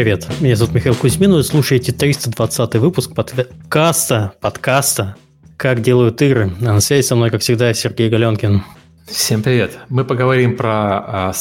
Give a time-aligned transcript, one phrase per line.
[0.00, 5.16] Привет, меня зовут Михаил Кузьмин, вы слушаете 320 выпуск подкаста, подкаста
[5.58, 6.50] «Как делают игры».
[6.62, 8.62] А на связи со мной, как всегда, Сергей Галенкин.
[9.06, 9.78] Всем привет.
[9.90, 11.32] Мы поговорим про а,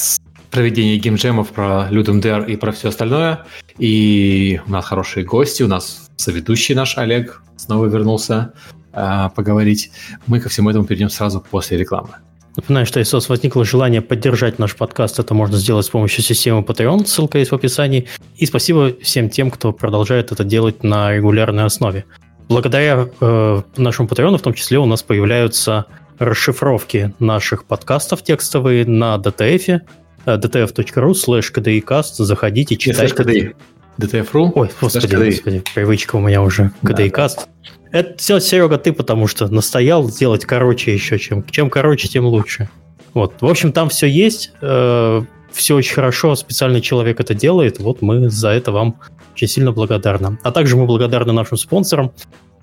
[0.52, 3.45] проведение геймджемов, про Людum Dare и про все остальное.
[3.77, 8.52] И у нас хорошие гости, у нас соведущий наш Олег снова вернулся
[8.91, 9.89] а, поговорить.
[10.27, 12.09] Мы ко всему этому перейдем сразу после рекламы.
[12.55, 16.23] Напоминаю, что если у вас возникло желание поддержать наш подкаст, это можно сделать с помощью
[16.23, 18.08] системы Patreon, ссылка есть в описании.
[18.35, 22.05] И спасибо всем тем, кто продолжает это делать на регулярной основе.
[22.49, 25.85] Благодаря э, нашему Patreon в том числе у нас появляются
[26.17, 29.81] расшифровки наших подкастов текстовые на DTF,
[30.25, 32.23] dtf.ru slash kdicast.
[32.23, 33.55] Заходите, читайте.
[34.00, 34.52] DTF.ru?
[34.55, 36.72] Ой, господи, господи, привычка у меня уже.
[36.84, 37.36] KDIcast.
[37.36, 37.72] Да, да.
[37.91, 42.69] Это все, Серега, ты, потому что настоял сделать короче еще, чем, чем короче, тем лучше.
[43.14, 48.02] Вот, в общем, там все есть, э, все очень хорошо, специальный человек это делает, вот
[48.03, 48.99] мы за это вам
[49.33, 50.38] очень сильно благодарны.
[50.44, 52.11] А также мы благодарны нашим спонсорам,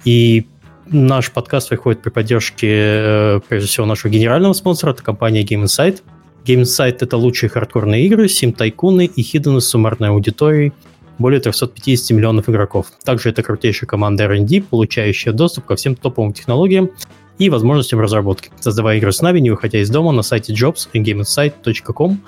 [0.04, 0.46] и
[0.86, 6.02] наш подкаст выходит при поддержке, э, прежде всего, нашего генерального спонсора, это компания Game Insight.
[6.44, 10.72] Game Insight— это лучшие хардкорные игры, сим-тайкуны и хидены с суммарной аудиторией,
[11.18, 12.86] более 350 миллионов игроков.
[13.04, 16.90] Также это крутейшая команда R&D, получающая доступ ко всем топовым технологиям
[17.38, 22.18] и возможностям разработки, создавая игры с нами, не выходя из дома на сайте jobs и.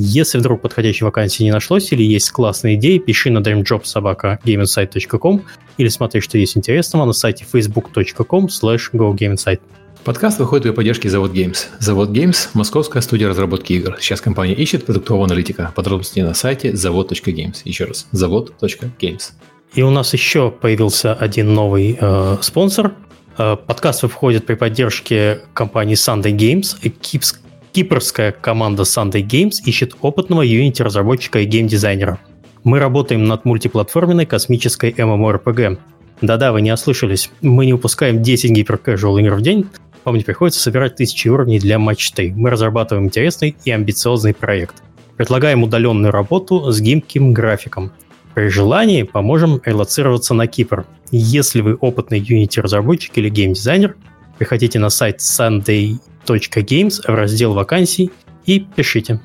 [0.00, 5.42] Если вдруг подходящей вакансии не нашлось или есть классные идеи, пиши на dreamjobs.gameinsight.com
[5.76, 9.60] или смотри, что есть интересного на сайте facebook.com slash gogameinsight.
[10.04, 11.66] Подкаст выходит при поддержке Завод Games.
[11.78, 13.96] Завод Games– московская студия разработки игр.
[14.00, 15.72] Сейчас компания ищет продуктового аналитика.
[15.74, 17.62] Подробности на сайте завод.games.
[17.64, 19.32] Еще раз, завод.games.
[19.74, 22.94] И у нас еще появился один новый э, спонсор.
[23.36, 26.76] Э, подкаст выходит при поддержке компании Sunday Games.
[27.00, 27.38] Кипс,
[27.72, 32.18] кипрская команда Sunday Games ищет опытного Unity-разработчика и геймдизайнера.
[32.64, 35.78] Мы работаем над мультиплатформенной космической MMORPG.
[36.20, 37.30] Да-да, вы не ослышались.
[37.42, 39.66] Мы не выпускаем 10 гиперкэжуал игр в день,
[40.08, 42.32] вам не приходится собирать тысячи уровней для мечты.
[42.34, 44.82] Мы разрабатываем интересный и амбициозный проект.
[45.16, 47.92] Предлагаем удаленную работу с гибким графиком.
[48.34, 50.86] При желании поможем релацироваться на Кипр.
[51.10, 53.96] Если вы опытный Unity-разработчик или геймдизайнер,
[54.38, 58.10] приходите на сайт sunday.games в раздел вакансий
[58.46, 59.20] и пишите.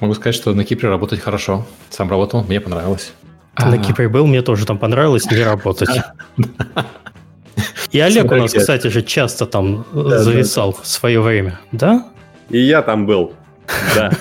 [0.00, 1.66] Могу сказать, что на Кипре работать хорошо.
[1.90, 3.12] Сам работал, мне понравилось.
[3.58, 5.90] На Кипре был, мне тоже там понравилось не работать.
[7.92, 10.78] И Олег у нас, кстати же, часто там да, зависал да.
[10.82, 12.08] в свое время, да?
[12.48, 13.34] И я там был,
[13.94, 14.10] да.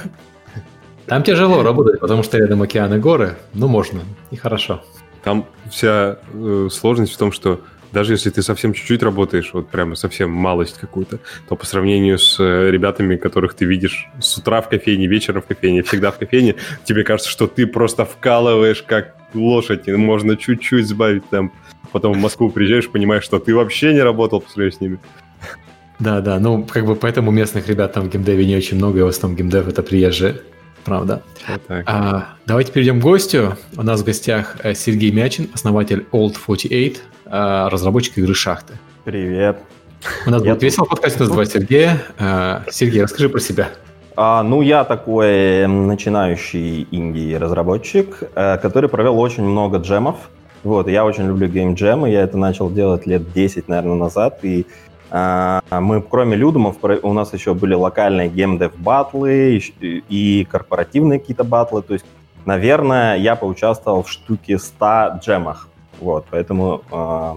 [1.07, 3.99] Там тяжело работать, потому что рядом океан и горы, но можно,
[4.29, 4.81] и хорошо.
[5.25, 7.59] Там вся э, сложность в том, что
[7.91, 12.39] даже если ты совсем чуть-чуть работаешь, вот прямо совсем малость какую-то, то по сравнению с
[12.39, 16.55] э, ребятами, которых ты видишь с утра в кофейне, вечером в кофейне, всегда в кофейне,
[16.85, 21.51] тебе кажется, что ты просто вкалываешь как лошадь, и можно чуть-чуть сбавить темп
[21.91, 24.99] потом в Москву приезжаешь, понимаешь, что ты вообще не работал по сравнению с ними.
[26.01, 29.01] Да, да, ну, как бы поэтому местных ребят там в геймдеве не очень много, и
[29.03, 30.41] в основном геймдев это приезжие,
[30.83, 31.21] правда.
[31.47, 33.55] Вот а, давайте перейдем к гостю.
[33.77, 38.73] У нас в гостях э, Сергей Мячин, основатель Old 48, э, разработчик игры «Шахты».
[39.03, 39.59] Привет.
[40.25, 42.01] У нас будет весело подкаст, у нас два Сергея.
[42.17, 43.69] Э, Сергей, расскажи про себя.
[44.15, 50.17] А, ну, я такой начинающий инди-разработчик, который провел очень много джемов
[50.63, 54.65] вот, я очень люблю геймджемы, я это начал делать лет 10, наверное, назад, и
[55.09, 61.43] а, мы, кроме Людумов, у нас еще были локальные геймдев батлы и, и корпоративные какие-то
[61.43, 62.05] батлы, то есть,
[62.45, 65.67] наверное, я поучаствовал в штуке 100 джемах,
[65.99, 67.33] вот, поэтому э,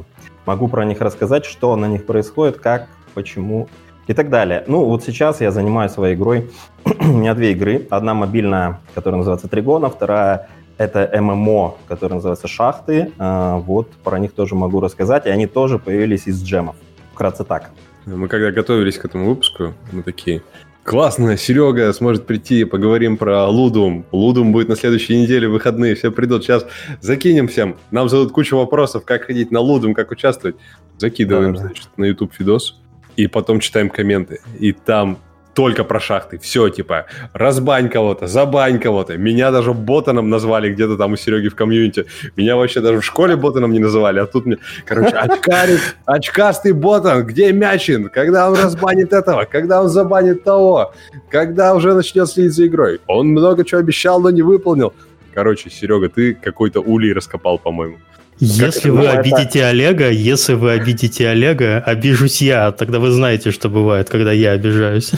[0.46, 3.68] могу про них рассказать, что на них происходит, как, почему
[4.06, 4.64] и так далее.
[4.66, 6.50] Ну, вот сейчас я занимаюсь своей игрой.
[6.84, 7.86] У меня две игры.
[7.91, 10.48] Одна мобильная, которая называется Тригона, вторая
[10.78, 13.12] это ММО, который называется «Шахты».
[13.18, 15.26] А, вот про них тоже могу рассказать.
[15.26, 16.76] И они тоже появились из джемов.
[17.12, 17.71] Вкратце так.
[18.06, 20.42] Мы когда готовились к этому выпуску, мы такие,
[20.82, 24.04] классно, Серега сможет прийти, поговорим про Лудум.
[24.12, 26.44] Лудум будет на следующей неделе, выходные, все придут.
[26.44, 26.66] Сейчас
[27.00, 27.77] закинем всем.
[27.91, 30.56] Нам задают кучу вопросов, как ходить на Лудум, как участвовать.
[30.98, 31.66] Закидываем, да, да.
[31.66, 32.80] значит, на YouTube видос.
[33.16, 34.41] И потом читаем комменты.
[34.59, 35.18] И там
[35.54, 36.39] только про шахты.
[36.39, 39.16] Все, типа, разбань кого-то, забань кого-то.
[39.16, 42.06] Меня даже ботаном назвали где-то там у Сереги в комьюнити.
[42.36, 47.24] Меня вообще даже в школе ботаном не называли, а тут мне, короче, очкарик, очкастый ботан,
[47.24, 48.09] где Мячин?
[48.09, 49.45] Когда он разбанит этого?
[49.45, 50.92] Когда он забанит того?
[51.30, 53.01] Когда уже начнет следить за игрой?
[53.06, 54.92] Он много чего обещал, но не выполнил.
[55.33, 57.97] Короче, Серега, ты какой-то улей раскопал, по-моему.
[58.39, 59.71] Если вы обидите так?
[59.71, 65.12] Олега, если вы обидите Олега, обижусь я, тогда вы знаете, что бывает, когда я обижаюсь.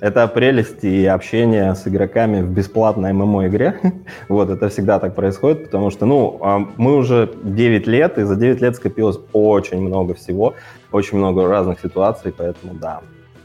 [0.00, 3.80] Это прелесть и общение с игроками в бесплатной ММО-игре.
[4.28, 8.36] вот, это всегда так происходит, потому что, ну, а, мы уже 9 лет, и за
[8.36, 10.54] 9 лет скопилось очень много всего,
[10.92, 13.00] очень много разных ситуаций, поэтому да.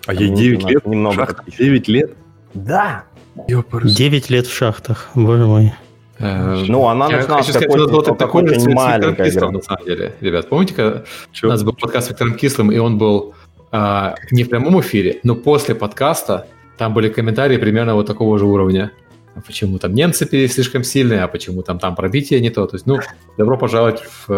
[0.05, 0.85] А ей 9 лет?
[0.85, 2.15] Немного 9 лет?
[2.53, 3.03] Да.
[3.47, 5.73] 9 лет в шахтах, боже мой.
[6.19, 8.85] Э, ну, она я начинала хочу сказать, такой, вот типа, такой же очень с Виктором
[8.85, 10.13] маленькой Кислым, на самом деле.
[10.19, 11.47] Ребят, помните, когда Чё?
[11.47, 13.35] у нас был подкаст с Виктором Кислым, и он был
[13.71, 16.47] а, не в прямом эфире, но после подкаста
[16.77, 18.91] там были комментарии примерно вот такого же уровня.
[19.35, 22.65] А почему там немцы слишком сильные, а почему там, там пробитие не то.
[22.65, 22.97] То есть, ну,
[23.37, 24.33] добро пожаловать в, э,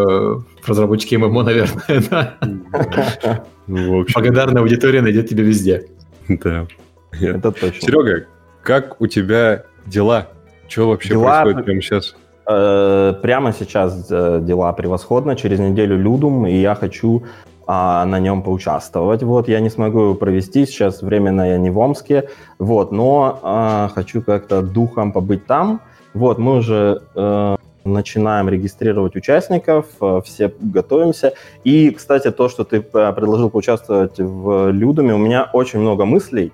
[0.61, 2.03] в разработчики ММО, наверное.
[2.11, 2.37] да.
[3.67, 5.85] Ну, Благодарная аудитория найдет тебя везде.
[6.27, 6.67] да.
[7.19, 7.81] Это точно.
[7.81, 8.25] Серега,
[8.61, 10.27] как у тебя дела?
[10.67, 12.15] Что вообще Дела- происходит прямо сейчас?
[12.47, 15.35] Э, Прямо сейчас э, дела превосходно.
[15.35, 17.23] Через неделю Людум, и я хочу
[17.71, 19.21] а, на нем поучаствовать.
[19.21, 22.27] Вот, я не смогу его провести, сейчас временно я не в Омске,
[22.57, 25.79] вот, но а, хочу как-то духом побыть там.
[26.15, 31.33] Вот, мы уже э, начинаем регистрировать участников, э, все готовимся.
[31.63, 36.51] И, кстати, то, что ты э, предложил поучаствовать в Людуме, у меня очень много мыслей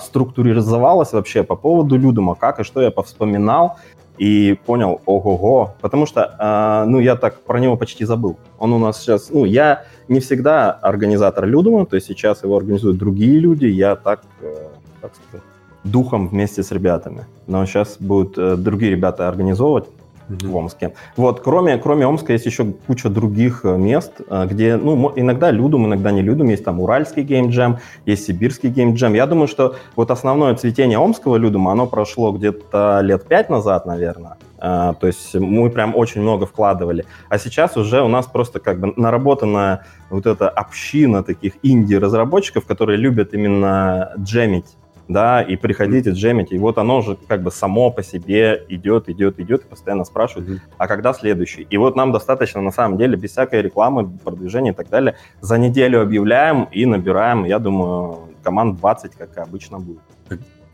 [0.00, 3.76] структуризовалось вообще по поводу Людума, как и что я повспоминал
[4.18, 8.36] и понял, ого-го, потому что, а, ну, я так про него почти забыл.
[8.58, 12.98] Он у нас сейчас, ну, я не всегда организатор Людума, то есть сейчас его организуют
[12.98, 14.54] другие люди, я так, э,
[15.00, 15.46] так сказать,
[15.84, 17.26] духом вместе с ребятами.
[17.46, 19.86] Но сейчас будут э, другие ребята организовывать
[20.28, 20.94] в Омске.
[21.16, 25.86] Вот, кроме, кроме Омска есть еще куча других э, мест, э, где, ну, иногда Людум,
[25.86, 29.14] иногда не Людум, есть там Уральский геймджем, есть Сибирский геймджем.
[29.14, 34.36] Я думаю, что вот основное цветение Омского Людума, оно прошло где-то лет пять назад, наверное.
[34.60, 37.06] Э, То есть мы прям очень много вкладывали.
[37.28, 42.98] А сейчас уже у нас просто как бы наработана вот эта община таких инди-разработчиков, которые
[42.98, 44.76] любят именно джемить
[45.08, 49.08] да, и приходить и джемить, и вот оно же как бы само по себе идет,
[49.08, 51.62] идет, идет, и постоянно спрашивают, а когда следующий?
[51.62, 55.58] И вот нам достаточно, на самом деле, без всякой рекламы, продвижения и так далее, за
[55.58, 60.00] неделю объявляем и набираем, я думаю, команд 20, как и обычно будет.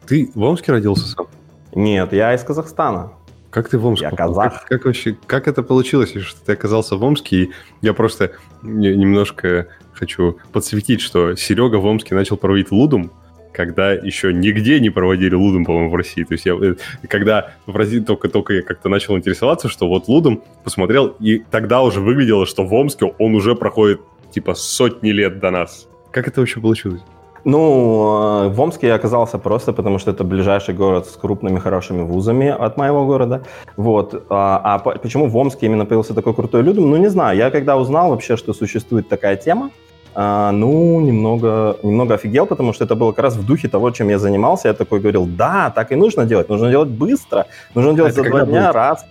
[0.06, 1.28] Ты в Омске родился сам?
[1.74, 3.12] Нет, я из Казахстана.
[3.50, 4.06] Как ты в Омске?
[4.06, 4.34] Я попал?
[4.34, 4.52] казах.
[4.62, 7.36] Как, как вообще, как это получилось, что ты оказался в Омске?
[7.36, 7.50] И
[7.82, 8.32] я просто
[8.62, 13.12] не- немножко хочу подсветить, что Серега в Омске начал проводить лудум,
[13.54, 16.24] когда еще нигде не проводили лудум, по-моему, в России.
[16.24, 16.74] То есть я, э,
[17.08, 22.00] когда в России только-только я как-то начал интересоваться, что вот лудум посмотрел, и тогда уже
[22.00, 24.00] выглядело, что в Омске он уже проходит
[24.32, 25.88] типа сотни лет до нас.
[26.10, 27.00] Как это вообще получилось?
[27.44, 32.02] Ну, э, в Омске я оказался просто потому, что это ближайший город с крупными хорошими
[32.02, 33.42] вузами от моего города.
[33.76, 34.26] Вот.
[34.30, 36.90] А, а по- почему в Омске именно появился такой крутой людом?
[36.90, 37.36] Ну, не знаю.
[37.36, 39.70] Я когда узнал вообще, что существует такая тема,
[40.14, 44.08] а, ну, немного, немного офигел, потому что это было как раз в духе того, чем
[44.08, 44.68] я занимался.
[44.68, 46.48] Я такой говорил, да, так и нужно делать.
[46.48, 47.46] Нужно делать быстро.
[47.74, 48.72] Нужно делать это за два дня было?
[48.72, 49.04] раз.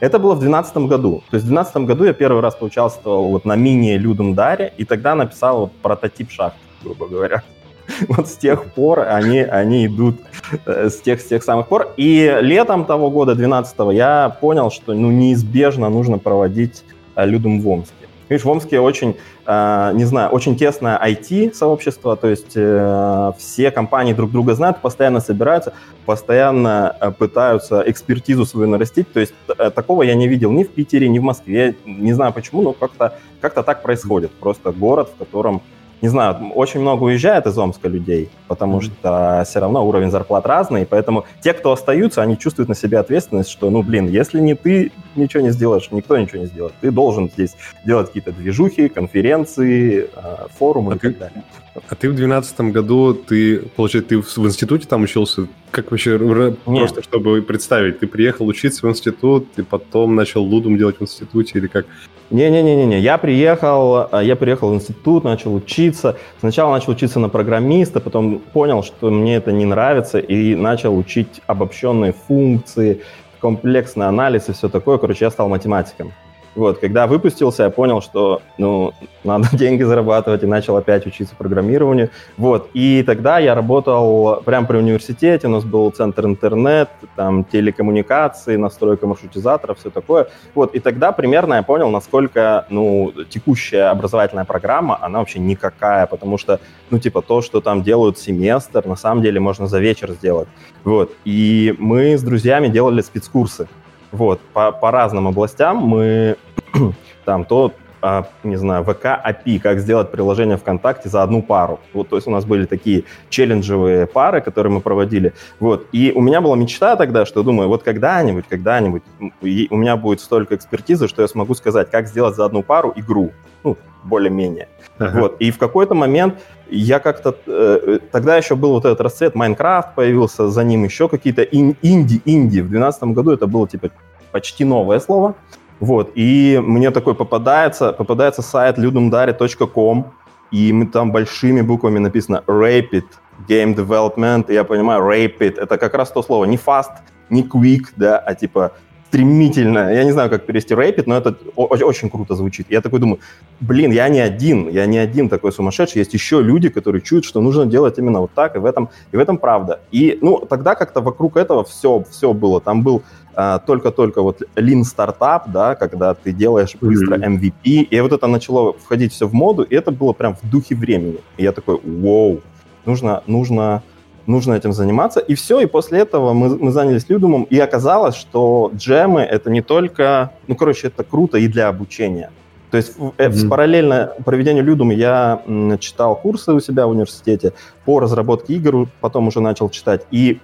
[0.00, 1.22] Это было в 2012 году.
[1.30, 5.14] То есть в 2012 году я первый раз поучаствовал вот на мини-Людум Даре, и тогда
[5.14, 7.42] написал вот прототип шахты, грубо говоря.
[8.08, 10.20] Вот с тех пор они, они идут
[10.66, 11.92] э, с тех, с тех самых пор.
[11.96, 16.84] И летом того года, 12 я понял, что ну, неизбежно нужно проводить
[17.14, 18.05] э, Людум в Омске.
[18.28, 24.12] Видишь, в Омске очень, э, не знаю, очень тесное IT-сообщество, то есть э, все компании
[24.12, 25.72] друг друга знают, постоянно собираются,
[26.06, 29.12] постоянно э, пытаются экспертизу свою нарастить.
[29.12, 31.76] То есть э, такого я не видел ни в Питере, ни в Москве.
[31.84, 34.32] Не знаю почему, но как-то как так происходит.
[34.32, 35.62] Просто город, в котором
[36.02, 40.84] не знаю, очень много уезжает из Омска людей, потому что все равно уровень зарплат разный,
[40.84, 44.92] поэтому те, кто остаются, они чувствуют на себе ответственность, что, ну, блин, если не ты
[45.16, 46.74] ничего не сделаешь, никто ничего не сделает.
[46.80, 51.42] Ты должен здесь делать какие-то движухи, конференции, э, форумы А и ты- так далее.
[51.88, 55.46] А ты в 2012 году, ты, получается, ты в, институте там учился?
[55.70, 56.58] Как вообще, Нет.
[56.64, 61.58] просто чтобы представить, ты приехал учиться в институт, и потом начал лудум делать в институте,
[61.58, 61.84] или как?
[62.30, 66.16] Не-не-не-не, я приехал, э, я приехал в институт, начал учиться.
[66.40, 71.40] Сначала начал учиться на программиста, потом понял, что мне это не нравится, и начал учить
[71.46, 73.02] обобщенные функции,
[73.40, 74.98] комплексный анализ и все такое.
[74.98, 76.12] Короче, я стал математиком.
[76.56, 78.92] Вот, когда выпустился, я понял, что, ну,
[79.24, 82.10] надо деньги зарабатывать, и начал опять учиться программированию.
[82.38, 88.56] Вот, и тогда я работал прямо при университете, у нас был центр интернет, там, телекоммуникации,
[88.56, 90.28] настройка маршрутизатора, все такое.
[90.54, 96.38] Вот, и тогда примерно я понял, насколько, ну, текущая образовательная программа, она вообще никакая, потому
[96.38, 96.60] что,
[96.90, 100.48] ну, типа, то, что там делают семестр, на самом деле можно за вечер сделать.
[100.84, 103.68] Вот, и мы с друзьями делали спецкурсы.
[104.16, 106.36] Вот, по, по разным областям мы
[107.24, 111.80] там то а, не знаю, ВК API, как сделать приложение ВКонтакте за одну пару.
[111.92, 115.32] Вот, то есть у нас были такие челленджевые пары, которые мы проводили.
[115.58, 119.02] Вот, и у меня была мечта тогда, что думаю, вот когда-нибудь, когда-нибудь
[119.40, 123.32] у меня будет столько экспертизы, что я смогу сказать, как сделать за одну пару игру,
[123.64, 124.68] ну, более-менее.
[124.98, 125.20] Ага.
[125.20, 126.38] Вот, и в какой-то момент
[126.70, 127.36] я как-то...
[127.46, 132.22] Э, тогда еще был вот этот расцвет, Майнкрафт появился, за ним еще какие-то ин, инди,
[132.24, 132.60] инди.
[132.60, 133.90] В 2012 году это было, типа,
[134.36, 135.34] почти новое слово.
[135.80, 140.04] Вот, и мне такой попадается, попадается сайт ludumdare.com,
[140.50, 143.04] и там большими буквами написано Rapid
[143.48, 146.92] Game Development, и я понимаю, Rapid, это как раз то слово, не fast,
[147.30, 148.72] не quick, да, а типа
[149.16, 149.92] стремительно.
[149.92, 152.66] Я не знаю, как перевести Rapid, но это очень, круто звучит.
[152.70, 153.18] Я такой думаю,
[153.60, 157.40] блин, я не один, я не один такой сумасшедший, есть еще люди, которые чуют, что
[157.40, 159.80] нужно делать именно вот так, и в этом, и в этом правда.
[159.90, 162.60] И, ну, тогда как-то вокруг этого все, все было.
[162.60, 163.02] Там был
[163.34, 168.72] а, только-только вот lean стартап, да, когда ты делаешь быстро MVP, и вот это начало
[168.72, 171.18] входить все в моду, и это было прям в духе времени.
[171.38, 172.40] И я такой, вау,
[172.84, 173.82] нужно, нужно,
[174.26, 175.20] нужно этим заниматься.
[175.20, 179.62] И все, и после этого мы, мы занялись Людумом, и оказалось, что джемы— это не
[179.62, 182.30] только, ну, короче, это круто и для обучения.
[182.70, 183.48] То есть mm-hmm.
[183.48, 185.42] параллельно проведению Людума я
[185.80, 187.52] читал курсы у себя в университете
[187.84, 190.40] по разработке игр, потом уже начал читать, и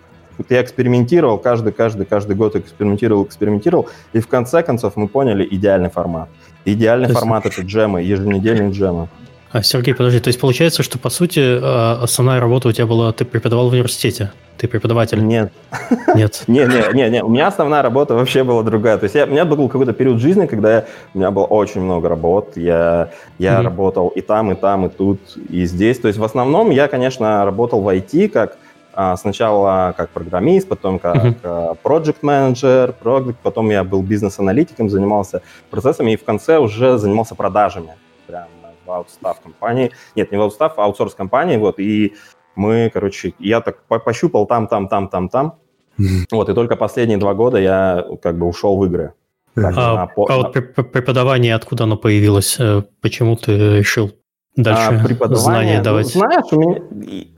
[0.49, 5.91] я экспериментировал, каждый, каждый, каждый год экспериментировал, экспериментировал, и в конце концов мы поняли идеальный
[5.91, 6.29] формат.
[6.65, 9.09] Идеальный формат это джемы, еженедельные джемы.
[9.53, 13.13] А, Сергей, подожди, то есть получается, что по сути а, основная работа у тебя была,
[13.13, 14.33] ты преподавал в университете?
[14.57, 15.23] Ты преподаватель?
[15.23, 15.53] Нет.
[16.15, 16.45] Нет.
[16.47, 17.23] Не, не, не, не.
[17.25, 18.97] У меня основная работа вообще была другая.
[18.97, 21.81] То есть я, у меня был какой-то период жизни, когда я, у меня было очень
[21.81, 22.53] много работ.
[22.57, 23.63] Я, я mm-hmm.
[23.63, 25.99] работал и там, и там, и тут, и здесь.
[25.99, 28.57] То есть в основном я, конечно, работал в IT как
[28.95, 31.79] а, сначала как программист, потом как uh-huh.
[31.83, 32.95] project менеджер,
[33.43, 35.41] потом я был бизнес-аналитиком, занимался
[35.71, 37.95] процессами и в конце уже занимался продажами.
[38.87, 39.91] В аутстав компании.
[40.17, 41.57] Нет, не в аутстав, а аутсорс компании.
[41.57, 42.15] Вот, и
[42.57, 45.59] мы, короче, я так пощупал там, там, там, там, там.
[46.31, 49.13] Вот, и только последние два года я как бы ушел в игры.
[49.55, 50.27] Так, а, по...
[50.31, 52.57] а вот преподавание, откуда оно появилось?
[52.59, 54.13] Э, почему ты решил
[54.55, 56.09] Дальше а, преподавание, знания ну, давать.
[56.09, 56.83] Знаешь, у меня,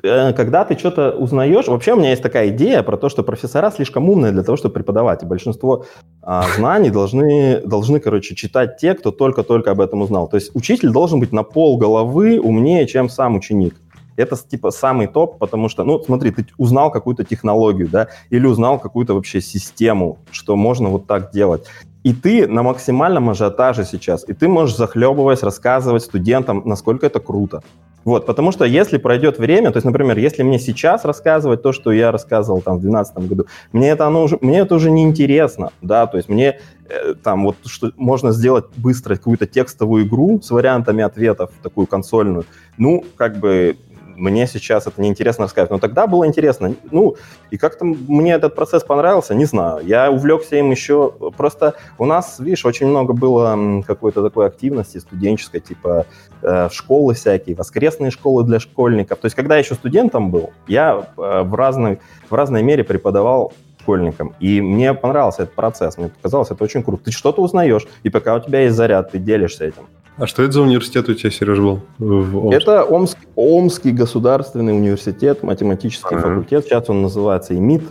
[0.03, 3.71] э, когда ты что-то узнаешь, вообще у меня есть такая идея про то, что профессора
[3.71, 5.23] слишком умные для того, чтобы преподавать.
[5.23, 5.85] И большинство
[6.23, 10.27] а, знаний должны, должны, короче, читать те, кто только-только об этом узнал.
[10.27, 13.77] То есть учитель должен быть на пол головы умнее, чем сам ученик.
[14.17, 18.81] Это типа самый топ, потому что, ну, смотри, ты узнал какую-то технологию, да, или узнал
[18.81, 21.67] какую-то вообще систему, что можно вот так делать.
[22.05, 27.63] И ты на максимальном ажиотаже сейчас, и ты можешь, захлебываясь, рассказывать студентам, насколько это круто.
[28.05, 31.91] Вот, потому что если пройдет время, то есть, например, если мне сейчас рассказывать то, что
[31.91, 35.73] я рассказывал там в 2012 году, мне это, оно уже, мне это уже не интересно,
[35.81, 40.51] да, то есть мне э, там вот что можно сделать быстро какую-то текстовую игру с
[40.51, 42.45] вариантами ответов, такую консольную,
[42.77, 43.79] ну, как бы
[44.17, 46.75] мне сейчас это неинтересно рассказать, но тогда было интересно.
[46.91, 47.17] Ну,
[47.51, 49.85] и как-то мне этот процесс понравился, не знаю.
[49.87, 55.61] Я увлекся им еще, просто у нас, видишь, очень много было какой-то такой активности студенческой,
[55.61, 56.07] типа
[56.43, 59.19] э, школы всякие, воскресные школы для школьников.
[59.19, 63.53] То есть, когда я еще студентом был, я э, в, разной, в разной мере преподавал
[63.85, 64.35] школьникам.
[64.41, 65.99] И мне понравился этот процесс.
[65.99, 67.05] Мне показалось, это очень круто.
[67.05, 69.87] Ты что-то узнаешь, и пока у тебя есть заряд, ты делишься этим.
[70.17, 72.53] А что это за университет у тебя, Сереж, был?
[72.53, 76.29] Это Омск, Омский государственный университет, математический ага.
[76.29, 76.65] факультет.
[76.65, 77.83] Сейчас он называется ИМИТ.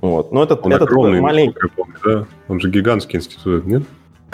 [0.00, 0.32] Вот.
[0.32, 1.58] Но это, он это огромный, маленький.
[1.62, 2.26] Я помню, да?
[2.48, 3.82] Он же гигантский институт, нет?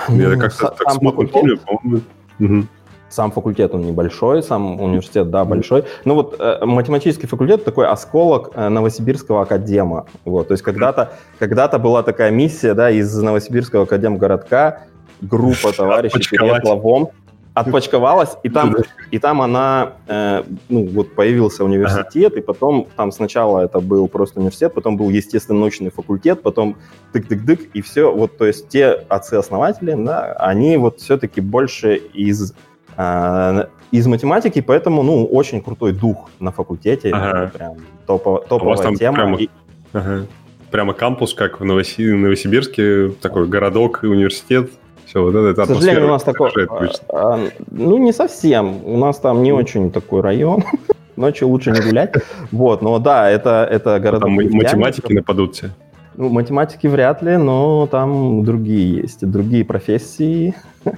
[0.08, 2.02] Ну, я как-то так смутно помню, по-моему.
[2.38, 2.66] Угу.
[3.08, 5.84] Сам факультет он небольшой, сам университет, да, большой.
[6.04, 10.06] Ну вот э, математический факультет такой осколок э, Новосибирского академа.
[10.26, 14.82] Вот, то есть когда-то когда была такая миссия, да, из Новосибирского академгородка
[15.22, 17.12] группа товарищей переехала в Омск,
[17.60, 18.76] отпочковалась, и там,
[19.10, 22.40] и там она, э, ну, вот появился университет, ага.
[22.40, 26.76] и потом там сначала это был просто университет, потом был естественно-научный факультет, потом
[27.12, 32.54] тык-тык-тык, и все, вот, то есть те отцы-основатели, да, они вот все-таки больше из,
[32.96, 37.50] э, из математики, поэтому, ну, очень крутой дух на факультете, ага.
[37.54, 39.16] прям топовая а у вас там тема.
[39.16, 39.36] Прямо...
[39.38, 39.48] И...
[39.92, 40.26] Ага.
[40.70, 44.70] Прямо кампус, как в Новосибирске, такой городок университет.
[45.08, 46.50] Все, вот это К сожалению, у нас такой...
[46.68, 48.84] А, а, ну, не совсем.
[48.84, 50.62] У нас там не очень такой район.
[51.16, 52.12] Ночью лучше не гулять.
[52.52, 54.26] Вот, но да, это, это города...
[54.26, 55.70] Там математики нападут все.
[56.14, 60.54] Ну, математики вряд ли, но там другие есть, другие профессии.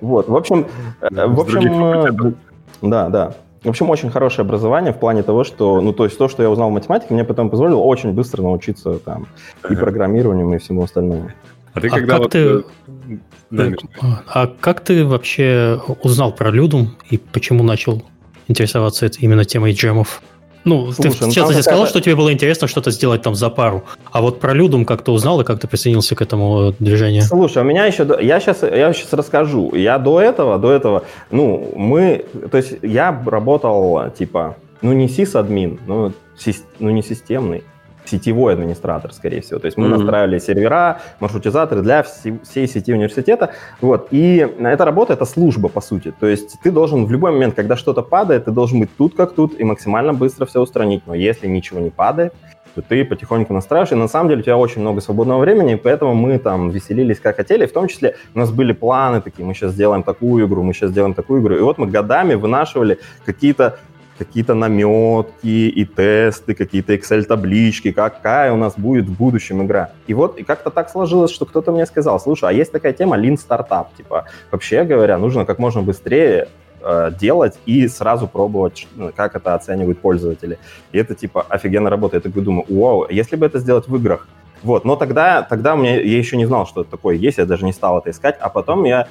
[0.00, 0.66] Вот, в общем,
[1.00, 2.32] э, в общем, э,
[2.82, 3.34] да, да.
[3.62, 6.50] В общем, очень хорошее образование в плане того, что, ну, то есть то, что я
[6.50, 9.26] узнал в математике, мне потом позволило очень быстро научиться там
[9.68, 11.30] и программированию, и всему остальному.
[11.78, 12.30] А ты А когда как вот...
[12.32, 12.62] ты- э,
[13.50, 13.68] да,
[14.26, 18.02] А как ты вообще узнал про Людум и почему начал
[18.48, 20.22] интересоваться это- именно темой джемов?
[20.64, 23.84] Ну, Слушай, ты ну тебе сказал, что тебе было интересно что-то сделать там за пару.
[24.10, 27.22] А вот про Людум как ты узнал и как ты присоединился к этому э, движению?
[27.22, 28.06] Слушай, у меня еще...
[28.20, 29.74] Я сейчас, я сейчас расскажу.
[29.74, 31.04] Я до этого, до этого...
[31.30, 32.26] Ну, мы...
[32.50, 34.56] То есть я работал, типа...
[34.82, 36.12] Ну, не сис-админ, ну,
[36.78, 37.62] ну, не системный.
[38.08, 39.58] Сетевой администратор, скорее всего.
[39.60, 39.98] То есть мы Мгм.
[39.98, 43.50] настраивали сервера, маршрутизаторы для все- всей сети университета.
[43.80, 44.08] Вот.
[44.10, 46.12] И эта работа— это служба, по сути.
[46.20, 49.32] То есть ты должен в любой момент, когда что-то падает, ты должен быть тут как
[49.32, 51.02] тут и максимально быстро все устранить.
[51.06, 52.32] Но если ничего не падает,
[52.74, 55.76] то ты потихоньку настраиваешь, и на самом деле у тебя очень много свободного времени, и
[55.76, 59.54] поэтому мы там веселились как хотели, в том числе у нас были планы такие, мы
[59.54, 63.78] сейчас сделаем такую игру, мы сейчас сделаем такую игру, и вот мы годами вынашивали какие-то
[64.18, 69.90] какие-то наметки и тесты, какие-то Excel-таблички, какая у нас будет в будущем игра.
[70.06, 73.16] И вот и как-то так сложилось, что кто-то мне сказал, слушай, а есть такая тема
[73.16, 76.48] Lean Startup, типа, вообще говоря, нужно как можно быстрее
[76.82, 80.58] э, делать и сразу пробовать, ну, как это оценивают пользователи.
[80.92, 82.24] И это типа офигенно работает.
[82.24, 84.26] Я такой думаю, вау, если бы это сделать в играх.
[84.62, 87.64] Вот, но тогда, тогда меня, я еще не знал, что это такое есть, я даже
[87.64, 89.06] не стал это искать, а потом я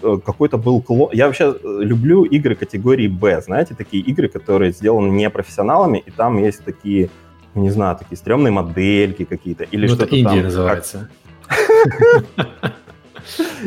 [0.00, 1.10] какой-то был клон.
[1.12, 6.10] Я вообще э, люблю игры категории Б, знаете, такие игры, которые сделаны не профессионалами, и
[6.10, 7.10] там есть такие,
[7.54, 10.42] ну, не знаю, такие стрёмные модельки какие-то, или Ну, что-то там.
[10.42, 11.08] называется.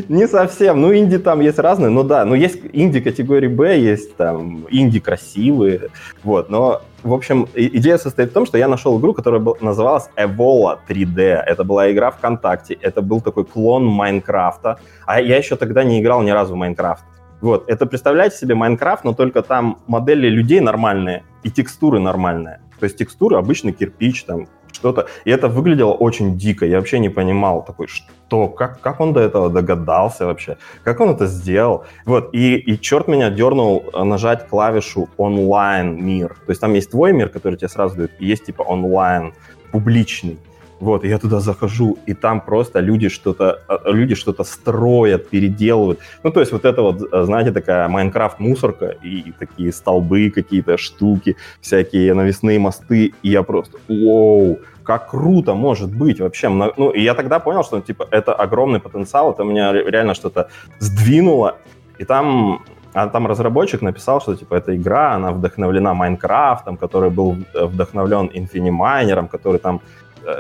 [0.08, 0.82] Не совсем.
[0.82, 1.90] Ну, инди там есть разные.
[1.90, 5.90] Ну да, но есть инди категории Б, есть там инди красивые.
[6.24, 10.78] Вот, но, в общем, идея состоит в том, что я нашел игру, которая называлась Evola
[10.88, 11.20] 3D.
[11.22, 12.78] Это была игра ВКонтакте.
[12.82, 14.80] Это был такой клон Майнкрафта.
[15.06, 17.06] А я еще тогда не играл ни разу в Майнкрафт.
[17.40, 22.60] Вот, это представляете себе Майнкрафт, но только там модели людей нормальные и текстуры нормальные.
[22.80, 25.08] То есть текстуры обычный кирпич, там что-то.
[25.26, 26.66] И это выглядело очень дико.
[26.66, 31.10] Я вообще не понимал такой, что, как, как он до этого догадался вообще, как он
[31.10, 31.86] это сделал.
[32.06, 36.30] Вот, и, и черт меня дернул э, нажать клавишу онлайн мир.
[36.46, 39.34] То есть там есть твой мир, который тебе сразу дают, и есть типа онлайн,
[39.72, 40.38] публичный.
[40.80, 46.00] Вот, я туда захожу, и там просто люди что-то, э, люди что-то строят, переделывают.
[46.24, 51.36] Ну, то есть вот это вот, э, знаете, такая Майнкрафт-мусорка и такие столбы какие-то, штуки,
[51.62, 56.50] всякие навесные мосты, и я просто, вау, как круто может быть вообще.
[56.50, 60.50] Ну, и я тогда понял, что, типа, это огромный потенциал, это меня ре- реально что-то
[60.80, 61.58] сдвинуло,
[61.98, 62.62] и там
[62.94, 68.32] а там разработчик написал, что типа эта игра, она вдохновлена Майнкрафтом, который был э, вдохновлен
[68.34, 69.82] Infiniminer, который там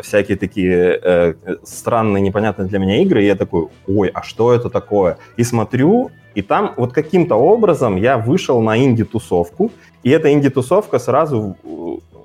[0.01, 4.69] всякие такие э, странные, непонятные для меня игры, и я такой, ой, а что это
[4.69, 5.17] такое?
[5.37, 9.71] И смотрю, и там вот каким-то образом я вышел на инди-тусовку,
[10.03, 11.55] и эта инди-тусовка сразу...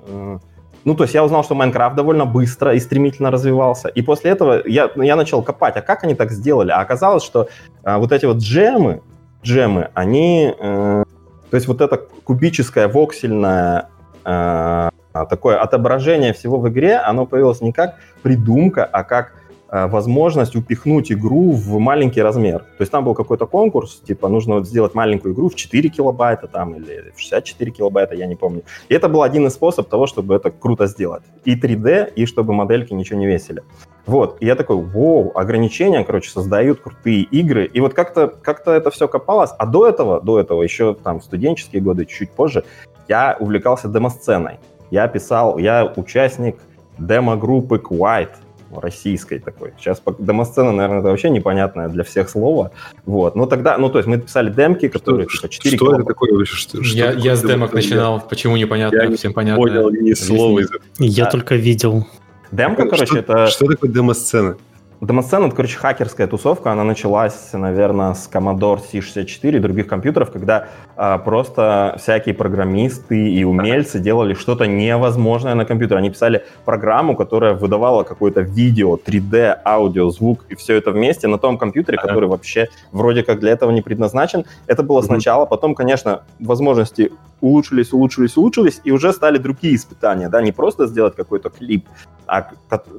[0.07, 0.37] э,
[0.85, 3.87] ну, то есть я узнал, что Майнкрафт довольно быстро и стремительно развивался.
[3.87, 6.71] И после этого я, ну, я начал копать, а как они так сделали?
[6.71, 7.47] А оказалось, что
[7.83, 9.01] а, вот эти вот джемы,
[9.43, 10.53] джемы, они...
[10.59, 11.03] э,
[11.49, 13.87] то есть вот это кубическое, воксельное
[14.25, 19.33] э, такое отображение всего в игре, оно появилось не как придумка, а как
[19.69, 22.59] э, возможность упихнуть игру в маленький размер.
[22.59, 26.47] То есть там был какой-то конкурс, типа нужно вот сделать маленькую игру в 4 килобайта
[26.47, 28.63] там или в 64 килобайта, я не помню.
[28.89, 31.23] И это был один из способов того, чтобы это круто сделать.
[31.45, 33.63] И 3D, и чтобы модельки ничего не весили.
[34.05, 37.65] Вот, и я такой, вау, ограничения, короче, создают крутые игры.
[37.65, 39.51] И вот как-то как это все копалось.
[39.57, 42.65] А до этого, до этого, еще там студенческие годы, чуть позже,
[43.07, 44.59] я увлекался демосценой.
[44.93, 46.57] Я писал, я участник
[46.99, 48.29] демо-группы Quite,
[48.75, 49.73] российской такой.
[49.79, 52.71] Сейчас демосцена, наверное, это вообще непонятное для всех слово.
[53.07, 53.35] Вот.
[53.35, 56.33] Но тогда, ну, то есть мы писали демки, которые Что, типа 4 что это такое
[56.33, 56.55] вообще?
[56.55, 57.73] Что, что Я, такое я с демок?
[57.73, 59.63] начинал, почему непонятно, Я не всем понятно.
[59.63, 60.83] Понял ни слова из этого.
[60.99, 62.05] Я А- только видел.
[62.51, 63.47] Демка, короче, что, это...
[63.47, 64.57] что такое демосцена?
[65.03, 66.71] Демосцена, это, короче, хакерская тусовка.
[66.71, 73.43] Она началась, наверное, с Commodore C64 и других компьютеров, когда а, просто всякие программисты и
[73.43, 75.99] умельцы делали что-то невозможное на компьютере.
[75.99, 81.37] Они писали программу, которая выдавала какое-то видео, 3D, аудио, звук и все это вместе на
[81.37, 84.45] том компьютере, который вообще вроде как для этого не предназначен.
[84.67, 87.11] Это было сначала, потом, конечно, возможности
[87.41, 91.85] улучшились, улучшились, улучшились, и уже стали другие испытания, да, не просто сделать какой-то клип,
[92.27, 92.49] а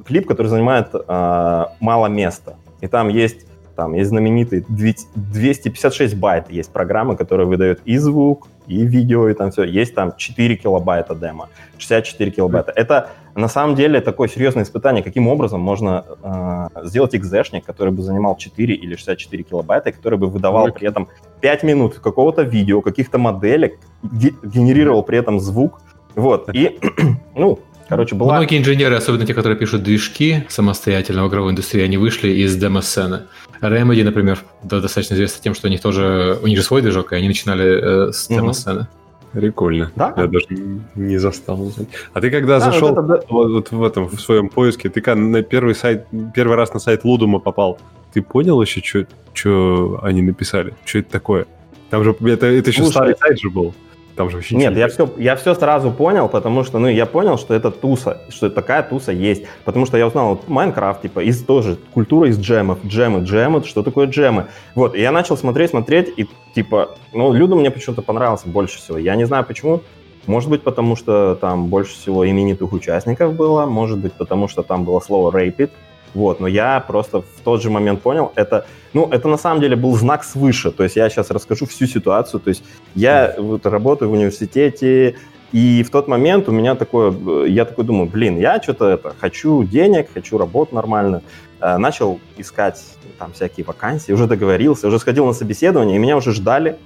[0.07, 2.57] клип, который занимает а, мало места.
[2.81, 8.49] И там есть, там есть знаменитый 200 256 байт, есть программы, которые выдают и звук,
[8.67, 9.65] и видео, и там все.
[9.65, 12.73] Есть там 4 килобайта демо, 64 килобайта.
[12.75, 18.03] Это на самом деле такое серьезное испытание, каким образом можно э, сделать экзешник, который бы
[18.03, 21.09] занимал 4 или 64 килобайта, и который бы выдавал при этом
[21.41, 25.81] 5 минут какого-то видео, каких-то моделек, ге- генерировал при этом звук.
[26.15, 26.79] Вот, и,
[27.35, 28.37] ну, Короче, была...
[28.37, 33.23] Многие инженеры, особенно те, которые пишут движки самостоятельно в игровой индустрии, они вышли из демо-сцены.
[33.61, 37.13] Remedy, например, да, достаточно известны тем, что у них тоже, у них же свой движок,
[37.13, 38.41] и они начинали э, с Мгм.
[38.41, 38.87] демо-сцены.
[39.33, 39.91] Прикольно.
[39.97, 40.15] Да.
[40.17, 40.47] Я даже
[40.95, 41.73] не застал.
[42.13, 43.21] А ты когда Да, зашел вот это да.
[43.29, 46.79] вот, вот в этом в своем поиске, ты когда на первый сайт, первый раз на
[46.79, 47.79] сайт Лудума попал,
[48.13, 50.75] ты понял еще, что они написали?
[50.85, 51.47] Что это такое?
[51.91, 53.75] Там же это, это еще Слушай, старый сайт же был.
[54.17, 57.37] Там же вообще Нет, я все, я все сразу понял, потому что, ну, я понял,
[57.37, 59.45] что это туса, что такая туса есть.
[59.65, 64.07] Потому что я узнал, Майнкрафт, типа, из тоже культура из джемов, джемы, джемы, что такое
[64.07, 64.47] джемы.
[64.75, 68.99] Вот, и я начал смотреть, смотреть, и, типа, ну, Люду мне почему-то понравился больше всего.
[68.99, 69.81] Я не знаю почему,
[70.27, 74.85] может быть, потому что там больше всего именитых участников было, может быть, потому что там
[74.85, 75.71] было слово «rapid»,
[76.15, 79.77] вот, но я просто в тот же момент понял, это, ну, это на самом деле
[79.77, 84.11] был знак свыше, то есть я сейчас расскажу всю ситуацию, то есть я вот работаю
[84.11, 85.17] в университете,
[85.53, 89.15] и в тот момент у меня такое, э, я такой думаю, блин, я что-то это,
[89.21, 91.23] хочу денег, хочу работу нормально,
[91.65, 92.85] Э, начал искать
[93.19, 96.77] там всякие вакансии, уже договорился, уже сходил на собеседование, и меня уже ждали.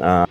[0.00, 0.26] А,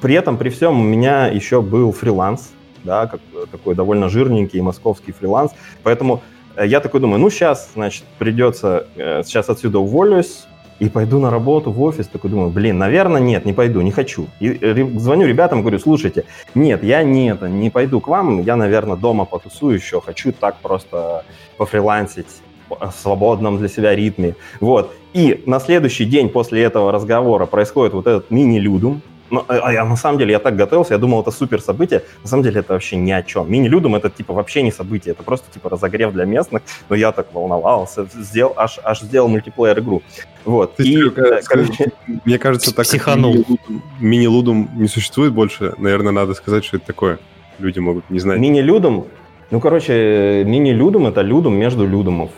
[0.00, 2.50] При этом, при всем, у меня еще был фриланс,
[2.82, 6.18] да, как, такой довольно жирненький московский фриланс, поэтому э,
[6.56, 10.44] я такой думаю, ну, сейчас, значит, придется, э, сейчас отсюда уволюсь,
[10.78, 14.26] и пойду на работу в офис, такой думаю, блин, наверное, нет, не пойду, не хочу.
[14.40, 16.24] И ре- звоню ребятам, говорю, слушайте,
[16.56, 20.56] нет, я не это, не пойду к вам, я, наверное, дома потусую еще, хочу так
[20.56, 21.24] просто
[21.56, 22.26] пофрилансить
[22.68, 24.34] в свободном для себя ритме.
[24.60, 24.92] Вот.
[25.12, 29.02] И на следующий день после этого разговора происходит вот этот мини-людум,
[29.32, 32.02] но, а а я на самом деле я так готовился, я думал, это супер событие.
[32.22, 33.50] На самом деле это вообще ни о чем.
[33.50, 36.62] Мини-людум это типа вообще не событие, это просто типа разогрев для местных.
[36.90, 40.02] Но я так волновался, сделал, аж, аж сделал мультиплеер игру.
[40.44, 40.76] Вот.
[40.76, 41.10] Ты, И,
[41.46, 41.92] короче,
[42.24, 43.44] Мне кажется, так Психанул.
[44.00, 47.18] мини-лудум не существует больше, наверное, надо сказать, что это такое.
[47.58, 48.38] Люди могут не знать.
[48.38, 49.06] Мини-людум,
[49.50, 52.30] ну, короче, мини-людум это людум между людумов.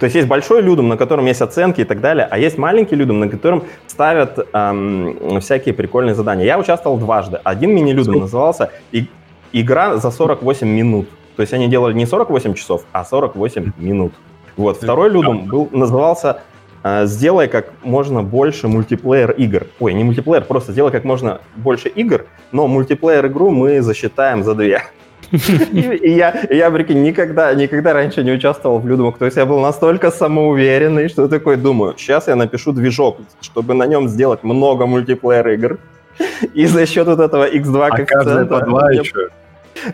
[0.00, 2.96] То есть есть большой людум, на котором есть оценки и так далее, а есть маленький
[2.96, 6.46] людум, на котором ставят эм, всякие прикольные задания.
[6.46, 7.38] Я участвовал дважды.
[7.44, 9.08] Один мини-людум назывался «И-
[9.52, 11.06] «Игра за 48 минут».
[11.36, 14.14] То есть они делали не 48 часов, а 48 минут.
[14.56, 14.78] Вот.
[14.78, 16.40] Второй людум был, назывался
[16.82, 19.66] э, «Сделай как можно больше мультиплеер игр».
[19.80, 24.54] Ой, не мультиплеер, просто сделай как можно больше игр, но мультиплеер игру мы засчитаем за
[24.54, 24.82] две.
[25.72, 29.18] И, я, я, прикинь, никогда, никогда раньше не участвовал в Людумах.
[29.18, 33.86] То есть я был настолько самоуверенный, что такой думаю, сейчас я напишу движок, чтобы на
[33.86, 35.78] нем сделать много мультиплеер игр.
[36.54, 39.28] И за счет вот этого X2 А каждая по два еще.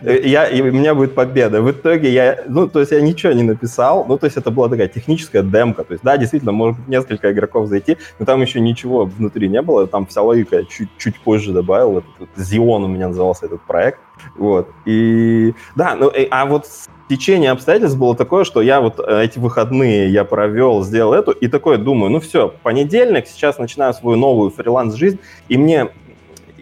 [0.03, 1.63] Э, я, и у меня будет победа.
[1.63, 4.69] В итоге я, ну, то есть я ничего не написал, ну, то есть это была
[4.69, 9.05] такая техническая демка, то есть, да, действительно, может несколько игроков зайти, но там еще ничего
[9.05, 13.47] внутри не было, там вся логика чуть, чуть позже добавил, этот, Xeon у меня назывался
[13.47, 14.01] этот проект,
[14.37, 16.67] вот, и, да, ну, и- а вот
[17.09, 21.49] течение обстоятельств было такое, что я вот э, эти выходные я провел, сделал эту, и
[21.49, 25.89] такое думаю, ну все, понедельник, сейчас начинаю свою новую фриланс-жизнь, и мне,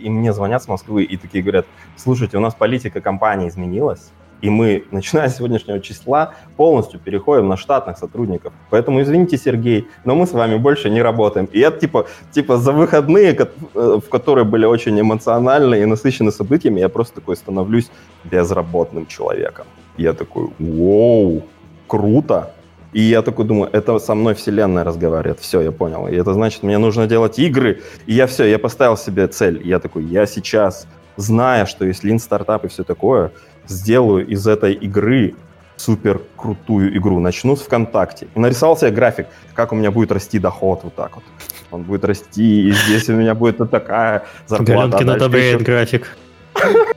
[0.04, 4.12] и мне звонят с Москвы и такие говорят, слушайте, у нас политика компании изменилась,
[4.42, 8.52] и мы, начиная с сегодняшнего числа, полностью переходим на штатных сотрудников.
[8.70, 11.46] Поэтому извините, Сергей, но мы с вами больше не работаем.
[11.46, 16.80] И я типа, типа за выходные, э, в которые были очень эмоциональны и насыщены событиями,
[16.80, 17.90] я просто такой становлюсь
[18.24, 19.66] безработным человеком.
[19.96, 21.42] Я такой, вау,
[21.86, 22.50] круто.
[22.94, 25.40] И я такой думаю, это со мной вселенная разговаривает.
[25.40, 26.06] Все, я понял.
[26.08, 27.82] И это значит, мне нужно делать игры.
[28.06, 29.60] И я все, я поставил себе цель.
[29.64, 33.30] И я такой, я сейчас, зная, что есть лин стартап и все такое,
[33.66, 35.34] сделаю из этой игры
[35.76, 37.18] супер крутую игру.
[37.18, 38.28] Начну с ВКонтакте.
[38.36, 41.24] И нарисовал себе график, как у меня будет расти доход вот так вот.
[41.72, 44.72] Он будет расти, и здесь у меня будет вот такая зарплата.
[44.72, 46.16] а Галенкин дальше одобряет график.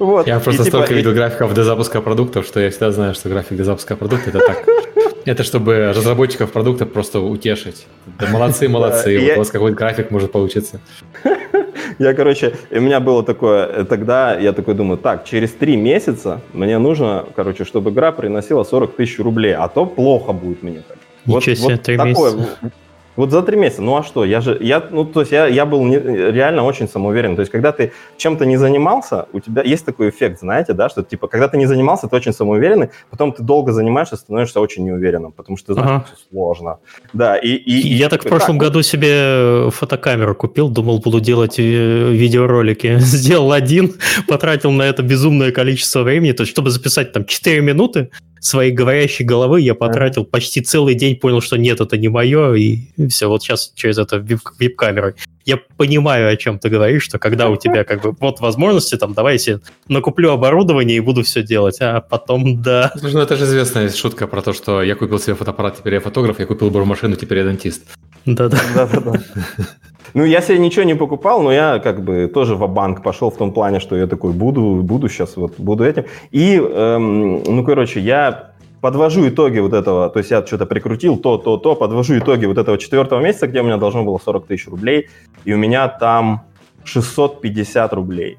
[0.00, 0.26] Вот.
[0.26, 3.14] Я И просто типа, столько и- видел графиков до запуска продуктов, что я всегда знаю,
[3.14, 4.64] что график до запуска продукта это так.
[5.24, 7.86] Это чтобы разработчиков продукта просто утешить.
[8.18, 10.80] Да молодцы, молодцы, Да, вот я- у вас какой-то график может получиться.
[11.98, 16.40] Я, короче, у меня было такое, э, тогда я такой думаю, так, через три месяца
[16.52, 20.96] мне нужно, короче, чтобы игра приносила 40 тысяч рублей, а то плохо будет мне так.
[21.24, 22.58] Ничего себе, три такое, месяца.
[23.16, 24.24] Вот за три месяца, ну а что?
[24.24, 25.98] Я же, я, ну то есть я, я был не-
[26.32, 27.36] реально очень самоуверен.
[27.36, 31.02] То есть когда ты чем-то не занимался, у тебя есть такой эффект, знаете, да, что
[31.02, 35.30] типа когда ты не занимался, ты очень самоуверенный, потом ты долго занимаешься, становишься очень неуверенным,
[35.32, 36.06] потому что ты знаешь, Ага.
[36.06, 36.78] что сложно.
[37.12, 41.20] Да, и, и, И я так в прошлом «Так, году себе фотокамеру купил, думал, буду
[41.20, 42.96] делать э, видеоролики.
[42.98, 43.94] Сделал один,
[44.28, 48.10] потратил на это безумное количество времени, то есть, чтобы записать там 4 минуты,
[48.44, 52.80] своей говорящей головы я потратил почти целый день, понял, что нет, это не мое, и
[53.08, 55.14] все, вот сейчас через это вип-камерой.
[55.46, 59.14] Я понимаю, о чем ты говоришь, что когда у тебя как бы вот возможности, там,
[59.14, 62.92] давай я накуплю оборудование и буду все делать, а потом, да.
[62.98, 66.00] Слушай, ну это же известная шутка про то, что я купил себе фотоаппарат, теперь я
[66.00, 67.82] фотограф, я купил машину, теперь я дантист.
[68.26, 68.58] Да-да.
[70.14, 73.36] Ну, я себе ничего не покупал, но я как бы тоже в банк пошел в
[73.36, 76.04] том плане, что я такой буду, буду сейчас, вот буду этим.
[76.30, 81.36] И, эм, ну, короче, я подвожу итоги вот этого, то есть я что-то прикрутил, то,
[81.38, 84.68] то, то, подвожу итоги вот этого четвертого месяца, где у меня должно было 40 тысяч
[84.68, 85.08] рублей,
[85.44, 86.42] и у меня там
[86.84, 88.36] 650 рублей.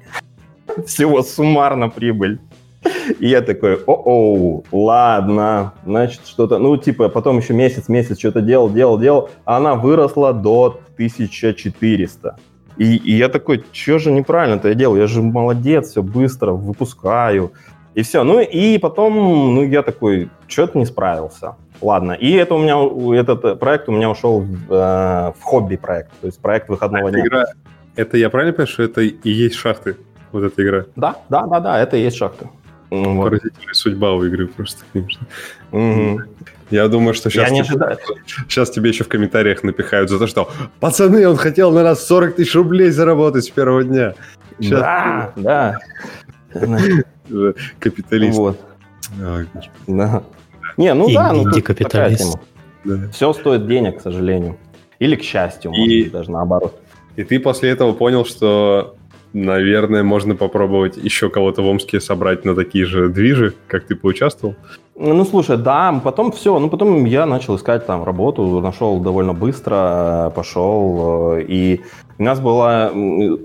[0.86, 2.38] Всего суммарно прибыль.
[3.20, 8.70] И я такой, о-оу, ладно, значит, что-то, ну, типа, потом еще месяц, месяц что-то делал,
[8.70, 12.36] делал, делал, а она выросла до 1400.
[12.76, 14.96] И, и я такой, что же неправильно-то я делал?
[14.96, 17.52] Я же молодец, все быстро выпускаю.
[17.94, 18.22] И все.
[18.24, 19.14] Ну и потом,
[19.54, 21.54] ну я такой, что-то не справился.
[21.80, 22.12] Ладно.
[22.12, 26.40] И это у меня, этот проект у меня ушел в, э, в хобби-проект, то есть
[26.40, 27.24] проект выходного а дня.
[27.24, 27.44] Игра,
[27.96, 29.96] это я правильно понимаю, что это и есть шахты,
[30.32, 30.84] вот эта игра?
[30.96, 32.48] Да, да, да, да, это и есть шахты.
[33.04, 33.30] Вот.
[33.30, 35.26] Поразительная судьба у игры просто, конечно.
[35.72, 36.20] Угу.
[36.70, 37.96] Я думаю, что сейчас, Я тебе,
[38.48, 42.36] сейчас тебе еще в комментариях напихают за то, что пацаны, он хотел на нас 40
[42.36, 44.14] тысяч рублей заработать с первого дня.
[44.58, 44.80] Сейчас...
[44.80, 45.78] Да, да.
[47.78, 48.38] Капиталист.
[48.38, 48.60] Вот.
[49.86, 50.22] Да.
[50.76, 52.38] Не, ну да, ну капиталист.
[52.84, 53.08] Да.
[53.10, 54.58] Все стоит денег, к сожалению.
[54.98, 56.80] Или к счастью, может и, быть, даже наоборот.
[57.16, 58.96] И ты после этого понял, что
[59.32, 64.56] наверное, можно попробовать еще кого-то в Омске собрать на такие же движи, как ты поучаствовал.
[64.98, 70.32] Ну, слушай, да, потом все, ну, потом я начал искать там работу, нашел довольно быстро,
[70.34, 71.82] пошел, э, и
[72.18, 72.90] у нас была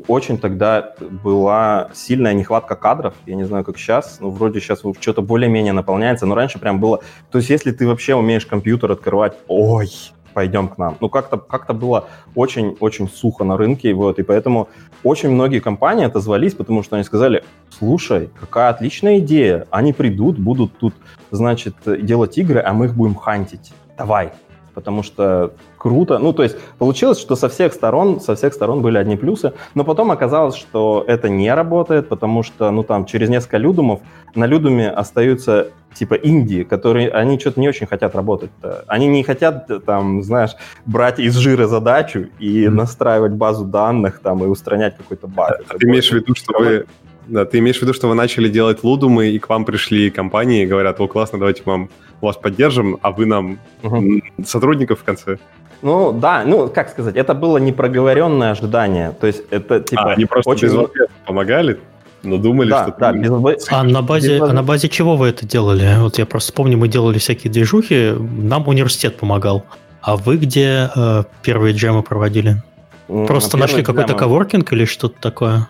[0.08, 5.22] очень тогда была сильная нехватка кадров, я не знаю, как сейчас, ну, вроде сейчас что-то
[5.22, 9.90] более-менее наполняется, но раньше прям было, то есть если ты вообще умеешь компьютер открывать, ой,
[10.34, 10.98] пойдем к нам.
[11.00, 14.70] Ну, как-то как было очень-очень сухо на рынке, вот, и поэтому
[15.04, 20.78] очень многие компании отозвались, потому что они сказали, слушай, какая отличная идея, они придут, будут
[20.78, 20.94] тут,
[21.32, 23.74] значит, делать игры, а мы их будем хантить.
[23.98, 24.32] Давай,
[24.74, 26.20] потому что круто.
[26.20, 29.84] Ну, то есть получилось, что со всех сторон, со всех сторон были одни плюсы, но
[29.84, 34.00] потом оказалось, что это не работает, потому что, ну, там, через несколько людумов
[34.36, 38.52] на людуме остаются типа Индии, которые, они что-то не очень хотят работать.
[38.62, 38.84] -то.
[38.88, 40.52] Они не хотят, там, знаешь,
[40.86, 42.70] брать из жира задачу и mm-hmm.
[42.70, 45.62] настраивать базу данных там и устранять какой-то баг.
[45.68, 46.86] А ты имеешь в виду, что вы
[47.28, 50.64] да, ты имеешь в виду, что вы начали делать лудумы, и к вам пришли компании
[50.64, 51.90] и говорят, о, классно, давайте вам
[52.22, 54.22] вас поддержим, а вы нам угу.
[54.46, 55.38] сотрудников в конце?
[55.82, 59.14] Ну, да, ну, как сказать, это было непроговоренное ожидание.
[59.20, 60.04] То есть это, типа...
[60.04, 60.68] А, они просто очень...
[60.68, 61.80] без помогали?
[62.24, 62.96] Но думали, да, что...
[63.00, 63.68] Да, без...
[63.70, 64.50] А на базе, без...
[64.50, 65.96] а на базе чего вы это делали?
[66.00, 69.64] Вот я просто помню, мы делали всякие движухи, нам университет помогал.
[70.02, 72.62] А вы где э, первые джемы проводили?
[73.08, 75.68] Просто нашли какой-то коворкинг или что-то такое?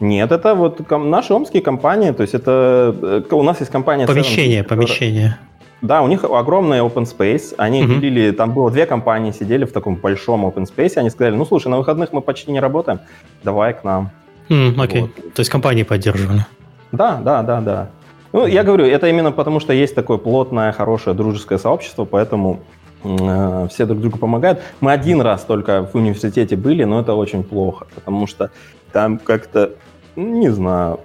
[0.00, 4.06] Нет, это вот наши омские компании, то есть это э, у нас есть компания...
[4.06, 5.38] Помещение, 70, помещение.
[5.82, 7.54] Да, у них огромный open space.
[7.56, 7.86] Они uh-huh.
[8.00, 10.92] делили, там было две компании, сидели в таком большом open space.
[10.96, 13.00] Они сказали, ну слушай, на выходных мы почти не работаем,
[13.42, 14.10] давай к нам.
[14.48, 15.34] Mm, окей, вот.
[15.34, 16.44] то есть компании поддерживали.
[16.92, 17.88] Да, да, да, да.
[18.32, 22.60] Ну, я говорю, это именно потому, что есть такое плотное, хорошее, дружеское сообщество, поэтому
[23.04, 24.60] э, все друг другу помогают.
[24.80, 28.50] Мы один раз только в университете были, но это очень плохо, потому что
[28.92, 29.72] там как-то
[30.20, 31.00] не знаю.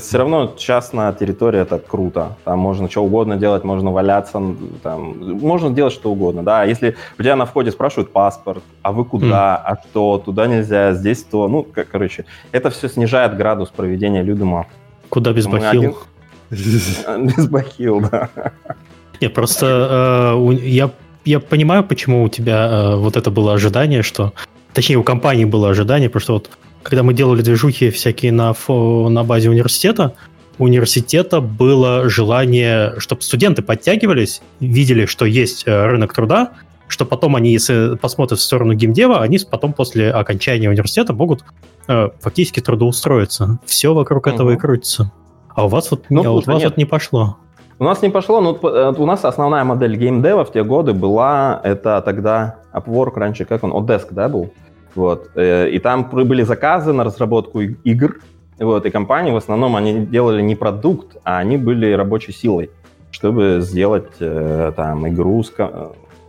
[0.00, 2.36] Все равно частная территория это круто.
[2.44, 4.40] Там можно что угодно делать, можно валяться,
[4.82, 6.42] там, можно делать что угодно.
[6.42, 9.70] Да, если у тебя на входе спрашивают паспорт, а вы куда, mm.
[9.70, 14.66] а что, туда нельзя, здесь то, ну, как, короче, это все снижает градус проведения Людума.
[15.08, 15.98] Куда без бахил?
[16.50, 18.28] Без бахил, да.
[19.20, 20.90] Нет, просто э, я,
[21.24, 24.32] я понимаю, почему у тебя э, вот это было ожидание, что...
[24.72, 26.50] Точнее, у компании было ожидание, потому что вот
[26.82, 30.14] когда мы делали движухи всякие на, на базе университета,
[30.58, 36.50] у университета было желание, чтобы студенты подтягивались, видели, что есть э, рынок труда,
[36.86, 41.44] что потом они, если посмотрят в сторону геймдева, они потом после окончания университета могут
[41.88, 43.58] э, фактически трудоустроиться.
[43.64, 44.34] Все вокруг угу.
[44.34, 45.12] этого и крутится.
[45.54, 47.36] А у вас вот, ну, а у вас вот не пошло.
[47.78, 51.60] У нас не пошло, но э, у нас основная модель геймдева в те годы была,
[51.64, 54.50] это тогда Upwork раньше, как он, Odesk, да, был?
[54.94, 55.30] Вот.
[55.34, 58.20] Э, и там были заказы на разработку игр,
[58.58, 62.70] вот, и компании в основном они делали не продукт, а они были рабочей силой,
[63.10, 65.50] чтобы сделать э, там игру с,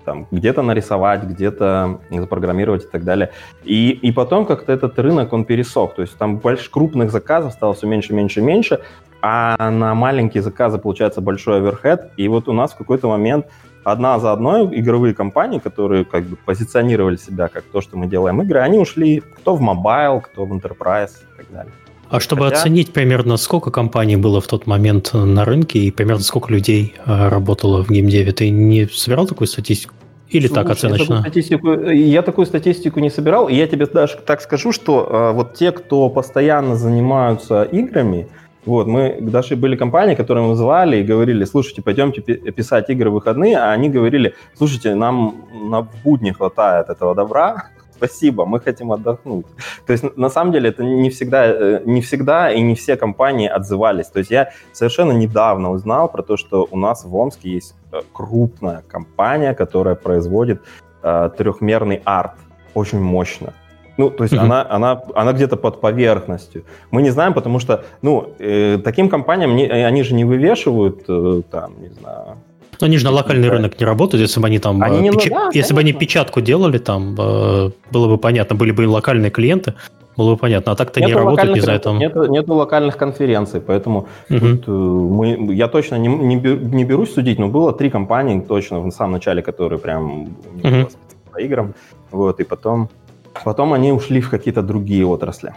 [0.05, 3.31] там, где-то нарисовать, где-то запрограммировать и так далее.
[3.63, 5.93] И, и потом как-то этот рынок, он пересох.
[5.95, 8.79] То есть там больше крупных заказов стало все меньше, меньше, меньше.
[9.21, 12.11] а на маленькие заказы получается большой overhead.
[12.17, 13.47] И вот у нас в какой-то момент
[13.83, 18.41] одна за одной игровые компании, которые как бы позиционировали себя как то, что мы делаем
[18.41, 21.73] игры, они ушли кто в mobile, кто в enterprise и так далее.
[22.09, 22.57] А чтобы Хотя...
[22.57, 27.29] оценить примерно, сколько компаний было в тот момент на рынке и примерно сколько людей э,
[27.29, 29.95] работало в геймдеве, ты не собирал такую статистику?
[30.27, 31.03] Или Слушай, так оценочно?
[31.03, 35.07] Я такую, статистику, я такую статистику не собирал, и я тебе даже так скажу, что
[35.09, 38.27] э, вот те, кто постоянно занимаются играми,
[38.65, 43.13] вот, мы даже были компании, которые мы звали и говорили, слушайте, пойдемте писать игры в
[43.13, 49.45] выходные, а они говорили, слушайте, нам на будни хватает этого добра, спасибо, мы хотим отдохнуть.
[49.87, 53.47] То есть, на самом деле, это не всегда, э, не всегда и не все компании
[53.47, 54.07] отзывались.
[54.07, 58.01] То есть, я совершенно недавно узнал про то, что у нас в Омске есть э,
[58.13, 60.61] крупная компания, которая производит
[61.03, 62.33] э, трехмерный арт.
[62.73, 63.53] Очень мощно.
[63.97, 64.39] Ну, то есть mm-hmm.
[64.39, 66.63] она, она, она где-то под поверхностью.
[66.91, 71.41] Мы не знаем, потому что, ну, э, таким компаниям, не, они же не вывешивают, э,
[71.51, 72.37] там, не знаю,
[72.81, 73.53] но они же на локальный да.
[73.55, 74.81] рынок не работают, если бы они там...
[74.81, 75.29] Они э, печ...
[75.29, 79.75] да, если бы они печатку делали, там э, было бы понятно, были бы локальные клиенты,
[80.17, 80.71] было бы понятно.
[80.71, 81.99] А так-то не работают, не знаю, там...
[81.99, 84.39] Нету, нету локальных конференций, поэтому угу.
[84.39, 88.79] тут, э, мы, я точно не, не, не берусь судить, но было три компании точно
[88.79, 90.23] в самом начале, которые прям
[90.63, 90.89] угу.
[91.31, 91.75] по играм.
[92.09, 92.89] Вот, и потом,
[93.43, 95.53] потом они ушли в какие-то другие отрасли.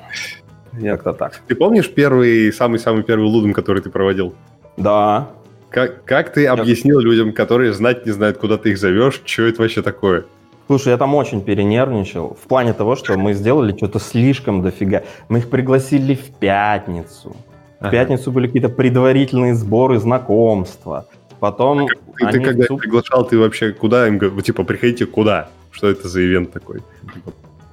[0.81, 1.41] Как-то так.
[1.47, 4.35] Ты помнишь первый, самый-самый первый лудом, который ты проводил?
[4.77, 5.31] Да,
[5.75, 9.63] как, как ты объяснил людям, которые знать не знают, куда ты их зовешь, что это
[9.63, 10.25] вообще такое?
[10.69, 12.39] Слушай, я там очень перенервничал.
[12.41, 15.03] В плане того, что мы сделали что-то слишком дофига.
[15.29, 17.37] Мы их пригласили в пятницу.
[17.81, 17.91] В ага.
[17.91, 21.07] пятницу были какие-то предварительные сборы, знакомства.
[21.41, 21.89] Потом...
[22.23, 22.81] А ты, ты когда суп...
[22.81, 24.43] приглашал, ты вообще куда им говорил?
[24.43, 25.49] Типа, приходите куда?
[25.73, 26.83] Что это за ивент такой?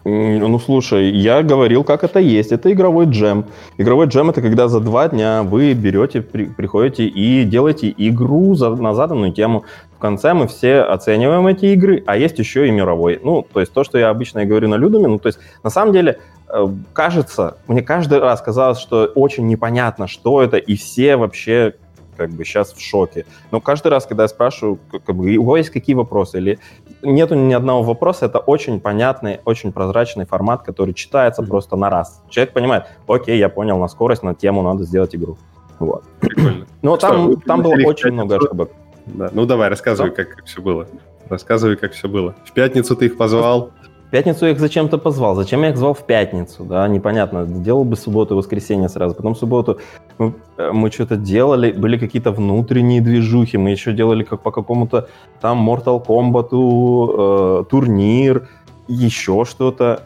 [0.03, 2.51] Ну, слушай, я говорил, как это есть.
[2.51, 3.45] Это игровой джем.
[3.77, 8.71] Игровой джем— это когда за два дня вы берете, при, приходите и делаете игру за,
[8.71, 9.63] на заданную тему.
[9.95, 13.19] В конце мы все оцениваем эти игры, а есть еще и мировой.
[13.23, 15.93] Ну, то есть то, что я обычно говорю на Людуме, ну, то есть на самом
[15.93, 16.17] деле
[16.49, 21.75] э, кажется, мне каждый раз казалось, что очень непонятно, что это, и все вообще
[22.21, 23.25] как бы сейчас в шоке.
[23.51, 26.59] Но каждый раз, когда я спрашиваю, как бы, у вас есть какие вопросы, или
[27.01, 31.47] нету ни одного вопроса, это очень понятный, очень прозрачный формат, который читается mm-hmm.
[31.47, 32.21] просто на раз.
[32.29, 35.37] Человек понимает, окей, я понял, на скорость, на тему надо сделать игру.
[35.79, 36.03] Вот.
[36.19, 36.65] Прикольно.
[36.81, 38.71] Ну, там, там было очень много ошибок.
[39.05, 39.29] Да.
[39.33, 40.87] Ну, давай, рассказывай, как, как все было.
[41.29, 42.35] Рассказывай, как все было.
[42.45, 43.71] В пятницу ты их позвал?
[44.11, 45.35] Пятницу я их зачем-то позвал.
[45.35, 46.65] Зачем я их звал в пятницу?
[46.65, 47.45] Да, непонятно.
[47.45, 49.15] Делал бы субботу и воскресенье сразу.
[49.15, 49.79] Потом субботу
[50.17, 53.57] мы, э, мы что-то делали, были какие-то внутренние движухи.
[53.57, 55.07] Мы еще делали как по какому-то
[55.39, 58.49] там Mortal Kombat э, турнир,
[58.89, 60.03] еще что-то.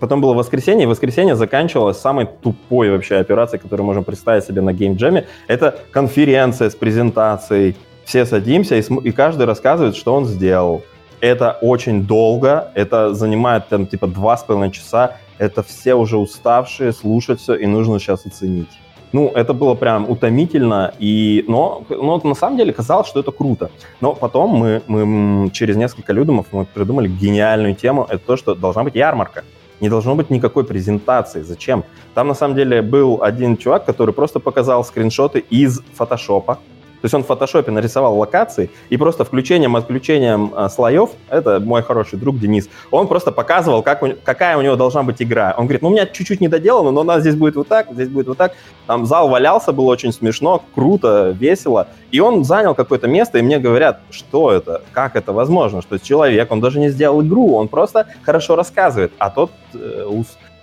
[0.00, 4.72] Потом было воскресенье, и воскресенье заканчивалось самой тупой вообще операцией, которую можем представить себе на
[4.72, 5.26] геймджеме.
[5.48, 7.76] Это конференция с презентацией.
[8.04, 10.82] Все садимся, и, и каждый рассказывает, что он сделал.
[11.20, 15.16] Это очень долго, это занимает там типа два с половиной часа.
[15.38, 18.68] Это все уже уставшие, слушать все, и нужно сейчас оценить.
[19.12, 23.70] Ну, это было прям утомительно, и, но, но на самом деле казалось, что это круто.
[24.00, 28.06] Но потом мы, мы через несколько людумов мы придумали гениальную тему.
[28.08, 29.44] Это то, что должна быть ярмарка.
[29.80, 31.42] Не должно быть никакой презентации.
[31.42, 31.84] Зачем?
[32.14, 36.58] Там на самом деле был один чувак, который просто показал скриншоты из фотошопа,
[37.00, 42.18] то есть он в фотошопе нарисовал локации, и просто включением-отключением э, слоев, это мой хороший
[42.18, 45.54] друг Денис, он просто показывал, как у, какая у него должна быть игра.
[45.56, 47.88] Он говорит, ну у меня чуть-чуть не доделано, но у нас здесь будет вот так,
[47.90, 48.52] здесь будет вот так.
[48.86, 51.88] Там зал валялся, было очень смешно, круто, весело.
[52.10, 56.50] И он занял какое-то место, и мне говорят, что это, как это возможно, что человек,
[56.50, 60.04] он даже не сделал игру, он просто хорошо рассказывает, а тот э,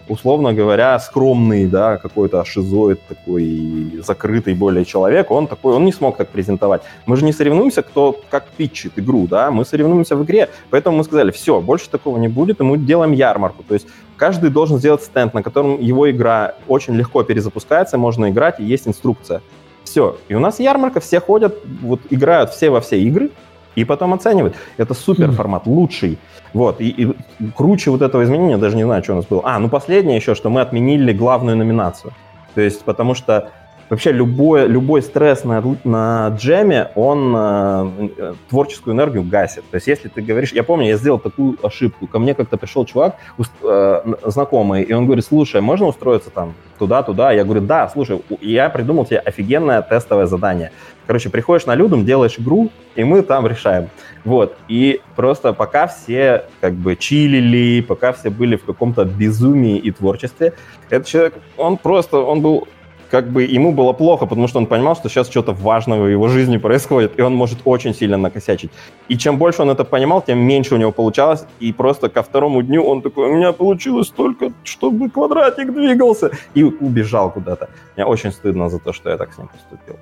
[0.08, 6.18] условно говоря, скромный, да, какой-то шизоид такой закрытый более человек, он такой, он не смог
[6.18, 6.82] так презентовать.
[7.06, 11.04] Мы же не соревнуемся, кто как питчит игру, да, мы соревнуемся в игре, поэтому мы
[11.04, 13.88] сказали, все, больше такого не будет, и мы делаем ярмарку, то есть
[14.18, 18.88] каждый должен сделать стенд, на котором его игра очень легко перезапускается, можно играть, и есть
[18.88, 19.42] инструкция.
[19.84, 20.18] Все.
[20.30, 23.30] И у нас ярмарка, все ходят, вот играют все во все игры,
[23.76, 24.54] и потом оценивать.
[24.78, 26.18] Это супер формат, лучший.
[26.54, 27.16] Вот, и, и
[27.56, 29.42] круче вот этого изменения, даже не знаю, что у нас было.
[29.44, 32.14] А, ну последнее еще, что мы отменили главную номинацию.
[32.54, 33.52] То есть, потому что
[33.90, 39.64] вообще любой, любой стресс на, на джеме, он э, творческую энергию гасит.
[39.70, 40.54] То есть если ты говоришь...
[40.54, 42.08] Я помню, я сделал такую ошибку.
[42.08, 47.32] Ко мне как-то пришел чувак, э, знакомый, и он говорит, слушай, можно устроиться там туда-туда?
[47.32, 50.72] Я говорю, да, слушай, я придумал тебе офигенное тестовое задание.
[51.08, 53.90] Короче, приходишь на Людум, делаешь игру, и мы там решаем.
[54.24, 54.58] Вот.
[54.68, 60.54] И просто пока все как бы чилили, пока все были в каком-то безумии и творчестве,
[60.90, 62.68] этот человек, он просто, он был
[63.10, 66.28] как бы ему было плохо, потому что он понимал, что сейчас что-то важное в его
[66.28, 68.72] жизни происходит, и он может очень сильно накосячить.
[69.08, 72.62] И чем больше он это понимал, тем меньше у него получалось, и просто ко второму
[72.62, 77.70] дню он такой, у меня получилось только, чтобы квадратик двигался, и убежал куда-то.
[77.96, 79.98] Мне очень стыдно за то, что я так с ним поступил.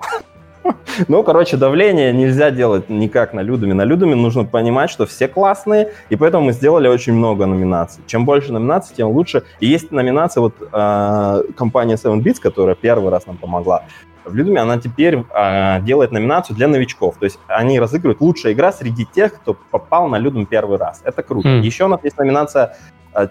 [1.07, 3.73] Ну, короче, давление нельзя делать никак на Людуме.
[3.73, 8.03] На Людуме нужно понимать, что все классные, и поэтому мы сделали очень много номинаций.
[8.07, 9.43] Чем больше номинаций, тем лучше.
[9.59, 13.83] И есть номинация, вот э, компания 7bits, которая первый раз нам помогла.
[14.25, 17.17] В Людуме она теперь э, делает номинацию для новичков.
[17.17, 21.01] То есть они разыгрывают лучшая игра среди тех, кто попал на Людум первый раз.
[21.03, 21.49] Это круто.
[21.49, 21.61] Mm.
[21.61, 22.77] Еще у нас есть номинация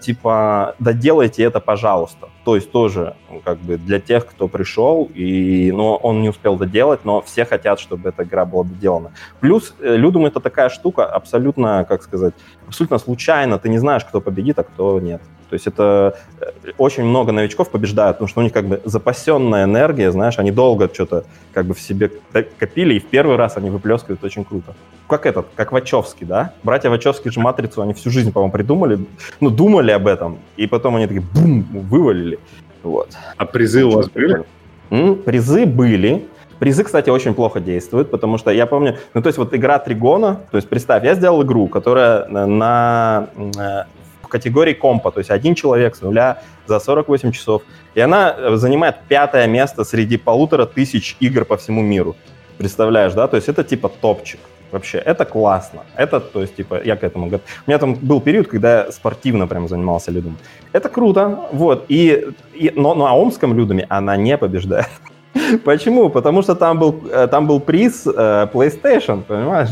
[0.01, 2.29] типа, доделайте это, пожалуйста.
[2.45, 6.55] То есть тоже ну, как бы для тех, кто пришел, и, но он не успел
[6.57, 9.11] доделать, но все хотят, чтобы эта игра была доделана.
[9.39, 12.33] Плюс э, Людум это такая штука абсолютно, как сказать,
[12.67, 13.59] абсолютно случайно.
[13.59, 15.21] Ты не знаешь, кто победит, а кто нет.
[15.53, 19.65] То есть это э, очень много новичков побеждают, потому что у них как бы запасенная
[19.65, 22.09] энергия, знаешь, они долго что-то как бы в себе
[22.57, 24.73] копили, и в первый раз они выплескивают очень круто.
[25.07, 26.53] Как этот, как Вачовский, да?
[26.63, 29.05] Братья Вачовски же «Матрицу» они всю жизнь, по-моему, придумали,
[29.39, 32.39] ну, думали об этом, и потом они такие бум, вывалили.
[32.81, 33.09] Вот.
[33.37, 34.43] А призы у вас были?
[34.89, 35.17] М?
[35.17, 36.25] Призы были,
[36.57, 40.39] Призы, кстати, очень плохо действуют, потому что я помню, ну, то есть вот игра Тригона,
[40.49, 43.87] то есть представь, я сделал игру, которая на, на
[44.33, 47.61] категории компа, то есть один человек с нуля за 48 часов.
[47.95, 52.15] И она э, занимает пятое место среди полутора тысяч игр по всему миру.
[52.57, 53.27] Представляешь, да?
[53.27, 54.39] То есть это типа топчик.
[54.71, 55.81] Вообще, это классно.
[55.95, 57.47] Это, то есть, типа, я к этому готов.
[57.67, 60.35] У меня там был период, когда я спортивно прям занимался людом.
[60.73, 61.85] Это круто, вот.
[61.89, 64.89] И, и, но, но а омском людами она не побеждает.
[65.63, 66.09] Почему?
[66.09, 69.69] Потому что там был, э, там был приз э, PlayStation, понимаешь?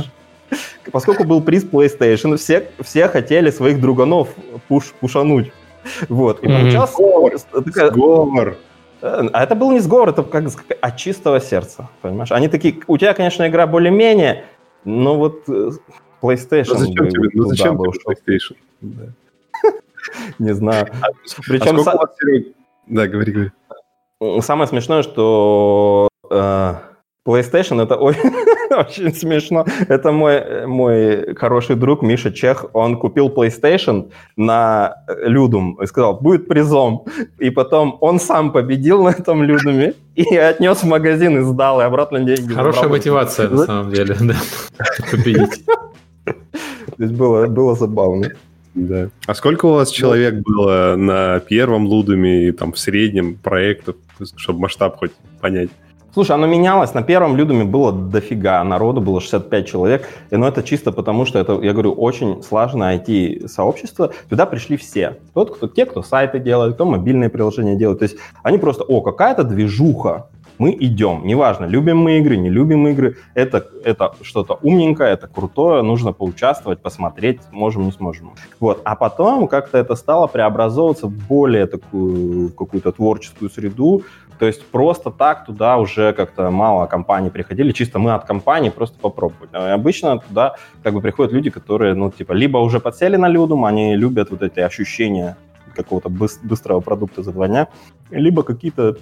[0.92, 4.30] Поскольку был приз PlayStation, все, все хотели своих друганов
[4.68, 5.52] пуш, пушануть.
[6.10, 6.44] Вот.
[6.44, 6.60] И mm-hmm.
[6.60, 6.94] получался...
[6.94, 7.32] Сговор.
[7.66, 7.92] Такая...
[7.92, 8.58] сговор.
[9.02, 10.44] Э, а это был не сговор, это как
[10.82, 12.32] от чистого сердца, понимаешь?
[12.32, 14.46] Они такие, у тебя, конечно, игра более-менее,
[14.86, 15.72] но вот э,
[16.22, 16.74] PlayStation...
[16.74, 18.56] Ну зачем тебе, ну, зачем тебе PlayStation?
[18.82, 19.04] Да.
[20.40, 20.88] Не знаю.
[21.02, 21.08] А,
[21.48, 21.80] Причем...
[21.80, 22.08] А.
[22.88, 24.42] Да, говори, говори.
[24.42, 26.74] Самое смешное, что э,
[27.26, 27.96] PlayStation это
[28.78, 29.66] очень, смешно.
[29.88, 32.66] Это мой, мой хороший друг Миша Чех.
[32.74, 37.06] Он купил PlayStation на Людум и сказал, будет призом.
[37.38, 41.84] И потом он сам победил на этом Людуме и отнес в магазин и сдал, и
[41.84, 42.54] обратно деньги.
[42.54, 42.98] Хорошая забрал.
[42.98, 44.36] мотивация, на самом деле, да,
[45.12, 45.64] победить.
[46.26, 48.32] То есть было, было забавно.
[48.74, 49.10] Да.
[49.28, 53.96] А сколько у вас человек было на первом Лудуме и там в среднем проектов,
[54.38, 55.12] чтобы масштаб хоть
[55.42, 55.70] понять?
[56.14, 56.94] Слушай, оно менялось.
[56.94, 60.08] На первом Людуме было дофига народу, было 65 человек.
[60.30, 64.12] И, ну, это чисто потому, что это, я говорю, очень сложное IT-сообщество.
[64.30, 65.18] Туда пришли все.
[65.34, 68.00] Тот, кто, те, кто сайты делают, кто мобильные приложения делают.
[68.00, 71.22] То есть они просто, о, какая-то движуха, мы идем.
[71.26, 73.16] Неважно, любим мы игры, не любим игры.
[73.34, 78.34] Это, это что-то умненькое, это крутое, нужно поучаствовать, посмотреть, можем, не сможем.
[78.60, 78.82] Вот.
[78.84, 84.04] А потом как-то это стало преобразовываться в более такую какую-то творческую среду,
[84.42, 88.98] то есть просто так туда уже как-то мало компаний приходили, чисто мы от компании просто
[88.98, 89.52] попробовать.
[89.54, 93.66] А обычно туда как бы приходят люди, которые, ну, типа, либо уже подсели на Людум,
[93.66, 95.38] они любят вот эти ощущения
[95.76, 97.68] какого-то быстрого продукта за два дня,
[98.10, 98.98] либо какие-то,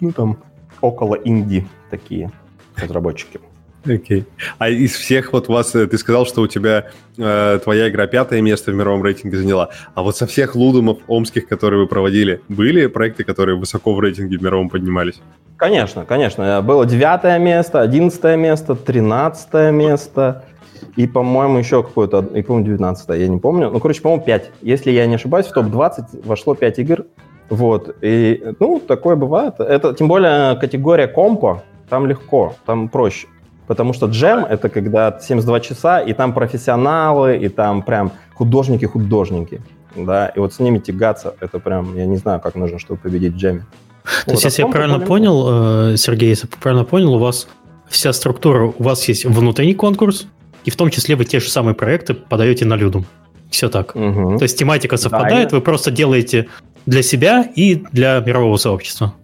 [0.00, 0.36] ну, там,
[0.82, 2.30] около инди такие
[2.76, 3.40] разработчики.
[3.84, 4.20] Окей.
[4.20, 4.24] Okay.
[4.58, 6.86] А из всех вот вас, э, ты сказал, что у тебя
[7.18, 9.70] э, твоя игра пятое место в мировом рейтинге заняла.
[9.94, 14.38] А вот со всех лудумов омских, которые вы проводили, были проекты, которые высоко в рейтинге
[14.38, 15.20] в мировом поднимались?
[15.56, 16.62] Конечно, конечно.
[16.62, 20.44] Было девятое место, одиннадцатое место, тринадцатое место
[20.96, 23.70] и, по-моему, еще какое-то, и, по-моему, 19 я не помню.
[23.70, 24.50] Ну, короче, по-моему, 5.
[24.62, 27.06] Если я не ошибаюсь, в топ-20 вошло 5 игр.
[27.48, 27.96] Вот.
[28.02, 29.54] И, ну, такое бывает.
[29.58, 33.28] Это, тем более, категория компа, там легко, там проще.
[33.72, 39.62] Потому что джем— это когда 72 часа, и там профессионалы, и там прям художники-художники.
[39.96, 43.32] Да, и вот с ними тягаться, это прям, я не знаю, как нужно, чтобы победить
[43.32, 43.60] в джеме.
[44.04, 47.48] То вот, есть, если я правильно понял, э, Сергей, если я правильно понял, у вас
[47.88, 50.26] вся структура, у вас есть внутренний конкурс,
[50.66, 53.06] и в том числе вы те же самые проекты подаете на Людум.
[53.48, 53.96] Все так.
[53.96, 54.36] Угу.
[54.36, 56.48] То есть тематика совпадает, да, вы просто делаете
[56.84, 59.14] для себя и для мирового сообщества.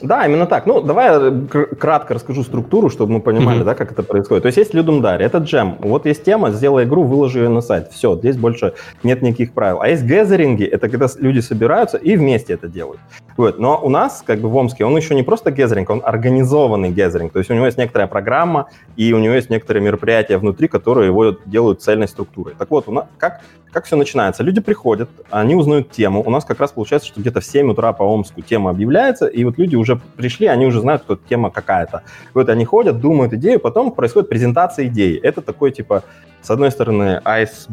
[0.00, 0.66] Да, именно так.
[0.66, 3.64] Ну, давай я кратко расскажу структуру, чтобы мы понимали, mm-hmm.
[3.64, 4.42] да, как это происходит.
[4.42, 5.76] То есть есть Людумдари, это джем.
[5.80, 7.90] Вот есть тема, сделай игру, выложи ее на сайт.
[7.90, 9.80] Все, здесь больше нет никаких правил.
[9.80, 13.00] А есть гэзеринги, это когда люди собираются и вместе это делают.
[13.36, 13.58] Вот.
[13.58, 17.32] Но у нас, как бы в Омске, он еще не просто гезеринг, он организованный гезеринг.
[17.32, 21.06] То есть у него есть некоторая программа, и у него есть некоторые мероприятия внутри, которые
[21.06, 22.54] его делают цельной структурой.
[22.58, 23.40] Так вот, у нас, как,
[23.72, 24.42] как все начинается?
[24.42, 26.22] Люди приходят, они узнают тему.
[26.26, 29.44] У нас как раз получается, что где-то в 7 утра по Омску тема объявляется, и
[29.44, 32.02] вот люди уже пришли, они уже знают, что тема какая-то.
[32.34, 35.18] Вот они ходят, думают идею, потом происходит презентация идеи.
[35.22, 36.02] Это такой, типа,
[36.42, 37.68] с одной стороны, ice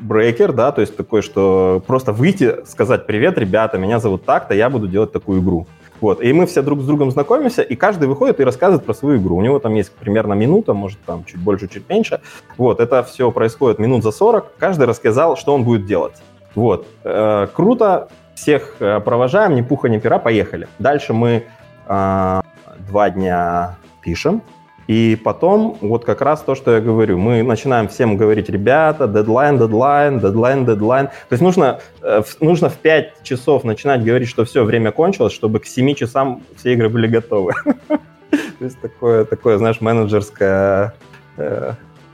[0.00, 4.70] брейкер, да, то есть такой, что просто выйти, сказать «Привет, ребята, меня зовут так-то, я
[4.70, 5.66] буду делать такую игру».
[6.00, 9.20] Вот, и мы все друг с другом знакомимся, и каждый выходит и рассказывает про свою
[9.20, 9.36] игру.
[9.36, 12.20] У него там есть примерно минута, может, там чуть больше, чуть меньше.
[12.56, 14.52] Вот, это все происходит минут за 40.
[14.58, 16.14] Каждый рассказал, что он будет делать.
[16.54, 18.08] Вот, э, круто,
[18.38, 20.68] всех э, провожаем, ни пуха, ни пера, поехали.
[20.78, 21.44] Дальше мы
[21.86, 22.40] э,
[22.88, 24.42] два дня пишем,
[24.86, 29.58] и потом, вот как раз то, что я говорю, мы начинаем всем говорить, ребята, дедлайн,
[29.58, 31.06] дедлайн, дедлайн, дедлайн.
[31.08, 35.60] То есть нужно, э, нужно в 5 часов начинать говорить, что все, время кончилось, чтобы
[35.60, 37.52] к 7 часам все игры были готовы.
[38.30, 40.94] То есть такое, такое знаешь, менеджерское
[41.36, 41.72] э,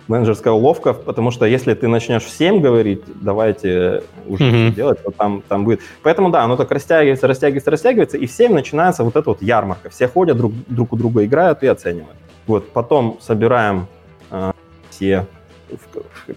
[0.08, 4.74] менеджерская уловка, потому что если ты начнешь всем говорить, давайте уже mm-hmm.
[4.74, 5.80] делать, то там, там будет.
[6.02, 9.90] Поэтому да, оно так растягивается, растягивается, растягивается, и всем начинается вот эта вот ярмарка.
[9.90, 12.16] Все ходят друг, друг у друга, играют и оценивают.
[12.46, 13.86] Вот, потом собираем
[14.30, 14.52] э,
[14.90, 15.26] все,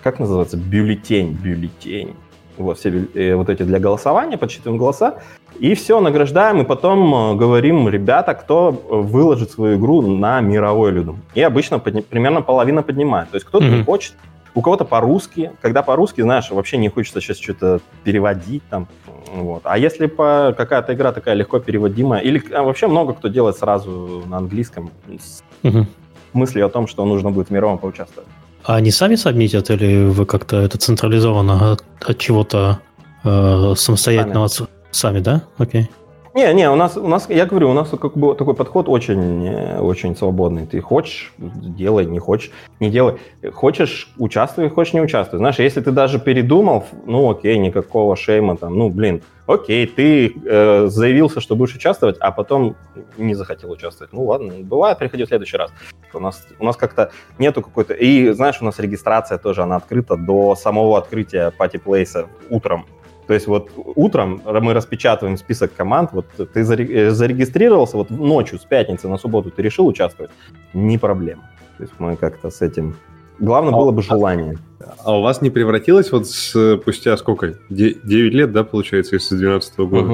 [0.03, 2.15] как называется, бюллетень, бюллетень.
[2.57, 5.19] Вот, все э, вот эти для голосования, подсчитываем голоса,
[5.59, 11.21] и все, награждаем, и потом э, говорим, ребята, кто выложит свою игру на мировой людом.
[11.35, 13.29] И обычно подни- примерно половина поднимает.
[13.29, 13.77] То есть кто-то mm-hmm.
[13.77, 14.13] не хочет,
[14.57, 15.51] у кого-то по-русски.
[15.61, 18.87] Когда по-русски, знаешь, вообще не хочется сейчас что-то переводить там.
[19.31, 19.61] Вот.
[19.65, 24.23] А если по какая-то игра такая легко переводимая, или а вообще много кто делает сразу
[24.25, 24.89] на английском
[25.19, 25.85] с угу.
[26.33, 28.27] мыслью о том, что нужно будет в мировом поучаствовать.
[28.63, 32.79] А они сами сабмитят или вы как-то это централизованно от, от чего-то
[33.23, 34.69] э, самостоятельного сами.
[34.91, 35.43] сами, да?
[35.57, 35.89] Окей.
[36.37, 39.49] Не, не, у нас, у нас, я говорю, у нас как бы такой подход очень,
[39.79, 40.67] очень свободный.
[40.67, 43.15] Ты хочешь, делай, не хочешь, не делай.
[43.55, 45.39] Хочешь, участвуй, хочешь, не участвуй.
[45.39, 50.87] Знаешь, если ты даже передумал, ну окей, никакого шейма там, ну блин, окей, ты э,
[50.89, 52.75] заявился, что будешь участвовать, а потом
[53.17, 54.13] не захотел участвовать.
[54.13, 55.71] Ну ладно, бывает, приходи в следующий раз.
[56.13, 57.09] У нас, у нас как-то
[57.39, 57.95] нету какой-то...
[57.95, 62.85] И знаешь, у нас регистрация тоже, она открыта до самого открытия пати-плейса утром.
[63.27, 68.63] То есть вот утром мы распечатываем список команд, вот ты э, зарегистрировался, вот ночью с
[68.63, 70.31] пятницы на субботу ты решил участвовать,
[70.73, 71.49] не проблема.
[71.77, 72.95] То есть мы как-то с этим...
[73.39, 74.57] Главное а было бы желание.
[75.03, 77.55] А у вас не превратилось вот спустя сколько?
[77.69, 80.13] 9 лет, да, получается, если с 2012 года?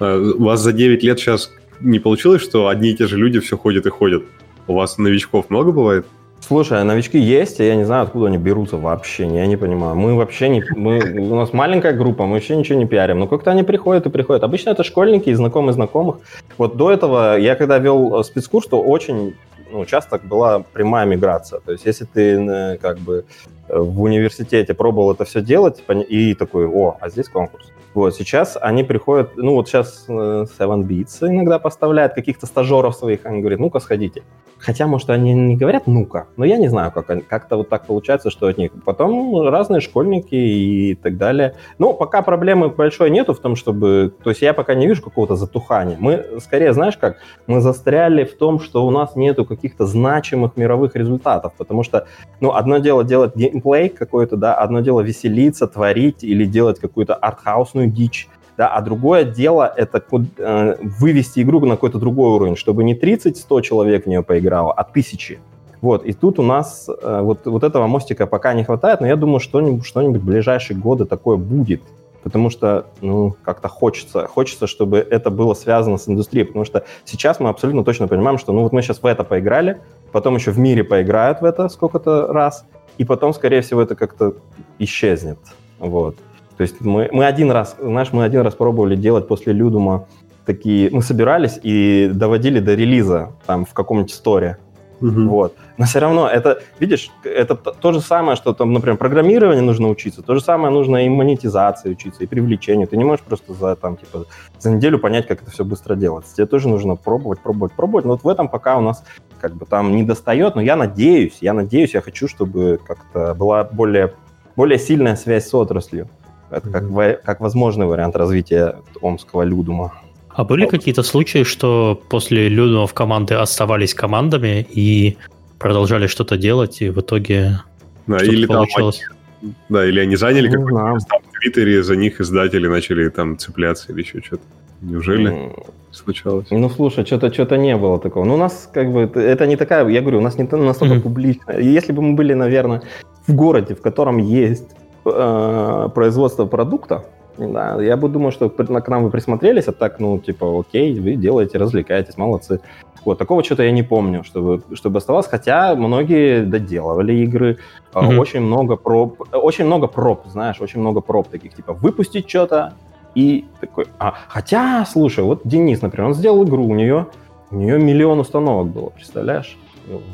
[0.00, 0.42] Угу.
[0.42, 3.56] У вас за 9 лет сейчас не получилось, что одни и те же люди все
[3.56, 4.24] ходят и ходят?
[4.66, 6.06] У вас новичков много бывает?
[6.40, 9.96] Слушай, а новички есть, а я не знаю, откуда они берутся вообще, я не понимаю.
[9.96, 10.64] Мы вообще не...
[10.76, 10.98] Мы,
[11.30, 13.18] у нас маленькая группа, мы вообще ничего не пиарим.
[13.18, 14.42] Но как-то они приходят и приходят.
[14.42, 16.18] Обычно это школьники и знакомые знакомых.
[16.56, 19.34] Вот до этого, я когда вел спецкурс, то очень
[19.70, 21.60] ну, часто была прямая миграция.
[21.60, 23.24] То есть если ты э, как бы
[23.68, 27.70] в университете пробовал это все делать и такой, о, а здесь конкурс.
[27.94, 33.26] Вот, сейчас они приходят, ну вот сейчас э, Seven Beats иногда поставляет каких-то стажеров своих,
[33.26, 34.22] они говорят, ну-ка сходите.
[34.58, 38.30] Хотя, может, они не говорят «ну-ка», но я не знаю, как как-то вот так получается,
[38.30, 38.72] что от них.
[38.84, 41.54] Потом разные школьники и так далее.
[41.78, 44.12] Ну, пока проблемы большой нету в том, чтобы...
[44.22, 45.96] То есть я пока не вижу какого-то затухания.
[45.98, 50.96] Мы, скорее, знаешь как, мы застряли в том, что у нас нету каких-то значимых мировых
[50.96, 52.06] результатов, потому что,
[52.40, 57.87] ну, одно дело делать геймплей какой-то, да, одно дело веселиться, творить или делать какую-то артхаусную
[57.90, 58.28] дичь,
[58.58, 60.02] да, а другое дело это
[60.38, 64.82] э, вывести игру на какой-то другой уровень, чтобы не 30-100 человек в нее поиграло, а
[64.82, 65.38] тысячи.
[65.80, 69.14] Вот, и тут у нас э, вот, вот этого мостика пока не хватает, но я
[69.14, 71.82] думаю, что-нибудь, что-нибудь в ближайшие годы такое будет,
[72.24, 77.38] потому что, ну, как-то хочется, хочется, чтобы это было связано с индустрией, потому что сейчас
[77.38, 79.80] мы абсолютно точно понимаем, что, ну, вот мы сейчас в это поиграли,
[80.10, 82.64] потом еще в мире поиграют в это сколько-то раз,
[82.98, 84.34] и потом, скорее всего, это как-то
[84.80, 85.38] исчезнет,
[85.78, 86.16] вот.
[86.58, 90.06] То есть мы, мы один раз, знаешь, мы один раз пробовали делать после Людума
[90.44, 94.58] такие, мы собирались и доводили до релиза там в каком-нибудь сторе.
[95.00, 95.20] Угу.
[95.28, 95.54] Вот.
[95.76, 100.22] Но все равно это, видишь, это то же самое, что там, например, программирование нужно учиться,
[100.22, 102.88] то же самое нужно и монетизации учиться, и привлечению.
[102.88, 104.24] Ты не можешь просто за, там, типа,
[104.58, 106.26] за неделю понять, как это все быстро делать.
[106.34, 108.04] Тебе тоже нужно пробовать, пробовать, пробовать.
[108.04, 109.04] Но вот в этом пока у нас
[109.40, 113.62] как бы там не достает, но я надеюсь, я надеюсь, я хочу, чтобы как-то была
[113.62, 114.14] более,
[114.56, 116.08] более сильная связь с отраслью.
[116.50, 119.92] Это как, как возможный вариант развития омского людума.
[120.30, 120.70] А были вот.
[120.70, 125.16] какие-то случаи, что после людумов команды оставались командами и
[125.58, 127.60] продолжали что-то делать, и в итоге
[128.06, 129.00] да, или получалось?
[129.40, 133.92] Там, да, или они заняли какой-то место в Твиттере, за них издатели начали там цепляться
[133.92, 134.42] или еще что-то.
[134.80, 135.52] Неужели М,
[135.90, 136.46] случалось?
[136.50, 138.24] Ну, слушай, что-то что не было такого.
[138.24, 140.94] Ну, у нас как бы, это- это не такая, я говорю, у нас не настолько
[140.94, 141.02] Мгм.
[141.02, 141.52] публично.
[141.58, 142.82] Если бы мы были, наверное,
[143.26, 144.70] в городе, в котором есть
[145.14, 147.04] э, производство продукта,
[147.38, 150.98] да, я бы думал, что при- к нам вы присмотрелись, а так, ну, типа, окей,
[150.98, 152.60] вы делаете, развлекаетесь, молодцы.
[153.04, 157.58] Вот, такого что-то я не помню, чтобы, чтобы оставалось, хотя многие доделывали игры,
[157.94, 158.18] Мгм.
[158.18, 162.72] очень много проб, э, очень много проб, знаешь, очень много проб таких, типа, выпустить что-то,
[163.14, 167.06] и такой, а, хотя, слушай, вот Денис, например, он сделал игру, у нее,
[167.50, 169.56] у нее миллион установок было, представляешь,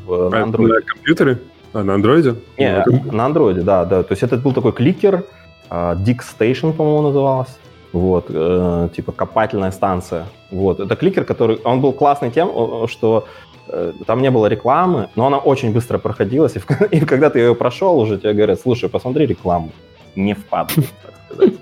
[0.05, 0.45] в, на А.
[0.45, 1.39] На компьютере?
[1.75, 2.35] А, на андроиде?
[2.57, 4.03] Не, Ну, на андроиде, да, да.
[4.03, 5.23] То есть это был такой кликер,
[5.69, 7.57] а, Dick Station, по-моему, называлась.
[7.93, 10.25] Вот, э, типа копательная станция.
[10.51, 12.49] Вот, это кликер, который, он был классный тем,
[12.87, 13.25] что
[13.69, 17.39] э, там не было рекламы, но она очень быстро проходилась, и, в- и когда ты
[17.39, 19.69] ее прошел, уже тебе говорят, слушай, посмотри рекламу,
[20.15, 21.53] не впадай, так сказать.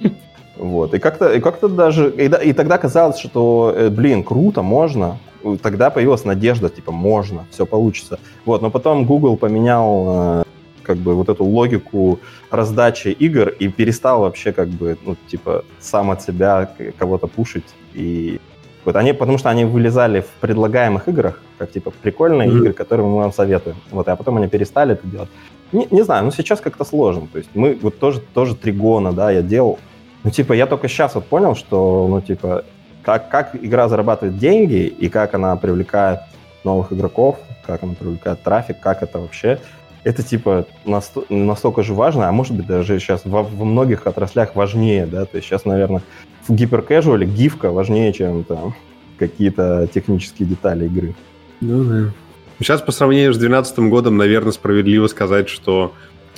[0.57, 5.17] Вот, и как-то, и как-то даже, и, и тогда казалось, что, э, блин, круто, можно,
[5.61, 8.19] тогда появилась надежда, типа, можно, все получится.
[8.45, 10.43] Вот, но потом Google поменял э,
[10.83, 12.19] как бы вот эту логику
[12.51, 17.75] раздачи игр и перестал вообще как бы, ну, типа, сам от себя кого-то пушить.
[17.93, 18.39] И
[18.85, 22.57] вот они, потому что они вылезали в предлагаемых играх, как, типа, прикольные Мгм.
[22.57, 23.77] игры, которые мы вам советуем.
[23.91, 25.29] Вот, а потом они перестали это делать.
[25.71, 27.27] Не, не знаю, ну, сейчас как-то сложно.
[27.31, 29.79] То есть мы вот тоже, тоже Тригона, да, я делал.
[30.23, 32.63] Ну, типа, я только сейчас вот понял, что, ну, типа,
[33.03, 36.21] как, как игра зарабатывает деньги и как она привлекает
[36.63, 39.59] новых игроков, как она привлекает трафик, как это вообще.
[40.03, 44.55] Это типа насто- настолько же важно, а может быть даже сейчас во, во многих отраслях
[44.55, 46.01] важнее, да, то есть сейчас, наверное,
[46.47, 48.75] в гиперкэжуале гифка важнее, чем там
[49.17, 51.15] какие-то технические детали игры.
[51.61, 52.11] Ну да.
[52.59, 55.93] Сейчас по сравнению с 2012 годом, наверное, справедливо сказать, что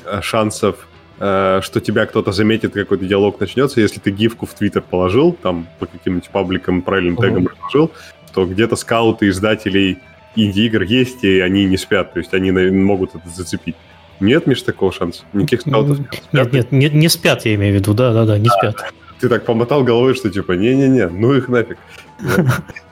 [0.05, 0.87] э, шансов,
[1.17, 5.85] что тебя кто-то заметит, какой-то диалог начнется, если ты гифку в Твиттер положил, там по
[5.85, 7.23] каким-нибудь пабликам правильным Мгм.
[7.23, 7.91] тегом разложил,
[8.33, 9.99] то где-то скауты издателей
[10.35, 13.75] инди-игр есть, и они не спят, то есть они могут это зацепить.
[14.19, 15.23] Нет, Миш, такого шанса?
[15.33, 16.21] Никаких скаутов не спят?
[16.33, 18.75] Нет, нет, не, не спят, я имею в виду, да-да-да, не спят.
[19.19, 21.77] Ты так помотал головой, что типа, не-не-не, ну их нафиг.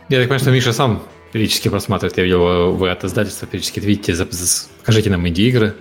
[0.10, 2.18] Я так понимаю, что Миша сам периодически просматривает.
[2.18, 4.26] Я видел, вы от издательства периодически за-
[4.80, 5.76] покажите нам инди-игры.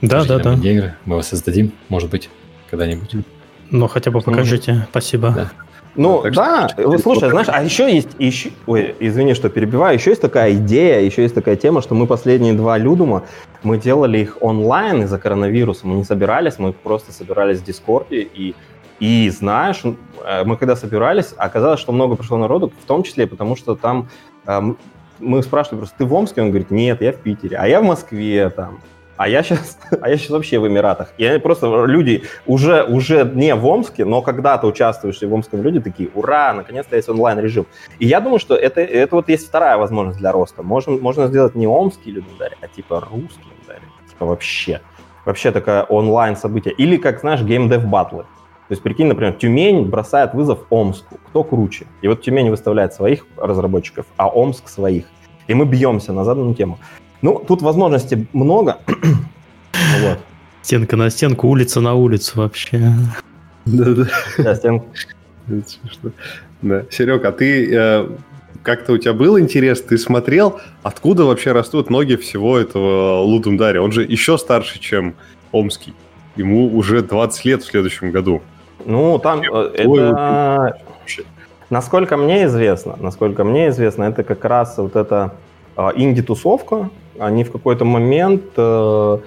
[0.00, 0.94] Покажите нам Да-да-да, инди-игры.
[1.04, 2.28] Мы вас создадим, может быть,
[2.70, 3.14] когда-нибудь.
[3.70, 5.30] но хотя бы покажите, спасибо.
[5.30, 5.50] Да.
[5.98, 9.94] Ну, Так что- да, вот слушай, знаешь, а еще есть, еще, ой, извини, что перебиваю,
[9.96, 13.22] еще есть такая идея, еще есть такая тема, что мы последние два Людума,
[13.62, 18.54] мы делали их онлайн из-за коронавируса, мы не собирались, мы просто собирались в Дискорде, и,
[19.00, 19.80] и знаешь,
[20.26, 24.10] э, мы когда собирались, оказалось, что много пришло народу, в том числе потому, что там
[24.46, 24.76] э, м-
[25.18, 26.42] мы спрашивали просто, ты в Омске?
[26.42, 28.80] Он говорит, нет, я в Питере, а я в Москве там.
[29.16, 31.12] А я сейчас, а я сейчас вообще в Эмиратах.
[31.18, 36.10] Они просто люди уже, уже не в Омске, но когда-то участвующие в Омском люди такие,
[36.14, 37.66] ура, наконец-то есть онлайн-режим.
[37.98, 40.62] И я думаю, что это, это вот есть вторая возможность для роста.
[40.62, 43.82] Можно, можно сделать не омский людодарь, а типа русский людодарь.
[44.08, 44.80] Типа вообще.
[45.24, 46.72] Вообще такое онлайн-событие.
[46.74, 48.22] Или, как знаешь, геймдев-батлы.
[48.68, 51.18] То есть, прикинь, например, Тюмень бросает вызов Омску.
[51.28, 51.86] Кто круче?
[52.02, 55.06] И вот Тюмень выставляет своих разработчиков, а Омск своих.
[55.46, 56.78] И мы бьемся на заданную тему.
[57.22, 58.78] Ну, тут возможностей много.
[60.02, 60.18] Вот.
[60.62, 62.92] Стенка на стенку, улица на улицу вообще.
[63.66, 64.06] Да-да.
[64.38, 64.82] Да, стен-
[65.48, 66.10] Это смешно.
[66.62, 66.84] Да.
[66.90, 68.08] Серег, а ты э,
[68.62, 73.80] как-то у тебя был интерес, ты смотрел, откуда вообще растут ноги всего этого Лудундаря?
[73.80, 75.14] Он же еще старше, чем
[75.52, 75.94] Омский.
[76.36, 78.42] Ему уже 20 лет в следующем году.
[78.84, 80.78] Ну, там э, Ой, это...
[80.98, 81.22] вообще.
[81.70, 85.34] Насколько мне известно, насколько мне известно, это как раз вот эта
[85.76, 86.90] э, инди-тусовка.
[87.18, 88.42] Они в какой-то момент...
[88.56, 89.18] э,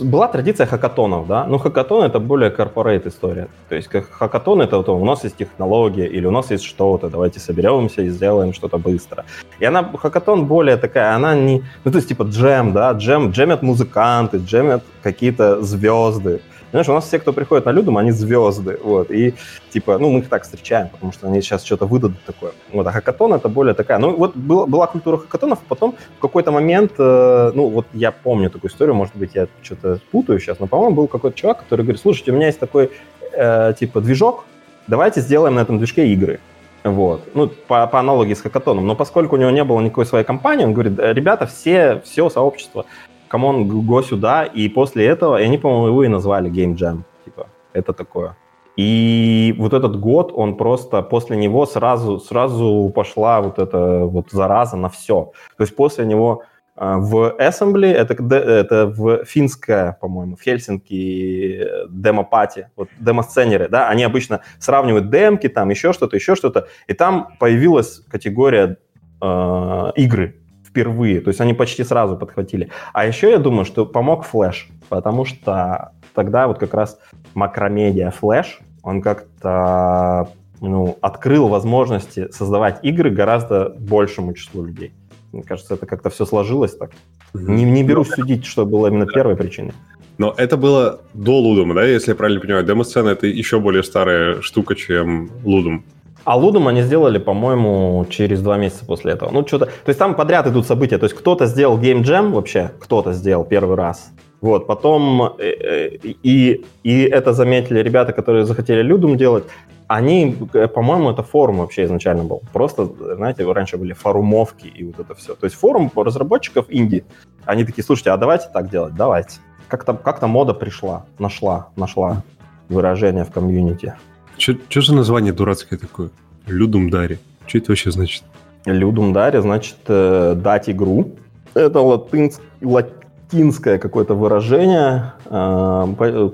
[0.00, 1.44] была традиция хакатонов, да?
[1.44, 3.48] Ну, хакатон это более корпорейт история.
[3.68, 7.08] То есть как хакатон это вот у нас есть технология или у нас есть что-то,
[7.08, 9.24] давайте соберемся и сделаем что-то быстро.
[9.60, 11.62] И она, хакатон более такая, она не...
[11.84, 12.92] Ну, то есть типа джем, да?
[12.92, 16.40] Джем, джемят музыканты, джемят какие-то звезды.
[16.70, 19.34] Знаешь, у нас все, кто приходит на Людум, они звезды, вот, и,
[19.70, 22.52] типа, ну, мы их так встречаем, потому что они сейчас что-то выдадут такое.
[22.72, 26.50] Вот, а хакатон это более такая, ну, вот была, была культура хакатонов, потом в какой-то
[26.50, 30.66] момент, э, ну, вот я помню такую историю, может быть, я что-то путаю сейчас, но,
[30.66, 32.90] по-моему, был какой-то чувак, который говорит, слушайте, у меня есть такой,
[33.32, 34.44] э, типа, движок,
[34.86, 36.40] давайте сделаем на этом движке игры.
[36.86, 37.28] Вот.
[37.34, 38.86] Ну, по, по аналогии с хакатоном.
[38.86, 42.30] Но поскольку у него не было никакой своей компании, он говорит, «Э, ребята, все, все
[42.30, 42.86] сообщество,
[43.28, 47.02] come on, go сюда, и после этого, и они, по-моему, его и назвали Game Jam,
[47.24, 48.36] типа, это такое.
[48.76, 54.76] И вот этот год, он просто, после него сразу, сразу пошла вот эта вот зараза
[54.76, 55.32] на все.
[55.56, 56.42] То есть после него
[56.78, 63.68] А, в Assembly, это, это в финское, по-моему, в Хельсинки э, demo party, вот демо-сценеры,
[63.70, 68.76] да, они обычно сравнивают демки, там еще что-то, еще что-то, и там появилась категория
[69.22, 70.34] э, игры
[70.76, 72.68] впервые, то есть они почти сразу подхватили.
[72.92, 76.98] А еще я думаю, что помог Flash, потому что тогда вот как раз
[77.34, 78.46] макромедиа Flash,
[78.82, 80.28] он как-то
[80.60, 84.92] ну, открыл возможности создавать игры гораздо большему числу людей.
[85.32, 86.90] Мне кажется, это как-то все сложилось так.
[87.32, 89.72] Не, не берусь судить, что было именно первой причиной.
[90.18, 92.64] Но это было до Лудума, да, если я правильно понимаю?
[92.64, 95.84] Демо-сцена— это еще более старая штука, чем Лудум.
[96.26, 99.30] А Лудум они сделали, по-моему, через два месяца после этого.
[99.30, 99.66] Ну, что-то...
[99.66, 100.98] То есть там подряд идут события.
[100.98, 104.10] То есть кто-то сделал Game Jam вообще, кто-то сделал первый раз.
[104.40, 109.44] Вот, потом э, э, и, и это заметили ребята, которые захотели Людум делать.
[109.86, 112.42] Они, э, по-моему, это форум вообще изначально был.
[112.52, 115.36] Просто, знаете, раньше были форумовки и вот это все.
[115.36, 117.04] То есть форум разработчиков инди.
[117.44, 119.38] Они такие, слушайте, а давайте так делать, давайте.
[119.68, 122.24] Как-то как мода пришла, нашла, нашла
[122.68, 123.94] выражение в комьюнити.
[124.38, 126.10] Что за название дурацкое такое?
[126.46, 127.18] Людум Дари.
[127.46, 128.22] Что это вообще значит?
[128.64, 131.12] Людум Дари значит э, дать игру.
[131.54, 132.90] Это латынск, лат,
[133.26, 135.12] латинское какое-то выражение.
[135.26, 135.86] А,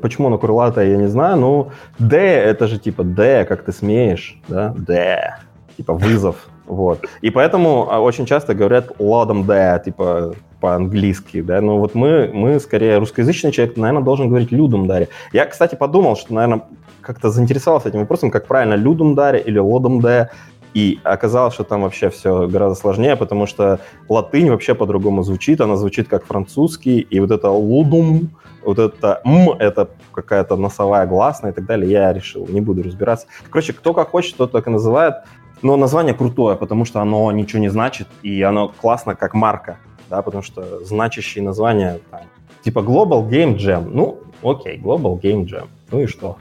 [0.02, 1.36] почему оно крылатое, я не знаю.
[1.36, 4.74] Ну, «д»— это же типа «д», как ты смеешь, да?
[4.76, 5.36] «д»,
[5.76, 6.36] типа вызов.
[6.64, 7.04] Вот.
[7.22, 12.60] И поэтому а, очень часто говорят «ладом «д», типа по-английски, да, но вот мы, мы
[12.60, 15.08] скорее русскоязычный человек, наверное, должен говорить «людум даре».
[15.32, 16.62] Я, кстати, подумал, что, наверное,
[17.02, 20.30] как-то заинтересовался этим вопросом, как правильно «людум даре» или «лодом даре»,
[20.74, 25.76] и оказалось, что там вообще все гораздо сложнее, потому что латынь вообще по-другому звучит, она
[25.76, 28.30] звучит как французский, и вот это лудум,
[28.64, 33.26] вот это м, это какая-то носовая гласная и так далее, я решил, не буду разбираться.
[33.50, 35.16] Короче, кто как хочет, тот так и называет,
[35.60, 39.76] но название крутое, потому что оно ничего не значит, и оно классно как марка,
[40.08, 42.20] да, потому что значащие названия, там,
[42.64, 46.38] типа Global Game Jam, ну, окей, Global Game Jam, ну и что?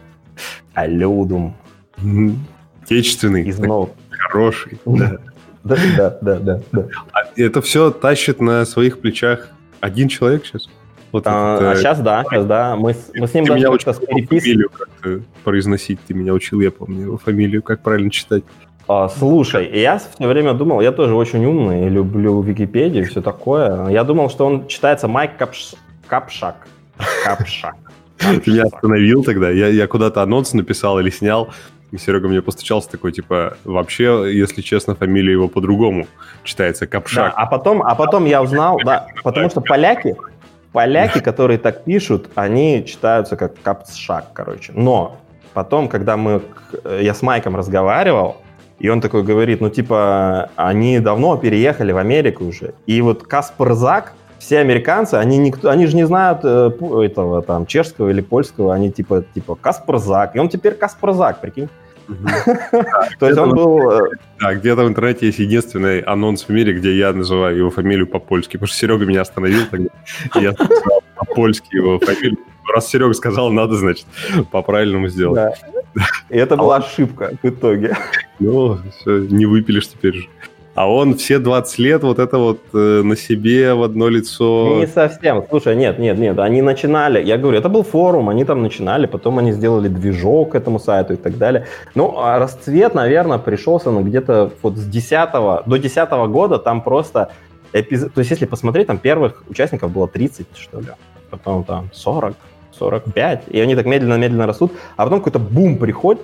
[0.74, 1.56] Алюдум.
[2.84, 3.44] Отечественный.
[3.44, 3.60] Из
[4.10, 4.80] хороший.
[5.64, 6.62] Да, да, да, да.
[6.72, 6.88] да.
[7.14, 9.50] А это все тащит на своих плечах
[9.80, 10.68] один человек сейчас?
[11.12, 11.72] Вот а, это...
[11.72, 12.76] а сейчас да, сейчас да.
[12.76, 16.72] Мы, мы с ним ты даже меня учил фамилию как произносить, ты меня учил, я
[16.72, 18.44] помню его фамилию, как правильно читать.
[18.88, 23.90] А, слушай, я все время думал, я тоже очень умный, люблю Википедию и все такое.
[23.90, 25.76] Я думал, что он читается Майк Капш...
[26.08, 26.68] Капшак.
[27.24, 27.76] Капшак.
[28.44, 29.50] Ты меня остановил тогда.
[29.50, 31.50] Я, я куда-то анонс написал или снял.
[31.92, 36.08] И Серега мне постучался такой, типа, вообще, если честно, фамилия его по-другому
[36.44, 37.34] читается, Капшак.
[37.34, 40.16] Да, а потом, а потом я узнал, да, потому что поляки,
[40.72, 44.72] поляки, которые так пишут, они читаются как Капшак, короче.
[44.74, 45.18] Но
[45.54, 46.42] потом, когда мы,
[46.86, 48.38] я с Майком разговаривал,
[48.80, 52.74] и он такой говорит, ну, типа, они давно переехали в Америку уже.
[52.88, 56.72] И вот Каспар Зак, все американцы, они, никто, они же не знают э,
[57.06, 60.36] этого там чешского или польского, они типа, типа Каспар Зак.
[60.36, 61.70] И он теперь Каспар Зак, прикинь.
[63.20, 63.92] То есть он был...
[63.92, 68.08] Э, да, где-то в интернете есть единственный анонс в мире, где я называю его фамилию
[68.08, 69.90] по-польски, потому что Серега меня остановил тогда,
[70.34, 72.40] я сказал по-польски его фамилию.
[72.74, 74.08] Раз Серега сказал, надо, значит,
[74.52, 75.54] по-правильному сделать.
[76.30, 77.96] И это была ошибка в итоге.
[78.40, 80.28] Ну, все, не выпилишь теперь же.
[80.74, 84.78] А он все 20 лет вот это вот э, на себе в одно лицо...
[84.80, 85.44] Не совсем.
[85.50, 89.40] Слушай, нет, нет, нет, они начинали, я говорю, это был форум, они там начинали, потом
[89.40, 91.66] они сделали движок к этому сайту и так далее.
[91.94, 95.32] Ну, а расцвет, наверное, пришелся ну, где-то вот с 10
[95.66, 97.32] до 10 года там просто...
[97.74, 98.14] Эпизод...
[98.14, 100.88] То есть если посмотреть, там первых участников было 30, что ли,
[101.30, 102.34] потом там 40,
[102.80, 106.22] 45, и они так медленно-медленно растут, а потом какой-то бум приходит,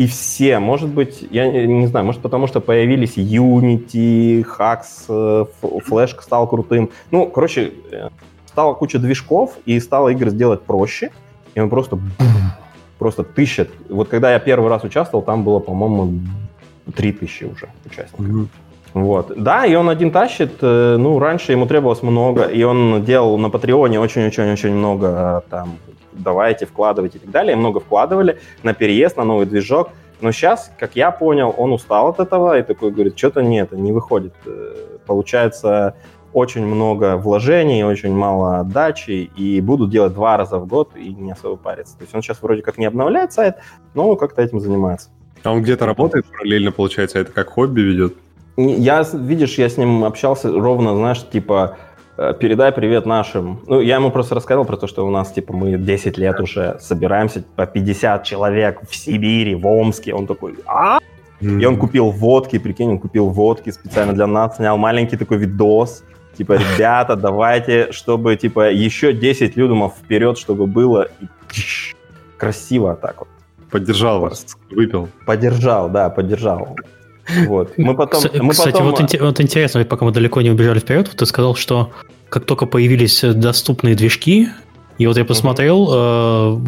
[0.00, 6.22] и все, может быть, я не знаю, может потому что появились Unity, Hax, э, Flash
[6.22, 6.88] стал крутым.
[7.10, 8.08] Ну, короче, э,
[8.46, 11.10] стала куча движков, и стало игры сделать проще,
[11.54, 11.98] и он просто
[12.98, 13.66] просто тысяча.
[13.90, 16.20] Вот когда я первый раз участвовал, там было, по-моему,
[16.96, 18.24] три тысячи уже участников.
[18.24, 18.46] Mm-hmm.
[18.94, 19.32] Вот.
[19.36, 20.52] Да, и он один тащит.
[20.62, 25.76] Э, ну, раньше ему требовалось много, и он делал на Патреоне очень-очень-очень много там
[26.22, 27.56] давайте, вкладывайте и так далее.
[27.56, 29.90] много вкладывали на переезд, на новый движок.
[30.20, 33.92] Но сейчас, как я понял, он устал от этого и такой говорит, что-то нет, не
[33.92, 34.34] выходит.
[34.44, 35.94] Э, получается,
[36.32, 41.32] очень много вложений, очень мало отдачи, и будут делать два раза в год и не
[41.32, 41.96] особо париться.
[41.96, 43.56] То есть он сейчас вроде как не обновляет сайт,
[43.94, 45.10] но как-то этим занимается.
[45.42, 48.14] А он где-то работает параллельно, получается, это как хобби ведет?
[48.56, 51.78] Я, видишь, я с ним общался ровно, знаешь, типа
[52.38, 53.60] передай привет нашим.
[53.66, 56.76] Ну, я ему просто рассказал про то, что у нас, типа, мы 10 лет уже
[56.80, 60.14] собираемся по 50 человек в Сибири, в Омске.
[60.14, 60.98] Он такой, а?
[61.40, 66.04] И он купил водки, прикинь, он купил водки специально для нас, снял маленький такой видос.
[66.36, 71.26] Типа, ребята, давайте, чтобы, типа, еще 10 людумов вперед, чтобы было и
[72.36, 73.28] красиво так вот.
[73.70, 75.08] Поддержал вас, выпил.
[75.26, 76.76] Поддержал, да, поддержал.
[77.46, 77.72] Вот.
[77.76, 78.90] Мы потом, Кстати, мы потом...
[78.90, 81.90] вот, вот интересно, пока мы далеко не убежали вперед, вот ты сказал, что
[82.28, 84.48] как только появились доступные движки,
[84.98, 86.60] и вот я посмотрел, э,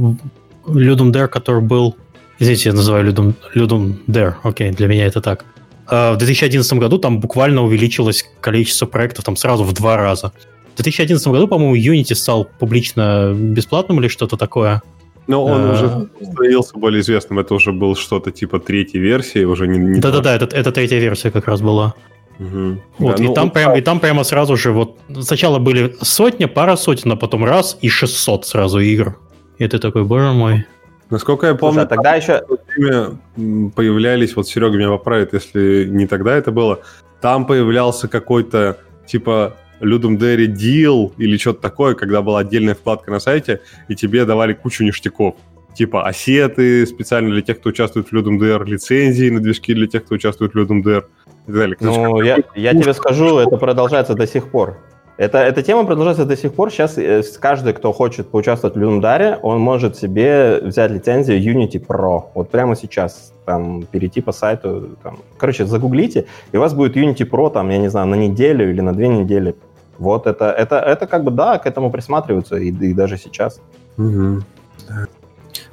[0.66, 1.96] Ludum Dare, который был...
[2.38, 5.44] Извините, я называю Ludum, Ludum Dare, окей, для меня это так.
[5.90, 10.32] Э, в 2011 году там буквально увеличилось количество проектов там сразу в два раза.
[10.72, 14.82] В 2011 году, по-моему, Unity стал публично бесплатным или что-то такое.
[15.26, 15.72] Но он А.
[15.72, 17.38] уже становился более известным.
[17.38, 19.78] Это уже был что-то типа третьей версии, уже не...
[19.78, 21.94] не Да-да-да, это, это третья версия как раз была.
[22.38, 22.80] Мгм.
[22.98, 25.94] Вот, Да, и, ну, там он- прям, и там прямо сразу же вот сначала были
[26.02, 29.16] сотня, пара сотен, а потом раз и 600 сразу игр.
[29.58, 30.66] И ты такой, боже мой.
[31.10, 32.42] Насколько я Слушай, помню, а тогда еще...
[32.42, 36.80] в то время появлялись, вот Серега меня поправит, если не тогда это было,
[37.20, 43.20] там появлялся какой-то типа Ludum Dare Deal или что-то такое, когда была отдельная вкладка на
[43.20, 45.34] сайте, и тебе давали кучу ништяков.
[45.74, 50.04] Типа осеты специально для тех, кто участвует в Ludum Dare, лицензии на движки для тех,
[50.04, 51.06] кто участвует в и так
[51.46, 51.76] далее.
[51.76, 54.78] Короче, Ну, я, я тебе скажу, это продолжается до сих пор.
[55.18, 56.70] Это, эта тема продолжается до сих пор.
[56.70, 62.24] Сейчас э, каждый, кто хочет поучаствовать в Люмдаре, он может себе взять лицензию Unity Pro.
[62.34, 64.96] Вот прямо сейчас там перейти по сайту.
[65.02, 65.18] Там.
[65.36, 68.80] Короче, загуглите, и у вас будет Unity Pro, там, я не знаю, на неделю или
[68.80, 69.54] на две недели.
[70.02, 73.60] Вот это, это, это как бы, да, к этому присматриваются, и, и даже сейчас.
[73.96, 74.44] Мгм.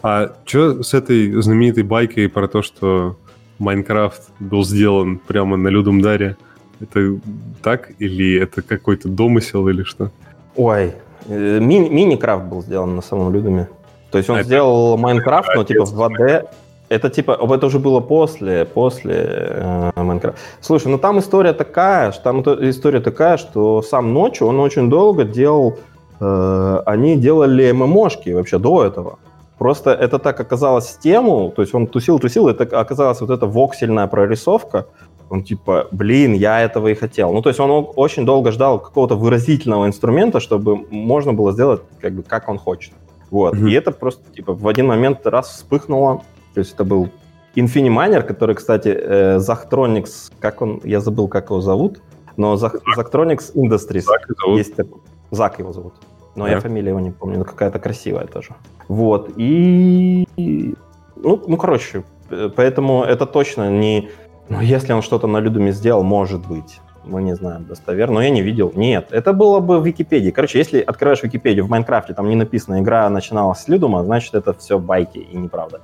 [0.04, 3.18] А что с этой знаменитой байкой про то, что
[3.58, 6.38] Майнкрафт был сделан прямо на Людум Даре?
[6.80, 7.20] Это
[7.64, 10.12] так или это какой-то домысел или что?
[10.56, 10.94] Ой,
[11.28, 13.68] э, ми- мини-крафт был сделан на самом Людуме.
[14.12, 16.46] То есть он Это- сделал Майнкрафт, но типа в 2D.
[16.90, 20.40] Это типа, это уже было после, после э, Майнкрафта.
[20.60, 24.90] Слушай, ну там история такая, что там то- история такая, что сам ночью он очень
[24.90, 25.78] долго делал,
[26.20, 29.20] э, они делали ММОшки вообще до этого.
[29.60, 34.08] Просто это так оказалось в тему, то есть он тусил-тусил, это оказалась вот эта воксельная
[34.08, 34.86] прорисовка,
[35.30, 37.34] он типа, блин, я этого и хотел.
[37.34, 42.14] Ну, то есть он очень долго ждал какого-то выразительного инструмента, чтобы можно было сделать как
[42.14, 42.94] бы как он хочет.
[43.30, 43.54] Вот.
[43.54, 43.68] Мгм.
[43.68, 46.24] И это просто типа в один момент раз вспыхнуло.
[46.54, 47.10] То есть это был
[47.56, 52.02] Infiniminer, который, кстати, э, Zachtronics, как он, я забыл, как его зовут,
[52.38, 54.58] но Zach- Zachtronics Industries Так и зовут.
[54.58, 55.02] есть такой.
[55.32, 55.94] Зак его зовут.
[56.36, 56.52] Но Да.
[56.52, 58.50] я фамилию его не помню, но какая-то красивая тоже.
[58.88, 59.32] Вот.
[59.38, 60.76] И...
[61.16, 64.10] Ну, ну, короче, э, поэтому это точно не...
[64.50, 66.80] Ну, если он что-то на Людуме сделал, может быть.
[67.06, 68.72] Мы не знаем достоверно, но я не видел.
[68.76, 70.32] Нет, это было бы в Википедии.
[70.32, 74.54] Короче, если открываешь Википедию в Майнкрафте, там не написано «игра начиналась с Людума», значит, это
[74.54, 75.82] все байки и неправда.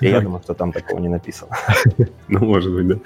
[0.00, 1.50] Я думаю, что там такого не написано.
[2.28, 2.96] Ну, может быть, да.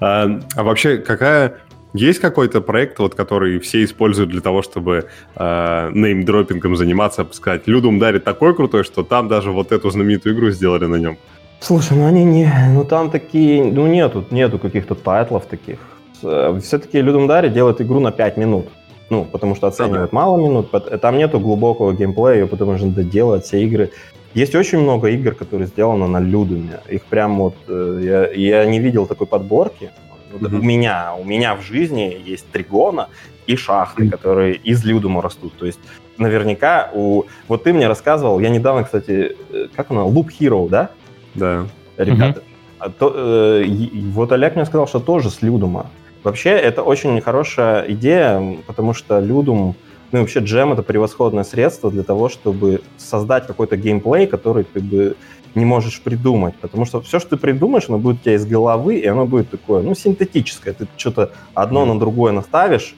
[0.00, 1.54] А, а вообще, какая...
[1.94, 5.04] Есть какой-то проект, вот, который все используют для того, чтобы
[5.36, 10.50] э, неймдропингом заниматься, сказать, Людум дарит такой крутой, что там даже вот эту знаменитую игру
[10.50, 11.18] сделали на нем.
[11.60, 12.50] Слушай, ну они не...
[12.70, 13.62] Ну там такие...
[13.62, 15.78] Ну нету, нету каких-то тайтлов таких.
[16.22, 18.68] Э, Все-таки Людum Dare делает игру на 5 минут.
[19.10, 20.70] Ну, потому что оценивают мало минут.
[20.70, 23.90] пот- Там нету глубокого геймплея, ее потом нужно доделать, все игры.
[24.34, 26.80] Есть очень много игр, которые сделаны на Людуме.
[26.88, 27.54] Их прям вот...
[27.68, 29.90] э, Я, я не видел такой подборки.
[30.32, 30.60] Мгм.
[30.60, 33.08] У меня, у меня в жизни есть тригона
[33.46, 35.52] и шахты, которые из Людума растут.
[35.58, 35.80] То есть
[36.16, 37.24] наверняка у...
[37.48, 40.90] Вот ты мне рассказывал, я недавно, кстати, э, как она, Loop Hero, да?
[41.34, 41.66] Да.
[41.96, 42.42] ребята.
[42.78, 43.64] А то, э,
[44.12, 45.90] вот Олег мне сказал, что тоже с Людума.
[46.24, 49.74] Вообще, это очень хорошая идея, потому что Людум,
[50.12, 54.80] ну и вообще джем это превосходное средство для того, чтобы создать какой-то геймплей, который ты
[54.80, 55.16] бы
[55.54, 56.54] не можешь придумать.
[56.56, 59.50] Потому что все, что ты придумаешь, оно будет у тебя из головы, и оно будет
[59.50, 60.74] такое, ну, синтетическое.
[60.74, 62.94] Ты что-то одно на другое наставишь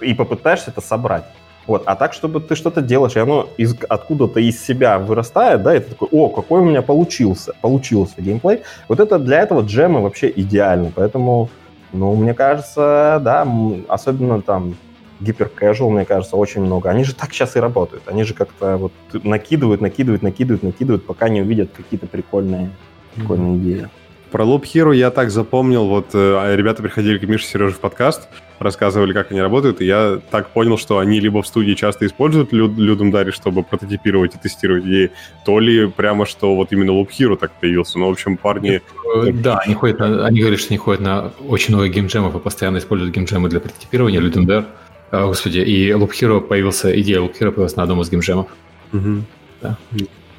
[0.00, 1.24] и попытаешься это собрать.
[1.66, 1.82] Вот.
[1.86, 5.80] А так, чтобы ты что-то делаешь, и оно из, откуда-то из себя вырастает, да, и
[5.80, 8.62] ты такой, о, какой у меня получился, получился геймплей.
[8.88, 10.92] Вот это для этого джемы вообще идеально.
[10.94, 11.48] Поэтому,
[11.92, 13.46] ну, мне кажется, да,
[13.88, 14.76] особенно там
[15.20, 16.90] гиперкэжуал, мне кажется, очень много.
[16.90, 18.04] Они же так сейчас и работают.
[18.06, 22.70] Они же как-то вот накидывают, накидывают, накидывают, накидывают, пока не увидят какие-то прикольные,
[23.14, 23.88] прикольные идеи.
[24.30, 28.28] Про Loop Hero я так запомнил, вот э, ребята приходили к Мише Сереже в подкаст,
[28.58, 32.52] рассказывали, как они работают, и я так понял, что они либо в студии часто используют
[32.52, 35.12] Людум Дари, чтобы прототипировать и тестировать идеи,
[35.44, 37.98] то ли прямо, что вот именно Loop Hero так появился.
[37.98, 38.82] Ну, в общем, парни...
[39.24, 42.38] Э, Да, они, ходят на, они говорят, что они ходят на очень много геймджемов и
[42.40, 44.66] постоянно используют геймджемы для прототипирования, Ludum Dare.
[45.10, 48.48] А, господи, и Loop Hero появился, идея Loop Hero появилась на одном из геймджемов.
[48.92, 49.24] Мгм.
[49.62, 49.78] Да.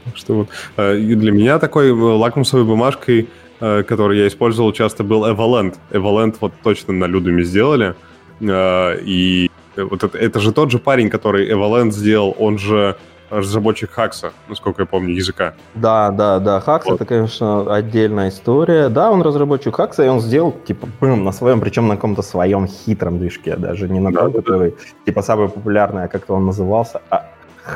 [0.05, 0.49] Так Что вот.
[0.78, 5.76] э, и для меня такой э, лакмусовой бумажкой, э, которую я использовал часто, был Evalent.
[5.91, 7.95] Evalent вот точно на Людуме сделали.
[8.39, 12.95] Э, и вот это, это же тот же парень, который Evalent сделал, он же
[13.30, 15.53] разработчик Хакса, насколько я помню, языка.
[15.75, 16.59] Да, да, да.
[16.59, 16.95] Хакс вот.
[16.95, 18.89] это, конечно, отдельная история.
[18.89, 22.67] Да, он разработчик Хакса, и он сделал, типа, бым, на своем, причем на каком-то своем
[22.67, 24.78] хитром движке, даже не на том, да, который, да.
[25.05, 27.25] типа, самый популярный, а как-то он назывался, а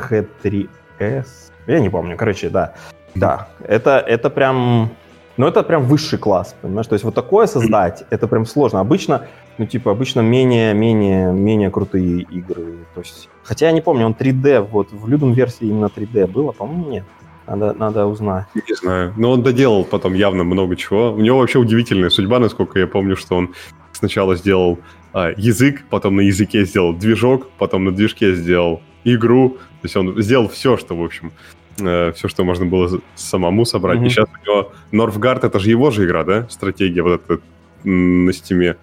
[0.10, 1.28] H3S.
[1.68, 2.74] Я не помню, короче, да.
[3.14, 4.92] Да, это, это прям
[5.38, 6.88] но это прям высший класс, понимаешь?
[6.88, 8.80] То есть вот такое создать, это прям сложно.
[8.80, 9.28] Обычно,
[9.62, 12.80] ну, типа, обычно менее, менее, менее крутые игры.
[12.96, 16.52] То есть, хотя я не помню, он 3D, вот в Людум версии именно 3D было,
[16.52, 17.04] по-моему, нет.
[17.46, 18.48] Надо, надо узнать.
[18.56, 19.14] Не знаю.
[19.18, 21.14] Но он доделал потом явно много чего.
[21.14, 23.54] У него вообще удивительная судьба, насколько я помню, что он
[23.92, 24.80] сначала сделал
[25.14, 29.60] а, язык, потом на языке сделал движок, потом на движке сделал игру.
[29.82, 31.34] То есть он сделал все, что, в общем,
[31.80, 34.00] э, все, что можно было самому собрать.
[34.00, 34.08] Mm-hmm.
[34.08, 36.48] И сейчас у него Норфгард, это же его же игра, да?
[36.50, 37.42] Стратегия вот эта
[37.84, 38.78] на стиме.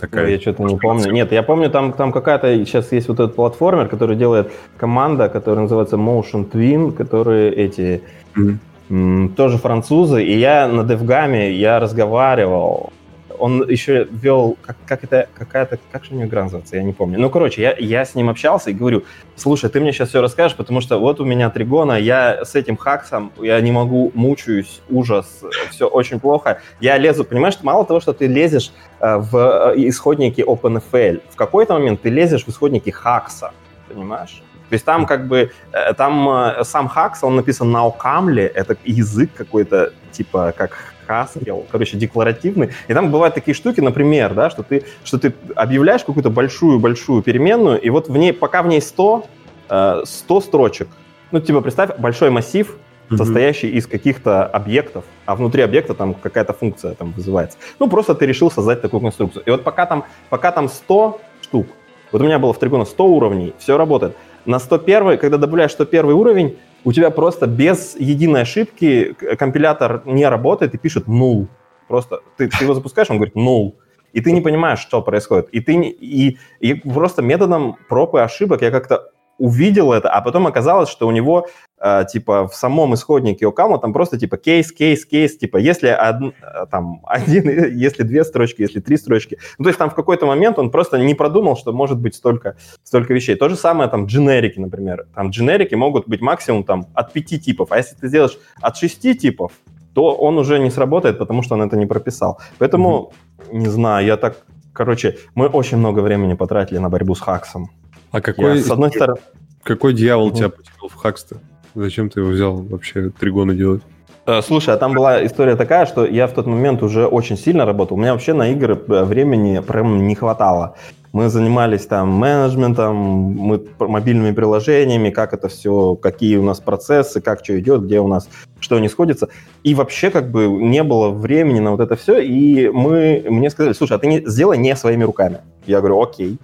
[0.00, 0.24] Такая.
[0.24, 1.10] Ну, я что-то не помню.
[1.12, 5.62] Нет, я помню, там, там какая-то сейчас есть вот этот платформер, который делает команда, которая
[5.62, 8.02] называется Motion Twin, которые эти
[8.36, 9.34] mm-hmm.
[9.34, 10.24] тоже французы.
[10.24, 12.92] И я на Девгаме я разговаривал
[13.38, 16.92] он еще вел, как, как это, какая-то, как же у него игра называется, я не
[16.92, 17.18] помню.
[17.18, 19.04] Ну, короче, я, я с ним общался и говорю,
[19.36, 22.76] слушай, ты мне сейчас все расскажешь, потому что вот у меня тригона, я с этим
[22.76, 26.60] хаксом, я не могу, мучаюсь, ужас, все очень плохо.
[26.80, 29.36] Я лезу, понимаешь, мало того, что ты лезешь э, в
[29.74, 33.52] э, исходники OpenFL, в какой-то момент ты лезешь в исходники хакса,
[33.88, 34.42] понимаешь?
[34.68, 39.30] То есть там как бы, э, там сам Хакс, он написан на Окамле, это язык
[39.34, 42.70] какой-то, типа, как Haskell, короче, декларативный.
[42.88, 47.80] И там бывают такие штуки, например, да, что ты, что ты объявляешь какую-то большую-большую переменную,
[47.80, 49.26] и вот в ней, пока в ней 100,
[49.68, 50.04] 100
[50.38, 50.88] э, строчек.
[51.32, 52.76] Ну, типа, представь, большой массив,
[53.14, 57.58] состоящий из каких-то объектов, а внутри объекта там какая-то функция там вызывается.
[57.78, 59.42] Ну, просто ты решил создать такую конструкцию.
[59.46, 61.66] И вот пока там, пока там 100 штук,
[62.12, 64.16] вот у меня было в Тригона 100 уровней, все работает.
[64.44, 66.56] На 101, когда добавляешь 101 уровень,
[66.86, 71.48] у тебя просто без единой ошибки компилятор не работает и пишет null.
[71.88, 73.74] Просто ты, ты его запускаешь, он говорит null.
[74.12, 75.48] И ты не понимаешь, что происходит.
[75.48, 80.46] И ты и, и просто методом проб и ошибок я как-то увидел это, а потом
[80.46, 81.46] оказалось, что у него
[81.80, 86.34] э, типа в самом исходнике Окама там просто типа кейс, кейс, кейс, типа если од,
[86.70, 89.38] там один, если две строчки, если три строчки.
[89.58, 92.56] Ну, то есть там в какой-то момент он просто не продумал, что может быть столько,
[92.82, 93.36] столько вещей.
[93.36, 95.06] То же самое там дженерики, например.
[95.14, 99.14] Там дженерики могут быть максимум там от пяти типов, а если ты сделаешь от шести
[99.14, 99.52] типов,
[99.94, 102.38] то он уже не сработает, потому что он это не прописал.
[102.58, 103.56] Поэтому, mm-hmm.
[103.56, 104.36] не знаю, я так...
[104.74, 107.70] Короче, мы очень много времени потратили на борьбу с Хаксом.
[108.16, 109.20] А какой, Я, с одной стороны...
[109.62, 111.36] какой дьявол тебя потянул в Хакс-то?
[111.74, 113.82] Зачем ты его взял вообще тригоны делать?
[114.24, 117.66] Э, слушай, а там была история такая, что я в тот момент уже очень сильно
[117.66, 117.98] работал.
[117.98, 120.76] У меня вообще на игры э, времени прям не хватало.
[121.12, 127.44] Мы занимались там менеджментом, мы мобильными приложениями, как это все, какие у нас процессы, как
[127.44, 129.28] что идет, где у нас что не сходится.
[129.62, 132.20] И вообще как бы не было времени на вот это все.
[132.20, 135.40] И мы, мне сказали, слушай, а ты не, сделай не своими руками.
[135.66, 136.38] Я говорю, окей.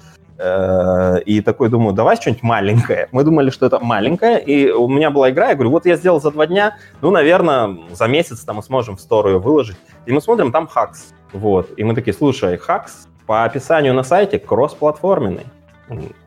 [0.45, 3.09] Э, и такой думаю, давай что-нибудь маленькое.
[3.12, 6.20] Мы думали, что это маленькое, и у меня была игра, я говорю, вот я сделал
[6.20, 9.76] за два дня, ну, наверное, за месяц там мы сможем в стору ее выложить.
[10.07, 11.14] И мы смотрим, там хакс.
[11.32, 11.70] Вот.
[11.76, 15.47] И мы такие, слушай, хакс по описанию на сайте кроссплатформенный.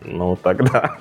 [0.04, 0.98] Ну, тогда.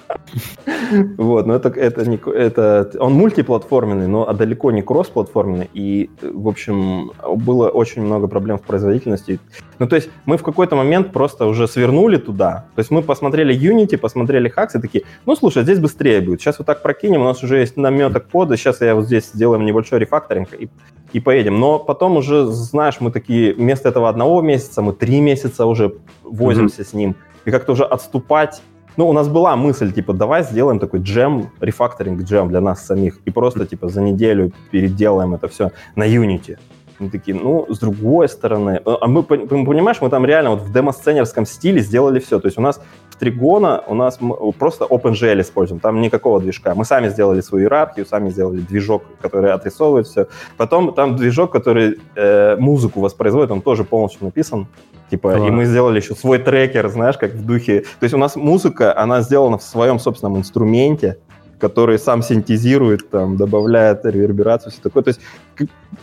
[1.19, 2.91] вот, но это, это, не, это...
[2.99, 5.69] Он мультиплатформенный, но далеко не кроссплатформенный.
[5.75, 9.41] И, в общем, было очень много проблем в производительности.
[9.79, 12.67] Ну, то есть мы в какой-то момент просто уже свернули туда.
[12.75, 16.41] То есть мы посмотрели Unity, посмотрели Hacks и такие, ну, слушай, здесь быстрее будет.
[16.41, 19.65] Сейчас вот так прокинем, у нас уже есть наметок кода, сейчас я вот здесь сделаем
[19.65, 20.69] небольшой рефакторинг и,
[21.13, 21.59] и поедем.
[21.61, 26.83] Но потом уже, знаешь, мы такие, вместо этого одного месяца, мы три месяца уже возимся
[26.83, 26.89] mm-hmm.
[26.89, 28.63] с ним и как-то уже отступать.
[28.97, 33.19] Ну, у нас была мысль, типа, давай сделаем такой джем, рефакторинг джем для нас самих,
[33.25, 36.59] и просто, типа, за неделю переделаем это все на Unity.
[36.99, 40.73] Мы такие, ну, с другой стороны, э, а мы, понимаешь, мы там реально вот в
[40.73, 42.39] демосценерском стиле сделали все.
[42.39, 42.81] То есть у нас
[43.11, 44.19] в Тригона у нас
[44.59, 46.75] просто OpenGL используем, там никакого движка.
[46.75, 50.27] Мы сами сделали свою иерархию, сами сделали движок, который отрисовывает все.
[50.57, 54.69] Потом там движок, который э, музыку воспроизводит, он тоже полностью написан.
[55.11, 55.39] Типа, а.
[55.39, 57.81] и мы сделали еще свой трекер, знаешь, как в духе...
[58.01, 61.19] То есть у нас музыка, она сделана в своем собственном инструменте,
[61.59, 65.03] который сам синтезирует, там, добавляет реверберацию, все такое.
[65.03, 65.21] То есть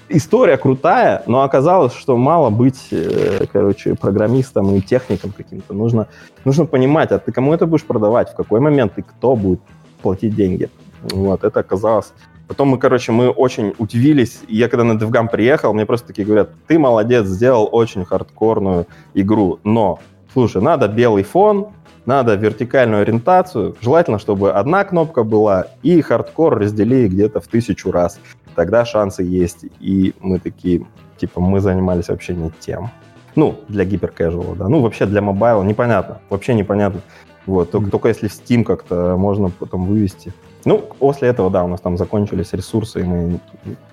[0.09, 5.73] история крутая, но оказалось, что мало быть, э, короче, программистом и техником каким-то.
[5.73, 6.07] Нужно,
[6.45, 9.61] нужно понимать, а ты кому это будешь продавать, в какой момент и кто будет
[10.01, 10.69] платить деньги.
[11.03, 12.13] Вот, это оказалось
[12.51, 14.41] Потом мы, короче, мы очень удивились.
[14.49, 19.59] Я когда на DevGAMM приехал, мне просто такие говорят, ты молодец, сделал очень хардкорную игру,
[19.63, 19.99] но
[20.33, 21.67] слушай, надо белый фон,
[22.05, 28.19] надо вертикальную ориентацию, желательно, чтобы одна кнопка была, и хардкор раздели где-то в тысячу раз.
[28.55, 29.65] Тогда шансы есть.
[29.79, 30.85] И мы такие,
[31.17, 32.89] типа, мы занимались вообще не тем.
[33.35, 34.67] Ну, для гиперкэжуала, да.
[34.67, 36.19] Ну, вообще для мобайла непонятно.
[36.29, 37.01] Вообще непонятно.
[37.45, 40.33] Вот, только, только если в Steam как-то можно потом вывести.
[40.65, 43.39] Ну, после этого, да, у нас там закончились ресурсы, и мы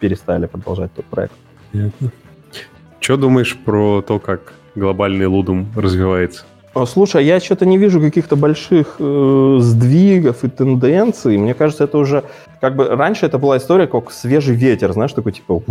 [0.01, 1.33] перестали продолжать тот проект.
[1.73, 2.11] Понятно.
[3.01, 6.45] Что думаешь про то, как глобальный лудум развивается?
[6.79, 11.37] О, Слушай, я что-то не вижу каких-то больших э, сдвигов и тенденций.
[11.37, 12.23] Мне кажется, это уже
[12.61, 15.65] как бы раньше это была история как свежий ветер, знаешь, такой типа, «Уф,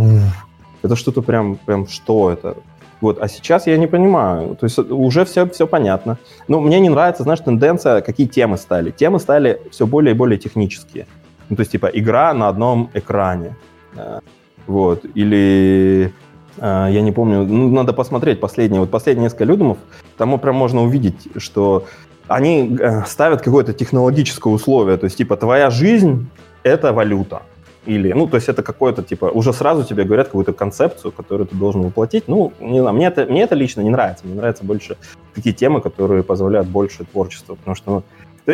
[0.82, 2.56] это что-то прям, прям что это?
[3.00, 4.56] Вот, а сейчас я не понимаю.
[4.56, 6.18] То есть уже все, все понятно.
[6.48, 8.90] Ну, мне не нравится, знаешь, тенденция, какие темы стали.
[8.90, 11.06] Темы стали все более и более технические.
[11.48, 13.56] Ну, то есть, типа, игра на одном экране.
[13.96, 14.20] Э,
[14.66, 15.06] Вот.
[15.14, 16.12] Или,
[16.60, 18.80] я не помню, ну, надо посмотреть последние.
[18.80, 19.78] Вот последние несколько людумов,
[20.16, 21.84] там прям можно увидеть, что
[22.28, 24.96] они э, ставят какое-то технологическое условие.
[24.98, 26.28] То есть, типа, твоя жизнь—
[26.62, 27.42] это валюта.
[27.86, 31.56] Или, ну, то есть это какое-то, типа, уже сразу тебе говорят какую-то концепцию, которую ты
[31.56, 32.24] должен воплотить.
[32.28, 34.26] Ну, не знаю, мне это, мне это лично не нравится.
[34.26, 34.98] Мне нравятся больше
[35.34, 37.54] такие темы, которые позволяют больше творчества.
[37.54, 38.02] Потому что, ну,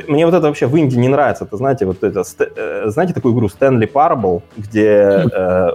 [0.07, 1.45] мне вот это вообще в Индии не нравится.
[1.45, 2.23] Это, знаете, вот это,
[2.57, 5.71] э, знаете такую игру Stanley Parable, где э,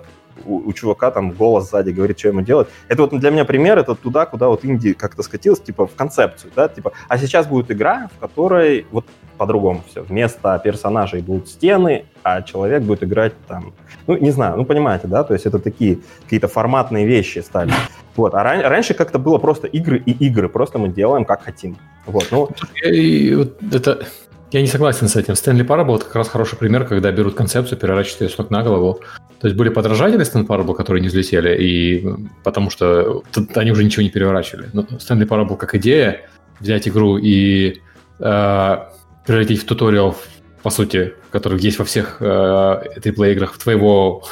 [0.45, 2.67] у, у чувака там голос сзади говорит, что ему делать.
[2.87, 6.51] Это вот для меня пример, это туда, куда вот Индия как-то скатилась, типа, в концепцию,
[6.55, 9.05] да, типа, а сейчас будет игра, в которой вот
[9.37, 10.01] по-другому все.
[10.01, 13.73] Вместо персонажей будут стены, а человек будет играть там,
[14.05, 17.71] ну, не знаю, ну, понимаете, да, то есть это такие какие-то форматные вещи стали.
[18.15, 21.77] Вот, а ран- раньше как-то было просто игры и игры, просто мы делаем как хотим.
[22.05, 22.49] Вот, ну,
[22.83, 24.05] это,
[24.51, 25.35] я не согласен с этим.
[25.35, 28.63] Stanley Parable это как раз хороший пример, когда берут концепцию, переворачивают ее с ног на
[28.63, 29.01] голову.
[29.39, 32.07] То есть были подражатели Stanley Parable, которые не взлетели, и
[32.43, 33.23] потому что
[33.55, 34.69] они уже ничего не переворачивали.
[34.73, 36.29] Но Stanley Parable как идея,
[36.59, 37.81] взять игру и
[38.19, 38.77] э,
[39.25, 40.15] превратить в туториал,
[40.63, 44.23] по сути, который есть во всех э, AAA-играх, твоего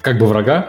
[0.00, 0.68] как бы врага,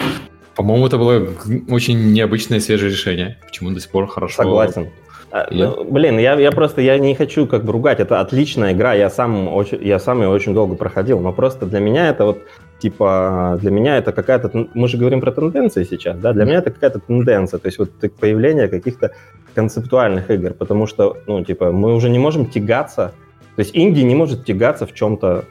[0.56, 1.28] по-моему, это было
[1.70, 3.38] очень необычное свежее решение.
[3.45, 4.43] Почему до сих пор хорошо...
[4.43, 4.89] Согласен.
[5.36, 8.00] А, Я- ну, Блин, я, я просто я не хочу как бы ругать.
[8.00, 8.94] Это отличная игра.
[8.94, 11.20] Я сам очень, я сам ее очень долго проходил.
[11.20, 12.38] Но просто для меня это вот
[12.80, 16.34] типа для меня это какая-то тен- мы же говорим про тенденции сейчас, да?
[16.34, 17.58] Для меня это какая-то тенденция.
[17.60, 19.10] То есть вот появление каких-то
[19.56, 23.12] концептуальных игр, потому что ну типа мы уже не можем тягаться.
[23.56, 25.46] То есть инди не может тягаться в чем-то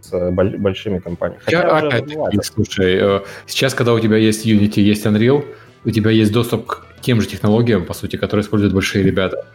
[0.00, 1.42] с боль- большими компаниями.
[1.48, 2.52] Я Хотя уже опять-таки, развивается.
[2.54, 5.44] слушай, э, сейчас, когда у тебя есть Unity, есть Unreal,
[5.84, 9.46] у тебя есть доступ к тем же технологиям, по сути, которые используют большие ребята.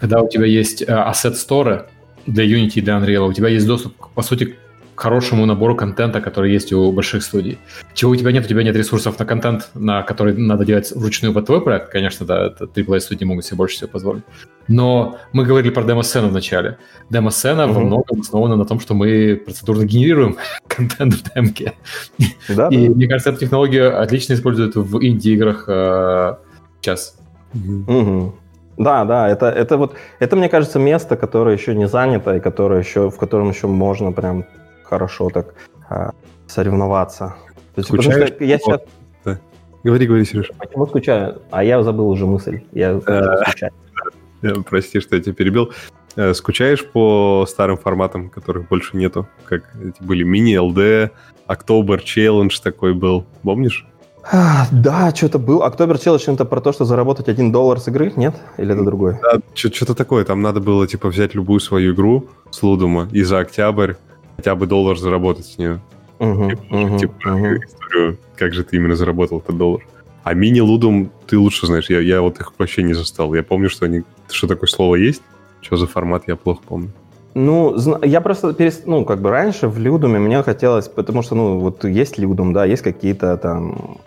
[0.00, 1.86] Когда у тебя есть э, Store
[2.26, 4.56] для Unity и для Unreal, у тебя есть доступ, по сути,
[5.02, 7.58] хорошему набору контента, который есть у больших студий.
[7.94, 8.44] Чего у тебя нет?
[8.44, 11.90] У тебя нет ресурсов на контент, на который надо делать вручную под твой проект.
[11.90, 14.22] Конечно, да, это AAA студии могут себе больше всего позволить.
[14.68, 16.76] Но мы говорили про демо-сцену в начале.
[17.10, 17.86] Демо-сцена во Мгм.
[17.86, 20.36] многом основана на том, что мы процедурно генерируем
[20.68, 21.72] контент в демке.
[22.48, 22.94] Да, И да.
[22.94, 26.34] мне кажется, эту технологию отлично используют в инди-играх э,
[26.80, 27.16] сейчас.
[27.54, 28.34] Мгм.
[28.78, 32.80] Да, да, это, это вот, это, мне кажется, место, которое еще не занято и которое
[32.80, 34.44] еще, в котором еще можно прям
[34.92, 35.54] хорошо так
[35.88, 36.10] а,
[36.46, 37.34] соревноваться.
[37.74, 38.80] То есть, потому Скучаешь что я сейчас
[39.84, 40.52] Говори, говори, Сереж.
[40.58, 42.60] почему скучаю, а я забыл уже мысль.
[42.72, 43.72] Я скучаю.
[44.44, 45.70] Э, Прости, что я тебя перебил.
[46.16, 49.28] Э, Скучаешь по старым форматам, которых больше нету?
[49.44, 51.12] Как эти были мини-ЛД,
[51.46, 53.24] Октобер челлендж такой был.
[53.44, 53.86] Помнишь?
[54.32, 55.62] А, Да, что-то был.
[55.62, 58.34] Октобер Челлендж это про то, что заработать один доллар с игры, нет?
[58.58, 59.20] Или это другое?
[59.22, 60.24] Да, что-то такое.
[60.24, 63.94] Там надо было, типа, взять любую свою игру с Лудума и за октябрь
[64.36, 65.80] хотя бы доллар заработать с нее.
[66.18, 67.56] Мгм, мгм, типа, мгм.
[67.56, 69.82] историю, как же ты именно заработал этот доллар.
[70.22, 71.90] А мини-лудум ты лучше знаешь.
[71.90, 73.34] Я, я вот их вообще не застал.
[73.34, 74.02] Я помню, что они...
[74.30, 75.22] Что такое слово есть?
[75.60, 76.90] Что за формат, я плохо помню.
[77.34, 78.82] Ну, я просто, перес...
[78.84, 82.66] ну, как бы раньше в Людуме мне хотелось, потому что, ну, вот есть Людум, да,
[82.66, 83.98] есть какие-то там,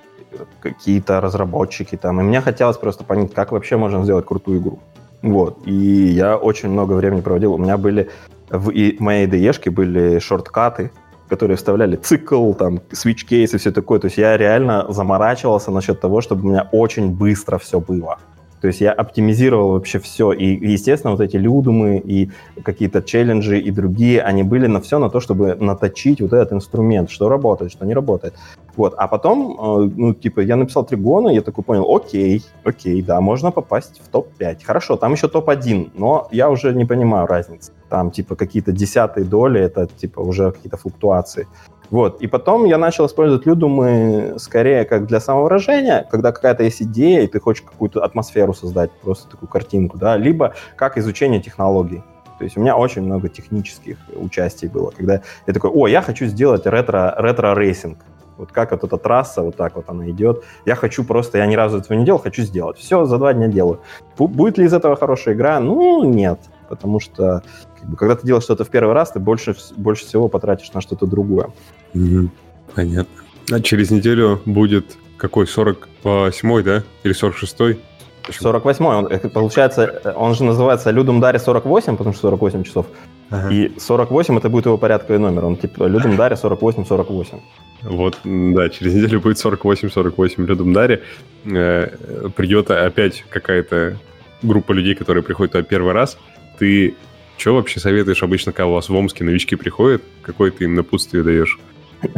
[0.60, 4.80] какие-то разработчики там, и мне хотелось просто понять, как вообще можно сделать крутую игру.
[5.24, 8.10] Вот, и я очень много времени проводил, у меня были,
[8.50, 10.92] в и- моей IDE были шорткаты,
[11.30, 14.00] которые вставляли цикл, там, switch кейс и все такое.
[14.00, 18.20] То есть я реально заморачивался насчет того, чтобы у меня очень быстро все было.
[18.66, 20.32] То есть я оптимизировал вообще все.
[20.32, 22.32] И, естественно, вот эти людумы и
[22.64, 27.12] какие-то челленджи и другие, они были на все на то, чтобы наточить вот этот инструмент,
[27.12, 28.34] что работает, что не работает.
[28.76, 28.96] Вот.
[28.98, 33.52] А потом, э, ну, типа, я написал тригона, я такой понял, окей, окей, да, можно
[33.52, 34.64] попасть в топ-5.
[34.64, 37.72] Хорошо, там еще топ-1, но я уже не понимаю разницы.
[37.90, 41.48] Там, типа, какие-то десятые доли, это, типа, уже какие-то флуктуации.
[41.90, 42.22] Вот.
[42.22, 47.28] И потом я начал использовать людумы скорее как для самовыражения, когда какая-то есть идея, и
[47.28, 52.04] ты хочешь какую-то атмосферу создать, просто такую картинку, да, либо как изучение технологий.
[52.38, 56.26] То есть у меня очень много технических участий было, когда я такой, о, я хочу
[56.26, 57.98] сделать ретро, ретро-racing.
[58.38, 60.44] Вот как вот эта трасса, вот так вот она идет.
[60.66, 62.78] Я хочу просто, я ни разу этого не делал, хочу сделать.
[62.78, 63.80] Все, за два дня делаю.
[64.18, 65.60] Будет ли из этого хорошая игра?
[65.62, 66.40] Ну, нет.
[66.68, 67.44] Потому что
[67.86, 70.82] как бы, когда ты делаешь что-то в первый раз, ты больше, больше всего потратишь на
[70.82, 71.52] что-то другое.
[71.94, 72.32] Мгм.
[72.74, 73.24] Понятно.
[73.52, 76.84] А через неделю будет какой, 48-й, да?
[77.04, 77.80] Или 46-й?
[78.28, 82.88] 48 он, получается, э, он же называется Людум Даре 48, потому что 48 часов.
[83.30, 83.54] Ага.
[83.54, 85.46] И 48 это будет его порядковый номер.
[85.46, 87.40] Он типа Людум Даре 48-48.
[87.84, 91.04] Вот, да, через неделю будет 48-48 Людум Даре.
[91.46, 91.90] Э,
[92.36, 93.98] придет опять какая-то
[94.42, 96.18] группа людей, которые приходят туда первый раз.
[96.58, 96.96] Ты
[97.38, 100.02] что вообще советуешь обычно, когда у вас в Омске новички приходят?
[100.22, 101.60] Какое ты им напутствие даешь?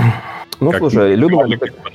[0.59, 1.15] Ну, Как слушай,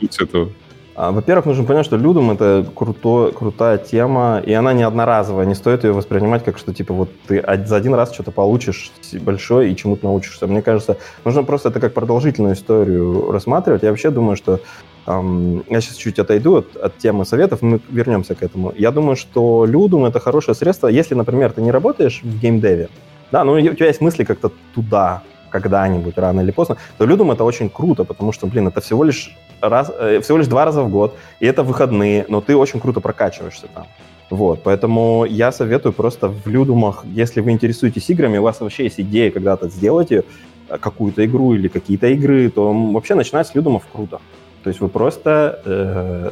[0.09, 0.53] с этого?
[0.95, 5.47] А, Во-первых, нужно понять, что Людум это круто, крутая тема, и она не одноразовая.
[5.47, 9.73] Не стоит ее воспринимать как что типа вот ты за один раз что-то получишь большое
[9.73, 10.47] и чему-то научишься.
[10.47, 13.83] Мне кажется, нужно просто это как продолжительную историю рассматривать.
[13.83, 14.61] Я вообще думаю, что
[15.07, 18.73] я сейчас чуть отойду от, от темы советов, мы вернемся к этому.
[18.77, 22.89] Я думаю, что Людум это хорошее средство, если, например, ты не работаешь в геймдеве,
[23.33, 27.45] да, ну у тебя есть мысли как-то туда когда-нибудь, рано или поздно, то Людум это
[27.45, 30.91] очень круто, потому что, блин, это всего лишь раз, э, всего лишь два раза в
[30.91, 33.87] год, и это выходные, но ты очень круто прокачиваешься там.
[34.31, 39.01] Вот, поэтому я советую просто в Людумах, если вы интересуетесь играми, у вас вообще есть
[39.01, 40.23] идея когда-то сделать э,
[40.69, 44.21] какую-то игру или какие-то игры, то вообще начинать с Людумов круто.
[44.63, 46.31] То есть вы просто э,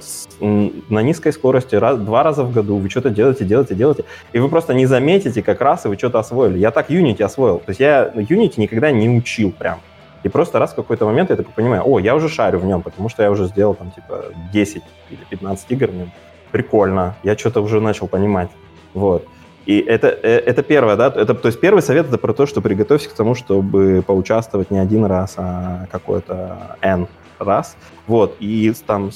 [0.88, 4.48] на низкой скорости раз, два раза в году вы что-то делаете, делаете, делаете, и вы
[4.48, 6.58] просто не заметите как раз, и вы что-то освоили.
[6.58, 7.58] Я так Unity освоил.
[7.58, 9.80] То есть я Unity никогда не учил прям.
[10.22, 12.82] И просто раз в какой-то момент я такой понимаю, о, я уже шарю в нем,
[12.82, 16.12] потому что я уже сделал там типа 10 или 15 игр в нем.
[16.52, 18.50] Прикольно, я что-то уже начал понимать.
[18.94, 19.26] Вот.
[19.66, 22.60] И это, э, это первое, да, это, то есть первый совет это про то, что
[22.60, 27.08] приготовься к тому, чтобы поучаствовать не один раз, а какой-то N
[27.40, 27.76] раз.
[28.06, 29.10] Вот, и там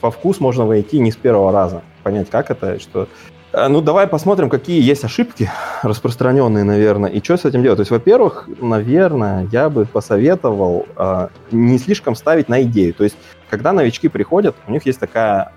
[0.00, 3.08] во вкус можно войти не с первого раза, понять, как это, что...
[3.52, 5.50] Э, Ну, давай посмотрим, какие есть ошибки
[5.82, 7.78] распространенные, наверное, и что с этим делать.
[7.78, 12.94] То есть, во-первых, наверное, я бы посоветовал э, не слишком ставить на идею.
[12.94, 13.16] То есть,
[13.50, 15.52] когда новички приходят, у них есть такая,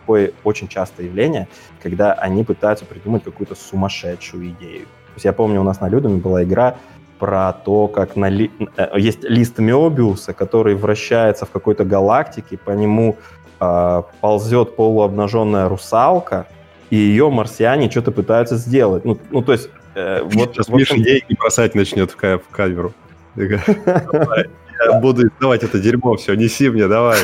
[0.00, 1.48] такое очень частое явление,
[1.82, 4.82] когда они пытаются придумать какую-то сумасшедшую идею.
[4.82, 6.76] То есть я помню, у нас на Людуме была игра
[7.18, 12.70] про то, как на ли- э, есть лист Мёбиуса, который вращается в какой-то галактике, по
[12.72, 13.16] нему
[13.60, 16.46] э, ползет полуобнаженная русалка,
[16.90, 19.04] и ее марсиане что-то пытаются сделать.
[19.04, 19.70] Ну, ну то есть...
[19.94, 22.92] э, вот, Сейчас в общем, Миша деньги бросать начнет в, ка- в камеру.
[23.34, 24.46] Такая, «Давай,
[24.84, 27.18] Я буду давать это дерьмо, все, неси мне, давай.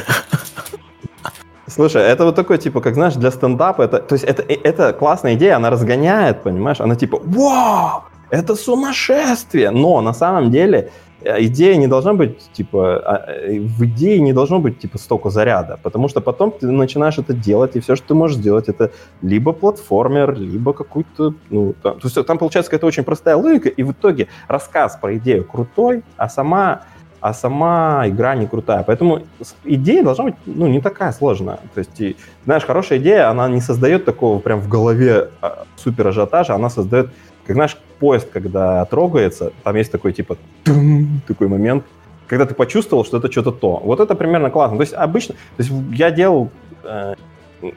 [1.67, 4.93] Слушай, это вот такой, типа, как знаешь, для стендапа, это, то есть это, э, это
[4.93, 6.81] классная идея, она разгоняет, понимаешь?
[6.81, 8.03] Она типа, вау,
[8.33, 9.71] это сумасшествие!
[9.71, 10.91] Но на самом деле
[11.21, 15.29] э, идея не должна быть, типа, а, э, в идее не должно быть, типа, столько
[15.29, 18.91] заряда, потому что потом ты начинаешь это делать, и все, что ты можешь сделать, это
[19.21, 23.83] либо платформер, либо какой-то, ну, там, то есть там получается какая-то очень простая логика, и
[23.83, 26.81] в итоге рассказ про идею крутой, а сама
[27.21, 28.83] а сама игра не крутая.
[28.83, 29.21] Поэтому
[29.63, 31.61] идея должна быть, ну, не такая сложная.
[31.73, 36.09] То есть, и, знаешь, хорошая идея, она не создает такого прям в голове а, супер
[36.09, 37.11] ажиотажа, она создает,
[37.47, 40.37] как, знаешь, поезд, когда трогается, там есть такой, типа,
[41.27, 41.85] такой момент,
[42.27, 43.81] когда ты почувствовал, что это что-то то.
[43.85, 44.77] Вот это примерно классно.
[44.79, 46.51] То есть, обычно, то есть я делал,
[46.85, 47.15] э,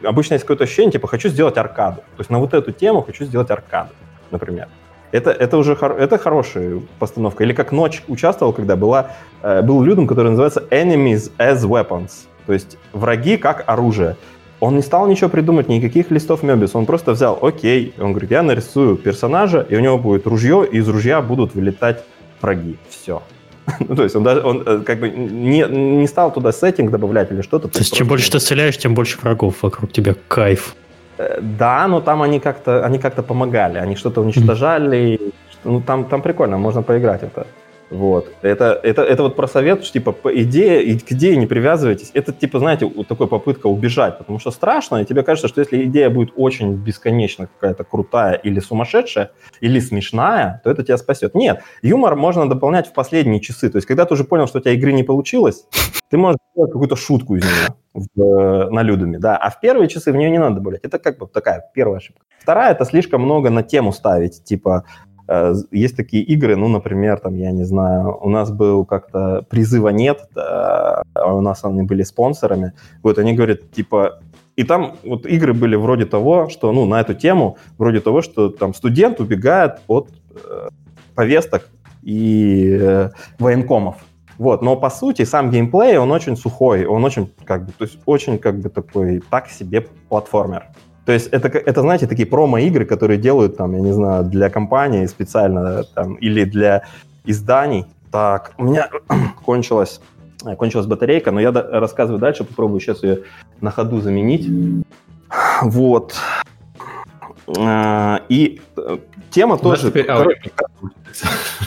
[0.03, 1.97] обычно есть какое-то ощущение, типа, хочу сделать аркаду.
[1.97, 3.89] То есть на вот эту тему хочу сделать аркаду,
[4.31, 4.67] например.
[5.11, 7.43] Это, это уже хор- это хорошая постановка.
[7.43, 9.11] Или как ночь участвовал, когда была,
[9.41, 12.11] э, был людом, который называется Enemies as Weapons.
[12.45, 14.15] То есть враги как оружие.
[14.59, 16.77] Он не стал ничего придумать, никаких листов Мебиуса.
[16.77, 20.77] Он просто взял, окей, он говорит, я нарисую персонажа, и у него будет ружье, и
[20.77, 22.03] из ружья будут вылетать
[22.41, 22.77] враги.
[22.89, 23.21] Все.
[23.79, 25.65] Ну, то есть он, даже, он э, как бы не,
[25.99, 27.67] не стал туда сеттинг добавлять или что-то.
[27.67, 30.15] То есть, чем больше ты стреляешь, тем больше врагов вокруг тебя.
[30.27, 30.75] Кайф.
[31.17, 35.19] Э, Да, но там они как-то они как-то помогали, они что-то уничтожали.
[35.63, 37.47] Ну, там, там прикольно, можно поиграть это.
[37.91, 38.31] Вот.
[38.41, 42.11] Это, это, это вот про совет, что, типа, по идее, к идее не привязывайтесь.
[42.13, 45.83] Это, типа, знаете, вот такая попытка убежать, потому что страшно, и тебе кажется, что если
[45.85, 49.31] идея будет очень бесконечно какая-то крутая или сумасшедшая,
[49.61, 51.35] или смешная, то это тебя спасет.
[51.35, 53.69] Нет, юмор можно дополнять в последние часы.
[53.69, 55.65] То есть, когда ты уже понял, что у тебя игры не получилось,
[56.09, 59.87] ты можешь сделать какую-то шутку из нее в, э, на людами, да, а в первые
[59.87, 60.81] часы в нее не надо добавлять.
[60.83, 62.25] Это как бы такая первая ошибка.
[62.39, 64.85] Вторая– это слишком много на тему ставить, типа,
[65.71, 70.29] есть такие игры, ну, например, там, я не знаю, у нас был как-то призыва нет,
[70.35, 74.19] да, а у нас они были спонсорами, вот они говорят, типа,
[74.55, 78.49] и там вот игры были вроде того, что, ну, на эту тему, вроде того, что
[78.49, 80.69] там студент убегает от э,
[81.13, 81.69] повесток
[82.03, 83.97] и э, военкомов.
[84.37, 87.97] Вот, но по сути сам геймплей, он очень сухой, он очень, как бы, то есть
[88.05, 90.67] очень, как бы, такой, так себе платформер.
[91.05, 95.05] То есть это, это, знаете, такие промо-игры, которые делают, там, я не знаю, для компании
[95.05, 96.83] специально, там, или для
[97.25, 97.85] изданий.
[98.11, 98.89] Так, у меня
[99.45, 100.01] кончилась,
[100.57, 103.19] кончилась батарейка, но я рассказываю дальше, попробую сейчас ее
[103.61, 104.49] на ходу заменить.
[105.61, 106.15] Вот.
[107.59, 108.97] А, и э,
[109.29, 109.89] тема тоже...
[109.89, 110.05] Теперь...
[110.05, 110.51] Короче,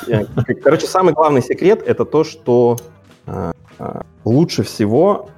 [0.09, 0.25] э,
[0.65, 2.77] короче, самый главный секрет это то, что
[3.27, 3.53] э,
[4.25, 5.31] лучше всего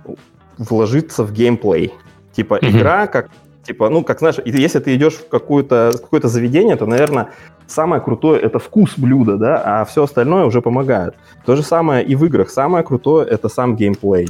[0.56, 1.92] вложиться в геймплей.
[2.32, 2.70] Типа mm-hmm.
[2.70, 3.28] игра, как
[3.70, 7.28] типа, ну, как знаешь, если ты идешь в какое-то какое заведение, то, наверное,
[7.68, 11.14] самое крутое это вкус блюда, да, а все остальное уже помогает.
[11.46, 12.50] То же самое и в играх.
[12.50, 14.28] Самое крутое это сам геймплей.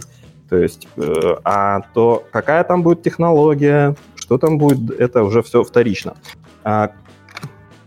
[0.50, 5.64] То есть, э, а то какая там будет технология, что там будет, это уже все
[5.64, 6.16] вторично.
[6.62, 6.90] А,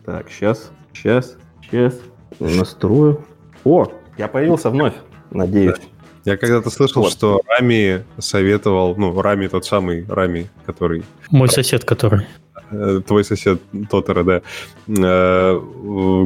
[0.04, 1.94] так, сейчас, сейчас, сейчас
[2.40, 3.24] настрою.
[3.64, 3.86] О,
[4.18, 4.96] я появился вновь,
[5.30, 5.78] надеюсь.
[6.26, 7.12] Я когда-то слышал, вот.
[7.12, 11.04] что Рами советовал, ну, Рами тот самый Рами, который...
[11.30, 12.26] Мой сосед, который.
[12.72, 14.42] Э, твой сосед Тотера, да,
[14.88, 15.62] э,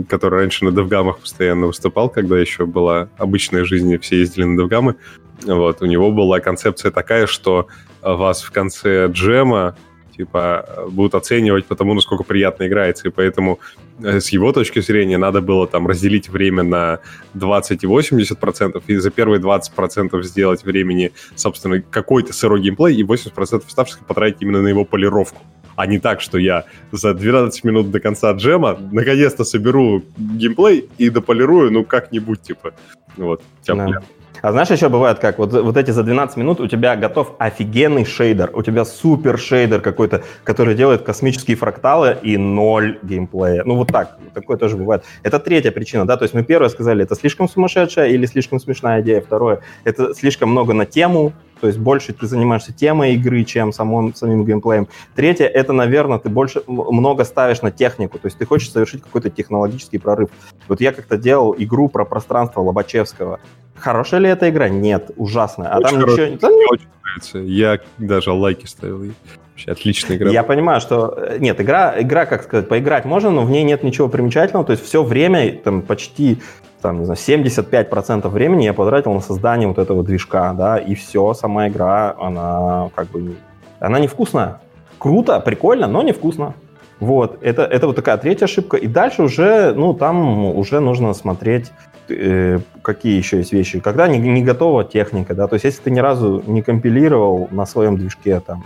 [0.07, 4.95] который раньше на Девгамах постоянно выступал, когда еще была обычная жизнь, все ездили на Девгамы.
[5.43, 7.67] Вот, у него была концепция такая, что
[8.01, 9.75] вас в конце джема
[10.17, 13.59] типа, будут оценивать по тому, насколько приятно играется, и поэтому
[14.03, 16.99] э, с его точки зрения надо было там разделить время на
[17.35, 23.63] 20 и 80%, и за первые 20% сделать времени, собственно, какой-то сырой геймплей, и 80%
[23.67, 25.41] оставшихся потратить именно на его полировку.
[25.75, 31.09] А не так, что я за 12 минут до конца джема наконец-то соберу геймплей и
[31.09, 32.73] дополирую, ну, как-нибудь, типа,
[33.15, 34.01] вот, тяп да.
[34.41, 38.05] А знаешь, еще бывает как, вот, вот эти за 12 минут у тебя готов офигенный
[38.05, 43.63] шейдер, у тебя супер шейдер какой-то, который делает космические фракталы и ноль геймплея.
[43.65, 45.03] Ну вот так, такое тоже бывает.
[45.23, 49.01] Это третья причина, да, то есть мы первое сказали, это слишком сумасшедшая или слишком смешная
[49.01, 53.73] идея, второе, это слишком много на тему, то есть больше ты занимаешься темой игры, чем
[53.73, 54.87] самым, самим геймплеем.
[55.15, 59.29] Третье, это, наверное, ты больше много ставишь на технику, то есть ты хочешь совершить какой-то
[59.29, 60.29] технологический прорыв.
[60.67, 63.39] Вот я как-то делал игру про пространство Лобачевского.
[63.75, 64.69] Хорошая ли эта игра?
[64.69, 65.69] Нет, ужасная.
[65.69, 66.55] А очень там ничего...
[66.55, 67.37] Мне очень нравится.
[67.39, 69.13] Я даже лайки ставил.
[69.51, 70.29] Вообще отличная игра.
[70.29, 71.15] Я понимаю, что...
[71.17, 74.65] Э, нет, игра, игра, как сказать, поиграть можно, но в ней нет ничего примечательного.
[74.65, 76.39] То есть все время, там, почти
[76.81, 81.33] там, не знаю, 75% времени я потратил на создание вот этого движка, да, и все,
[81.33, 83.35] сама игра, она как бы...
[83.79, 84.59] Она невкусная.
[84.97, 86.53] Круто, прикольно, но невкусно.
[86.99, 88.77] Вот, это, это вот такая третья ошибка.
[88.77, 91.71] И дальше уже, ну, там уже нужно смотреть,
[92.09, 93.79] э, какие еще есть вещи.
[93.79, 97.67] Когда не, не готова техника, да, то есть если ты ни разу не компилировал на
[97.67, 98.65] своем движке там,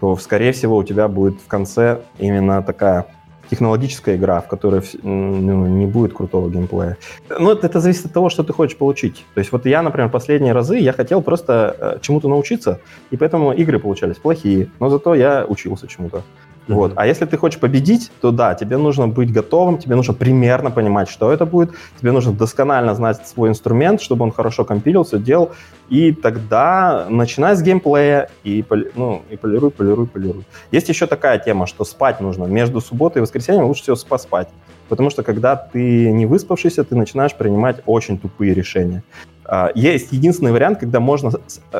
[0.00, 3.06] то, скорее всего, у тебя будет в конце именно такая
[3.54, 6.96] технологическая игра, в которой ну, не будет крутого геймплея.
[7.38, 9.24] Ну, это, это зависит от того, что ты хочешь получить.
[9.34, 12.80] То есть вот я, например, последние разы я хотел просто э, чему-то научиться,
[13.12, 16.22] и поэтому игры получались плохие, но зато я учился чему-то.
[16.66, 16.74] Mm-hmm.
[16.74, 16.92] Вот.
[16.96, 21.10] А если ты хочешь победить, то да, тебе нужно быть готовым, тебе нужно примерно понимать,
[21.10, 25.52] что это будет, тебе нужно досконально знать свой инструмент, чтобы он хорошо компилился, делал,
[25.90, 28.64] и тогда начинай с геймплея и,
[28.94, 30.44] ну, и полируй, полируй, полируй.
[30.72, 32.44] Есть еще такая тема, что спать нужно.
[32.44, 34.48] Между субботой и воскресеньем лучше всего поспать.
[34.88, 39.02] Потому что когда ты не выспавшийся, ты начинаешь принимать очень тупые решения.
[39.46, 41.30] А, есть единственный вариант, когда можно,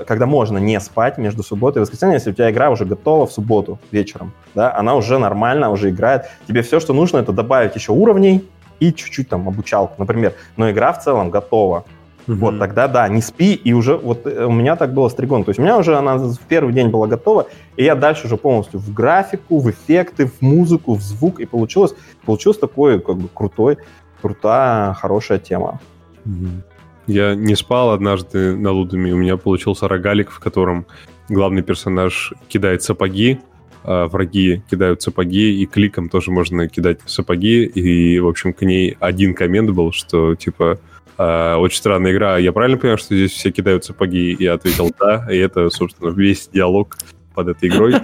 [0.07, 3.33] когда можно не спать между субботой и воскресеньем, если у тебя игра уже готова в
[3.33, 4.33] субботу вечером.
[4.55, 6.27] Да, она уже нормально, уже играет.
[6.47, 8.45] Тебе все, что нужно, это добавить еще уровней
[8.81, 10.35] и чуть-чуть там обучалку, например.
[10.57, 11.85] Но игра в целом готова.
[12.27, 12.35] Mm-hmm.
[12.37, 15.45] Вот тогда да, не спи, и уже вот э, у меня так было с Тригон.
[15.45, 18.39] То есть у меня уже она в первый день была готова, и я дальше уже
[18.39, 23.29] полностью в графику, в эффекты, в музыку, в звук, и получилось, получилось такой как бы
[23.29, 23.77] крутой,
[24.23, 25.81] крутая, хорошая тема.
[26.25, 26.74] Mm-hmm.
[27.07, 30.87] Я не спал однажды на Лудами, у меня получился рогалик, в котором
[31.29, 33.41] главный персонаж кидает сапоги,
[33.83, 38.97] а враги кидают сапоги, и кликом тоже можно кидать сапоги, и, в общем, к ней
[39.01, 40.79] один коммент был, что, типа,
[41.19, 44.33] э, очень странная игра, я правильно понимаю, что здесь все кидают сапоги?
[44.33, 46.97] И я ответил «да», и это, собственно, весь диалог
[47.35, 47.95] под этой игрой.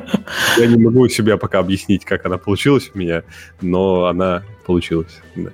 [0.58, 3.22] Я не могу себя пока объяснить, как она получилась у меня,
[3.62, 5.22] но она получилась.
[5.34, 5.50] Да.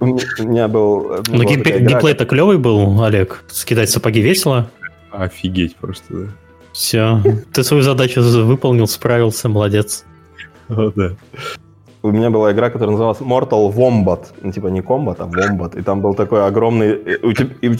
[0.00, 1.22] У меня был...
[1.28, 3.44] Ну, геймплей-то клевый был, Олег.
[3.48, 4.70] Скидать сапоги весело.
[5.10, 6.26] Офигеть просто, да.
[6.72, 7.22] Все.
[7.54, 10.04] Ты свою задачу выполнил, справился, молодец.
[10.68, 11.12] О, да.
[12.02, 14.26] у меня была игра, которая называлась Mortal Wombat.
[14.42, 15.78] Ну, типа не Combat, а Wombat.
[15.78, 16.92] И там был такой огромный...
[16.92, 17.76] И, и,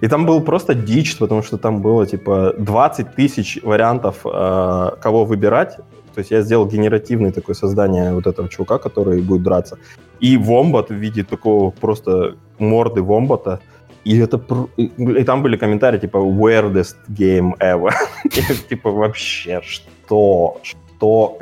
[0.00, 5.26] и там был просто дичь, потому что там было типа 20 тысяч вариантов, э, кого
[5.26, 5.76] выбирать.
[6.18, 9.78] То есть я сделал генеративное такое создание вот этого чувака, который будет драться.
[10.18, 13.60] И Вомбат в виде такого просто морды Вомбата.
[14.02, 14.40] И это
[14.76, 17.92] и там были комментарии типа weirdest game ever.
[18.68, 20.60] типа вообще что?
[20.64, 21.38] что,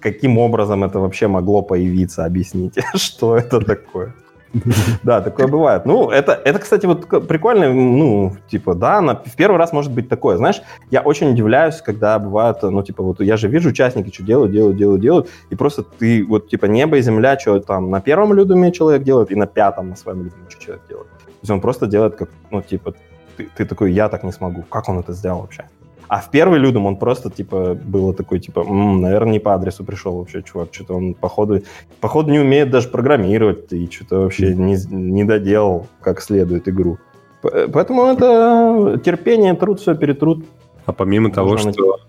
[0.00, 4.14] каким образом это вообще могло появиться, объясните, что это такое.
[5.02, 5.86] Да, такое бывает.
[5.86, 10.08] Ну, это, это, кстати, вот прикольно, ну, типа, да, на, в первый раз может быть
[10.08, 10.36] такое.
[10.36, 14.52] Знаешь, я очень удивляюсь, когда бывает, ну, типа, вот я же вижу участники, что делают,
[14.52, 18.34] делают, делают, делают, и просто ты, вот, типа, небо и земля, что там на первом
[18.34, 21.08] людуме человек делает, и на пятом на своем людуме что человек делает.
[21.10, 22.94] То есть он просто делает, как, ну, типа,
[23.36, 24.62] ты, ты такой, я так не смогу.
[24.68, 25.64] Как он это сделал вообще?
[26.10, 29.84] А в первый Людом он просто, типа, было такой, типа, м-м, наверное, не по адресу
[29.84, 30.70] пришел вообще, чувак.
[30.72, 31.62] Что-то он, походу,
[32.00, 36.98] походу, не умеет даже программировать и что-то вообще не, не доделал как следует игру.
[37.42, 40.44] Поэтому это терпение, труд, все перетрут.
[40.84, 42.00] А помимо того, что...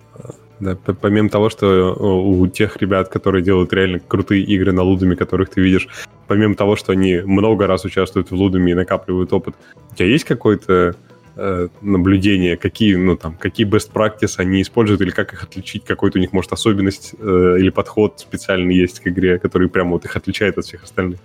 [0.59, 5.51] Да, помимо того, что у тех ребят, которые делают реально крутые игры на лудами, которых
[5.51, 5.87] ты видишь,
[6.25, 9.53] помимо того, что они много раз участвуют в лудами и накапливают опыт,
[9.91, 10.95] у тебя есть какой-то
[11.35, 16.17] э, наблюдения, какие, ну, там, какие best practice они используют, или как их отличить, какой-то
[16.17, 20.15] у них, может, особенность э, или подход специальный есть к игре, который прямо вот их
[20.15, 21.19] отличает от всех остальных?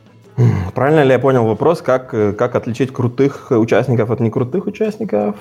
[0.75, 5.37] Правильно ли я понял вопрос, как, э, как отличить крутых участников от некрутых участников?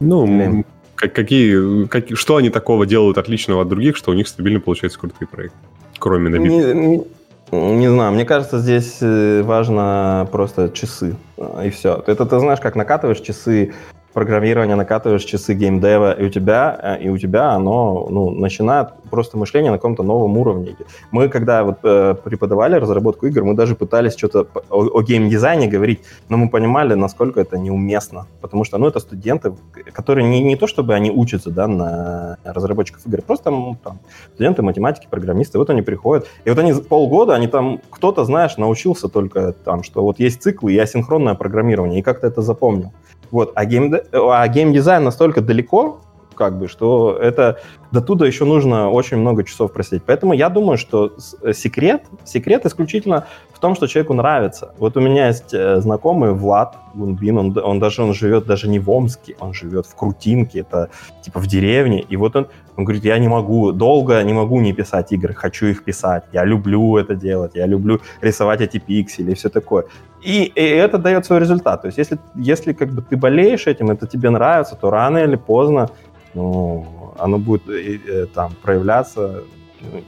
[0.00, 0.64] Ну,
[0.94, 4.98] как, какие, как, что они такого делают отличного от других, что у них стабильно получается
[4.98, 5.58] крутые проекты,
[5.98, 6.74] кроме набитых?
[6.74, 7.04] Не,
[7.52, 11.16] не, не знаю, мне кажется, здесь важно просто часы,
[11.64, 12.02] и все.
[12.06, 13.72] Это ты знаешь, как накатываешь часы
[14.16, 19.36] программирования накатываешь часы геймдева, и у тебя, э, и у тебя оно ну, начинает просто
[19.36, 20.74] мышление на каком-то новом уровне.
[21.10, 26.00] Мы, когда вот, э, преподавали разработку игр, мы даже пытались что-то о, о геймдизайне говорить,
[26.30, 28.26] но мы понимали, насколько это неуместно.
[28.40, 29.52] Потому что ну, это студенты,
[29.92, 33.98] которые не, не то чтобы они учатся да, на разработчиков игр, просто ну, там,
[34.34, 39.08] студенты математики, программисты, вот они приходят, и вот они полгода, они там, кто-то, знаешь, научился
[39.08, 42.92] только там, что вот есть циклы и асинхронное программирование, и как-то это запомнил.
[43.30, 43.52] Вот.
[43.54, 46.00] А, гейм, а геймдизайн настолько далеко,
[46.36, 47.58] как бы, что это
[47.90, 50.02] до туда еще нужно очень много часов просидеть.
[50.06, 54.74] Поэтому я думаю, что э, секрет, секрет исключительно в том, что человеку нравится.
[54.78, 58.78] Вот у меня есть э, знакомый Влад Гунбин, он, он даже он живет даже не
[58.78, 60.90] в Омске, он живет в Крутинке, это
[61.22, 64.72] типа в деревне, и вот он, он говорит, я не могу, долго не могу не
[64.72, 69.34] писать игры, хочу их писать, я люблю это делать, я люблю рисовать эти пиксели и
[69.34, 69.84] все такое.
[70.22, 71.82] И, и это дает свой результат.
[71.82, 75.36] То есть если, если как бы ты болеешь этим, это тебе нравится, то рано или
[75.36, 75.88] поздно
[76.36, 76.86] ну,
[77.18, 79.42] оно будет э, э, там проявляться.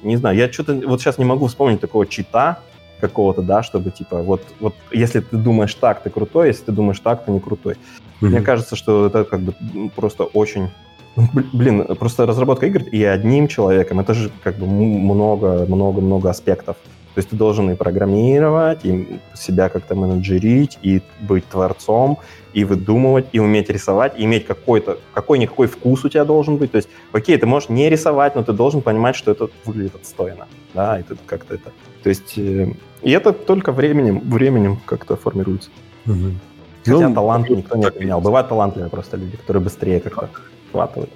[0.02, 2.60] Не знаю, я что-то вот сейчас не могу вспомнить такого чита
[3.00, 7.00] какого-то, да, чтобы типа вот, вот если ты думаешь так, ты крутой, если ты думаешь
[7.00, 7.74] так, ты не крутой.
[7.74, 8.28] Mm-hmm.
[8.28, 9.54] Мне кажется, что это как бы
[9.96, 10.68] просто очень
[11.16, 16.76] ну, Блин, просто разработка игр и одним человеком, это же как бы много-много-много аспектов.
[17.18, 22.18] То есть ты должен и программировать, и себя как-то менеджерить, и быть творцом,
[22.52, 26.70] и выдумывать, и уметь рисовать, и иметь какой-то, какой-никакой вкус у тебя должен быть.
[26.70, 30.46] То есть, окей, ты можешь не рисовать, но ты должен понимать, что это выглядит отстойно.
[30.74, 31.72] Да, и ты как-то это...
[32.04, 32.68] То есть, э,
[33.02, 35.70] и это только временем, временем как-то формируется.
[36.06, 36.14] Угу.
[36.84, 38.20] Хотя ну, талант никто не отменял.
[38.20, 40.28] Бывают талантливые просто люди, которые быстрее как-то
[40.68, 41.10] схватывают.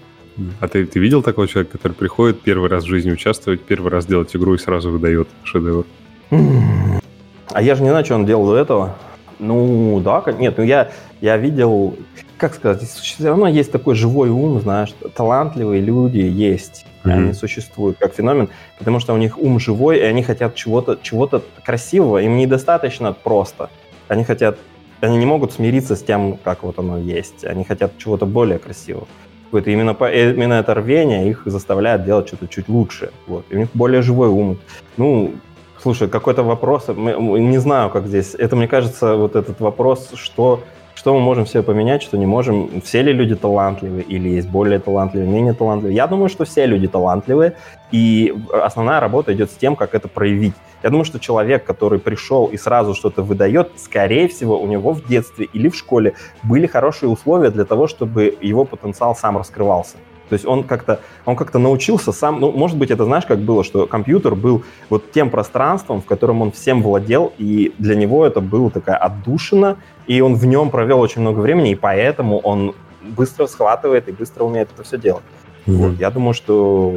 [0.60, 4.06] А ты, ты видел такого человека, который приходит первый раз в жизни участвовать, первый раз
[4.06, 5.84] делать игру и сразу выдает шедевр?
[6.30, 8.96] А я же не знаю, что он делал до этого.
[9.38, 11.96] Ну, да, нет, ну я, я видел,
[12.38, 17.10] как сказать, все равно есть такой живой ум, знаешь, талантливые люди есть, mm-hmm.
[17.10, 21.28] они существуют как феномен, потому что у них ум живой, и они хотят чего-то чего
[21.64, 23.68] красивого, им недостаточно просто.
[24.06, 24.59] Они хотят,
[25.00, 29.09] они не могут смириться с тем, как вот оно есть, они хотят чего-то более красивого
[29.53, 33.11] какое-то именно, э, именно это рвение их заставляет делать что-то чуть лучше.
[33.27, 33.45] Вот.
[33.51, 34.59] И у них более живой ум.
[34.97, 35.35] Ну,
[35.83, 38.35] слушай, какой-то вопрос, не знаю, как здесь.
[38.35, 40.61] Это, мне кажется, вот этот вопрос, что,
[41.03, 42.81] что мы можем все поменять, что не можем.
[42.81, 45.97] Все ли люди талантливые или есть более талантливые, менее талантливые?
[45.97, 47.55] Я думаю, что все люди талантливые,
[47.91, 50.55] и основная работа идет с тем, как это проявить.
[50.81, 55.05] Я думаю, что человек, который пришел и сразу что-то выдает, скорее всего, у него в
[55.05, 56.15] детстве или в школе
[56.45, 59.97] были хорошие условия для того, чтобы его потенциал сам раскрывался.
[60.28, 63.65] То есть он как-то он как-то научился сам, ну, может быть, это знаешь, как было,
[63.65, 68.40] что компьютер был вот тем пространством, в котором он всем владел, и для него это
[68.40, 69.77] было такая отдушина,
[70.07, 74.44] и он в нем провел очень много времени, и поэтому он быстро схватывает и быстро
[74.44, 75.24] умеет это все делать.
[75.66, 75.73] Mm-hmm.
[75.73, 76.94] Вот, я думаю, что,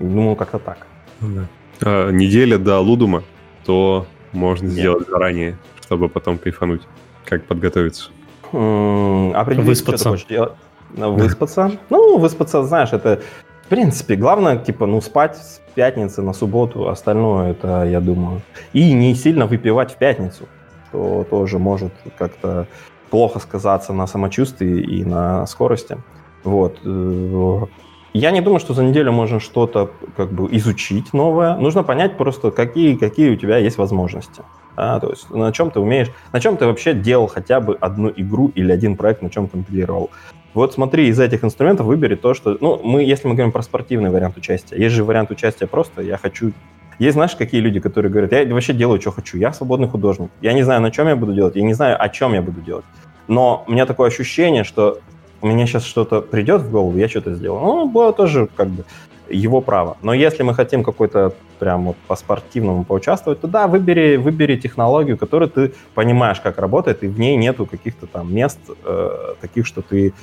[0.00, 0.86] думаю, как-то так.
[1.20, 1.46] Да.
[1.80, 3.24] э, неделя до Лудума,
[3.64, 4.74] то можно Нет.
[4.74, 6.82] сделать заранее, чтобы потом кайфануть.
[7.24, 8.10] Как подготовиться?
[8.52, 10.08] М, Определись, что ты Выспаться.
[10.10, 10.52] хочешь делать.
[10.94, 11.72] Выспаться?
[11.90, 13.20] Ну, выспаться, знаешь, это,
[13.64, 18.42] в принципе, главное, типа, ну, спать с пятницы на субботу, остальное, это, я думаю.
[18.72, 20.44] И не сильно выпивать в пятницу,
[20.92, 22.66] то тоже может как-то
[23.10, 25.98] плохо сказаться на самочувствии и на скорости.
[26.44, 26.78] Вот.
[26.84, 27.66] Э,
[28.14, 31.56] Я не думаю, что за неделю можно что-то как бы изучить новое.
[31.56, 34.42] Нужно понять просто, какие, какие у тебя есть возможности.
[34.76, 38.12] Да, то есть на чем ты умеешь, на чем ты вообще делал хотя бы одну
[38.16, 40.10] игру или один проект, на чем компилировал.
[40.58, 42.56] Вот смотри, из этих инструментов выбери то, что...
[42.60, 46.16] Ну, мы, если мы говорим про спортивный вариант участия, есть же вариант участия просто «я
[46.18, 46.50] хочу...»
[46.98, 50.52] Есть, знаешь, какие люди, которые говорят, я вообще делаю, что хочу, я свободный художник, я
[50.52, 52.84] не знаю, на чем я буду делать, я не знаю, о чем я буду делать.
[53.28, 54.98] Но у меня такое ощущение, что
[55.42, 57.60] у меня сейчас что-то придет в голову, я что-то сделаю.
[57.60, 58.84] Ну, было тоже как бы
[59.28, 59.96] его право.
[60.02, 65.50] Но если мы хотим какой-то прям вот по-спортивному поучаствовать, то да, выбери, выбери технологию, которую
[65.50, 70.14] ты понимаешь, как работает, и в ней нету каких-то там мест э, таких, что ты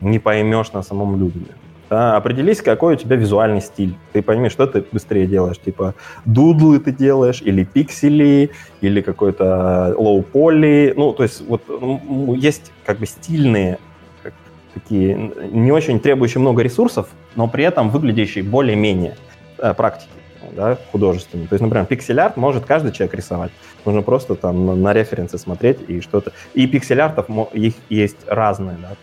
[0.00, 1.54] не поймешь на самом людьме.
[1.88, 3.94] Да, определись, какой у тебя визуальный стиль.
[4.12, 5.58] Ты пойми, что ты быстрее делаешь.
[5.58, 5.94] Типа
[6.24, 10.94] дудлы ты делаешь, или пиксели, или какой-то лоу-поли.
[10.96, 13.78] Ну, то есть вот ну, есть как бы стильные
[14.24, 14.34] как,
[14.74, 19.16] такие, не очень требующие много ресурсов, но при этом выглядящие более-менее
[19.58, 20.10] э, практики
[20.54, 21.48] да, художественные.
[21.48, 23.50] То есть, например, пиксель-арт может каждый человек рисовать.
[23.84, 26.32] Нужно просто там на, референсы смотреть и что-то.
[26.54, 28.96] И пиксель-артов их есть разные, да,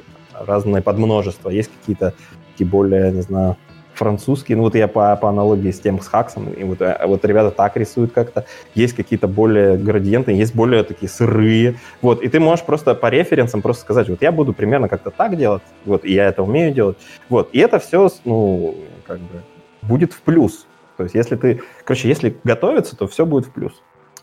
[0.46, 1.50] разное подмножество.
[1.50, 2.14] Есть какие-то
[2.52, 3.58] такие более, не знаю,
[3.94, 4.58] французские.
[4.58, 7.52] Ну вот я по, по аналогии с тем, с Хаксом, и вот, э, вот ребята
[7.52, 8.46] так рисуют как-то.
[8.76, 11.76] Есть какие-то более градиенты, есть более такие сырые.
[12.02, 15.38] Вот, и ты можешь просто по референсам просто сказать, вот я буду примерно как-то так
[15.38, 16.98] делать, вот, и я это умею делать.
[17.30, 18.76] Вот, и это все, ну,
[19.06, 19.42] как бы,
[19.82, 20.66] будет в плюс.
[21.04, 23.74] То есть если ты, короче, если готовиться, то все будет в плюс.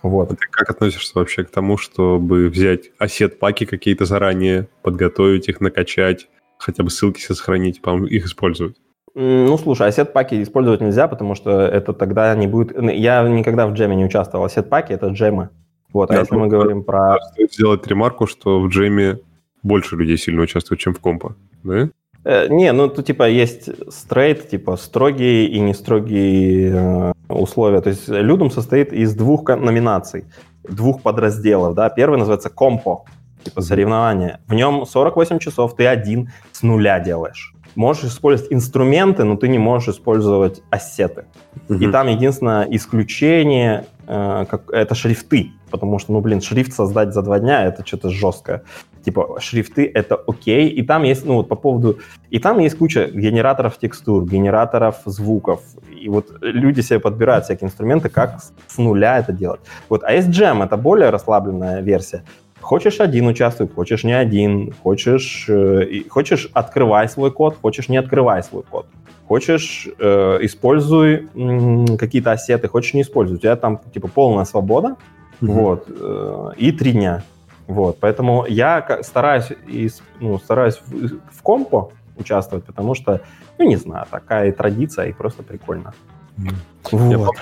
[0.02, 0.32] Вот.
[0.32, 6.31] А ты как относишься вообще к тому, чтобы взять осет-паки какие-то заранее, подготовить их, накачать,
[6.57, 8.78] хотя бы ссылки себе сохранить, по-моему, их используют?
[9.15, 12.74] М, Ну, слушай, ассет-паки использовать нельзя, потому что это тогда не будет...
[12.81, 14.47] Я никогда в джеме не участвовал.
[14.47, 15.51] Ассет-паки— это джемы.
[15.93, 17.19] Вот, а Да, если ну, мы говорим про...
[17.32, 19.19] Стоит сделать ремарку, что в джеме
[19.62, 21.90] больше людей сильно участвуют, чем в компа, да?
[22.25, 27.81] Э, не, ну, тут типа есть стрейт, типа строгие и не строгие э, условия.
[27.81, 30.25] То есть Людум состоит из двух номинаций,
[30.69, 31.89] двух подразделов, да.
[31.89, 33.05] Первый называется компо,
[33.43, 34.41] типа соревнования.
[34.47, 37.55] В нем 48 часов ты один с нуля делаешь.
[37.77, 41.25] Можешь использовать инструменты, но ты не можешь использовать ассеты.
[41.69, 41.93] И Мгм.
[41.93, 47.39] там единственное исключение э, как, это шрифты, потому что, ну, блин, шрифт создать за два
[47.39, 48.65] дня это что-то жесткое.
[49.05, 51.98] Типа шрифты это окей, и там есть, ну, вот по поводу,
[52.28, 55.60] и там есть куча генераторов текстур, генераторов звуков,
[55.90, 59.60] и вот люди себе подбирают всякие инструменты, как с- нуля это делать.
[59.89, 62.24] Вот, а есть джем, это более расслабленная версия.
[62.60, 68.43] Хочешь один участвуй, хочешь не один, хочешь, э, хочешь открывай свой код, хочешь не открывай
[68.43, 68.86] свой код.
[69.27, 73.36] Хочешь, э, используй м, какие-то ассеты, хочешь не используй.
[73.36, 74.97] У тебя там типа полная свобода,
[75.40, 75.52] Мгм.
[75.55, 77.22] вот, э, и три дня.
[77.71, 83.21] Вот, поэтому я стараюсь, из, ну, стараюсь в, в компо участвовать, потому что,
[83.59, 85.95] ну, не знаю, такая традиция, и просто прикольно.
[86.37, 87.13] Вот.
[87.13, 87.33] Я помню,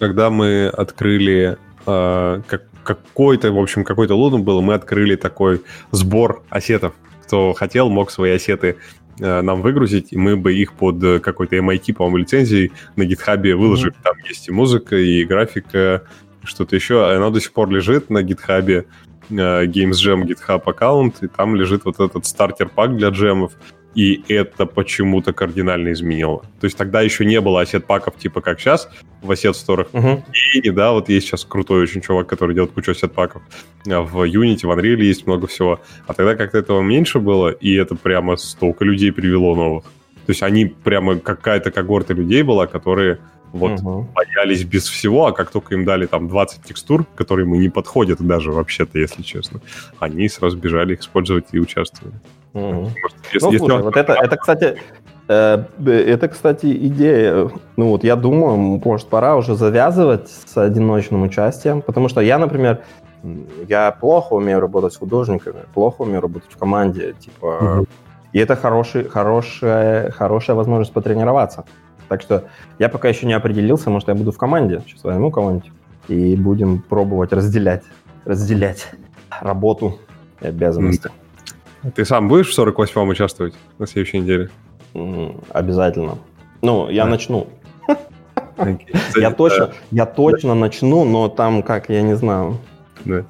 [0.00, 1.56] когда мы открыли
[1.86, 6.94] э, как- какой-то, в общем, какой-то лудом был, мы открыли такой сбор ассетов.
[7.22, 8.78] Кто хотел, мог свои ассеты
[9.20, 13.94] э, нам выгрузить, и мы бы их под какой-то MIT, по-моему, лицензией на гитхабе выложили.
[14.02, 16.02] Там есть и музыка, и графика,
[16.42, 17.08] и что-то еще.
[17.08, 18.86] Оно до сих пор лежит на гитхабе,
[19.30, 23.52] Games Jam GitHub аккаунт, и там лежит вот этот стартер-пак для джемов.
[23.94, 26.42] И это почему-то кардинально изменило.
[26.60, 28.90] То есть тогда еще не было ассет-паков типа как сейчас
[29.22, 29.88] в ассет-сторах.
[29.94, 30.22] Мгм.
[30.52, 33.40] И да, вот есть сейчас крутой очень чувак, который делает кучу ассет-паков.
[33.88, 35.80] А В Unity, в Unreal есть много всего.
[36.06, 39.84] А тогда как-то этого меньше было, и это прямо столько людей привело новых.
[39.84, 43.18] То есть они прямо какая-то когорта людей была, которые
[43.52, 44.08] вот Мгм.
[44.14, 48.20] боялись без всего, а как только им дали там 20 текстур, которые ему не подходят
[48.20, 49.60] даже вообще-то, если честно,
[49.98, 52.14] они сразу бежали их использовать и участвовали.
[52.52, 52.74] Мгм.
[52.74, 54.76] Может, Ну, если- если слушай, он- вот это, это, кстати,
[55.28, 57.50] э, это, кстати, идея.
[57.76, 62.80] Ну, вот я думаю, может, пора уже завязывать с одиночным участием, потому что я, например,
[63.68, 67.86] я плохо умею работать с художниками, плохо умею работать в команде, типа, Мгм.
[68.32, 71.64] и это хороший, хорошая, хорошая возможность потренироваться.
[72.08, 72.44] Так что
[72.78, 75.70] я пока еще не определился, может, я буду в команде, сейчас возьму кого-нибудь,
[76.08, 77.82] и будем пробовать разделять,
[78.24, 78.88] разделять
[79.40, 79.98] работу
[80.40, 81.10] и обязанности.
[81.94, 84.50] Ты сам будешь в 48-м участвовать на следующей неделе?
[85.50, 86.18] Обязательно.
[86.62, 87.10] Ну, я Да.
[87.10, 87.48] начну.
[89.14, 92.58] Я точно, я точно начну, но там как, я не знаю.
[93.04, 93.24] Да.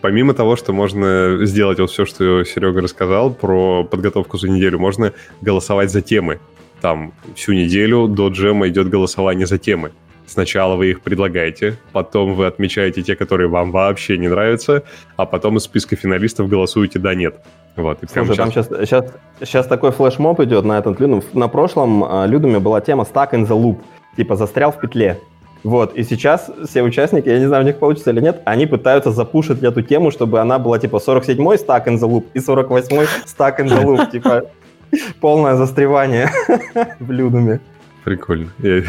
[0.00, 5.12] Помимо того, что можно сделать вот все, что Серега рассказал про подготовку за неделю, можно
[5.42, 6.40] голосовать за темы.
[6.80, 9.92] Там всю неделю до джема идет голосование за темы.
[10.26, 14.82] Сначала вы их предлагаете, потом вы отмечаете те, которые вам вообще не нравятся,
[15.16, 17.36] а потом из списка финалистов голосуете «да-нет».
[17.76, 19.06] Вот, и Слушай, там сейчас, сейчас,
[19.40, 21.22] сейчас такой флешмоб идет на этот Людум.
[21.32, 23.78] На прошлом Людуме была тема «Stuck in the loop»,
[24.16, 25.18] типа «застрял в петле».
[25.64, 29.10] Вот, и сейчас все участники, я не знаю, у них получится или нет, они пытаются
[29.10, 33.58] запушить эту тему, чтобы она была типа 47-й Stuck in the loop и 48-й Stuck
[33.58, 34.44] in the loop, типа
[35.20, 36.30] полное застревание
[37.00, 37.60] в Людуме.
[38.04, 38.50] Прикольно.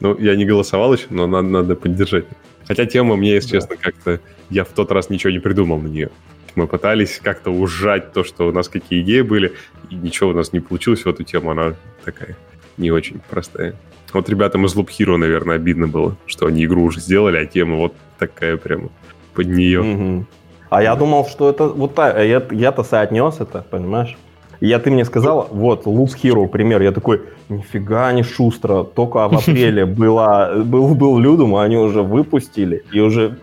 [0.00, 2.24] Ну, я не голосовал еще, но надо, надо поддержать.
[2.66, 3.60] Хотя тема мне, если да.
[3.60, 4.18] честно, как-то...
[4.50, 6.10] Я в тот раз ничего не придумал на нее.
[6.56, 9.52] Мы пытались как-то ужать то, что у нас какие идеи были,
[9.90, 11.52] и ничего у нас не получилось в эту тему.
[11.52, 12.36] Она такая
[12.78, 13.76] не очень простая.
[14.12, 17.76] Вот ребятам из Loop Hero, наверное, обидно было, что они игру уже сделали, а тема
[17.76, 18.88] вот такая прямо
[19.34, 19.80] под нее.
[19.80, 20.26] Угу.
[20.70, 22.16] А я думал, что это вот так.
[22.18, 24.16] Я, я-то соотнес это, понимаешь?
[24.62, 26.82] Я, ты мне сказал, вот, Loop Hero, пример.
[26.82, 28.84] Я такой, нифига не шустро.
[28.84, 32.84] Только в апреле была, был, был Людум, а они уже выпустили.
[32.92, 33.38] И уже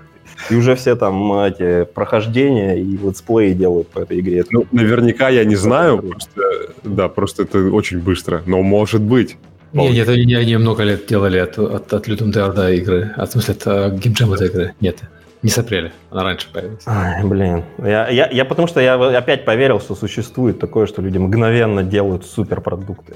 [0.50, 4.46] и уже все там эти прохождения и летсплеи делают по этой игре.
[4.50, 6.42] Ну, наверняка я не знаю, просто,
[6.84, 9.36] да, просто это очень быстро, но может быть.
[9.74, 13.30] Нет, нет, они, они много лет делали от, от, от Людum Dare, да, игры, от,
[13.30, 14.74] в смысле, от uh, геймджема этой игры.
[14.80, 15.00] Нет,
[15.42, 16.84] не с апреля, она раньше появилась.
[16.86, 17.64] Ай, блин.
[17.78, 22.26] Я, я, я потому что я опять поверил, что существует такое, что люди мгновенно делают
[22.26, 23.16] суперпродукты.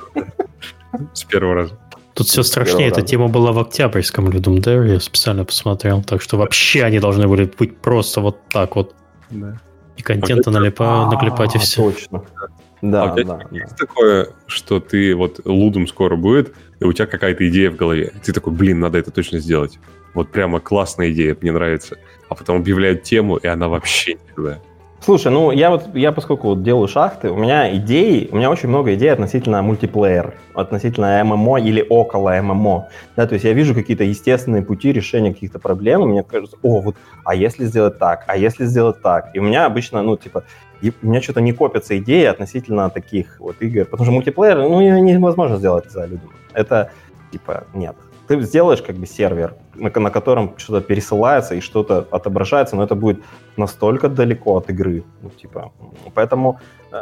[1.13, 1.79] С первого раза.
[2.13, 2.89] Тут все страшнее.
[2.89, 6.03] Эта тема была в октябрьском Людум Dare, я специально посмотрел.
[6.03, 8.95] Так что вообще они должны были быть просто вот так вот.
[9.31, 9.59] Да.
[9.97, 11.91] И контента а налипа, наклепать и все.
[11.91, 12.23] Точно.
[12.81, 13.75] Да, а у тебя да, есть да.
[13.77, 18.11] такое, что ты вот лудом скоро будет, и у тебя какая-то идея в голове.
[18.23, 19.79] Ты такой, блин, надо это точно сделать.
[20.13, 21.97] Вот прямо классная идея, мне нравится.
[22.33, 24.59] А потом объявляют тему, и она вообще никуда.
[25.01, 28.69] Слушай, ну я вот, я поскольку вот делаю шахты, у меня идеи, у меня очень
[28.69, 32.87] много идей относительно мультиплеер, относительно ММО или около ММО.
[33.15, 36.81] Да, то есть я вижу какие-то естественные пути решения каких-то проблем, и мне кажется, о,
[36.81, 39.29] вот, а если сделать так, а если сделать так?
[39.35, 40.43] И у меня обычно, ну, типа,
[40.81, 45.57] у меня что-то не копятся идеи относительно таких вот игр, потому что мультиплеер, ну, невозможно
[45.57, 46.31] сделать за людьми.
[46.55, 46.89] Это,
[47.31, 47.95] типа, нет
[48.27, 52.95] ты сделаешь как бы сервер, на, на котором что-то пересылается и что-то отображается, но это
[52.95, 53.23] будет
[53.57, 55.03] настолько далеко от игры.
[55.21, 55.71] Ну, типа,
[56.13, 56.59] поэтому
[56.91, 56.97] э,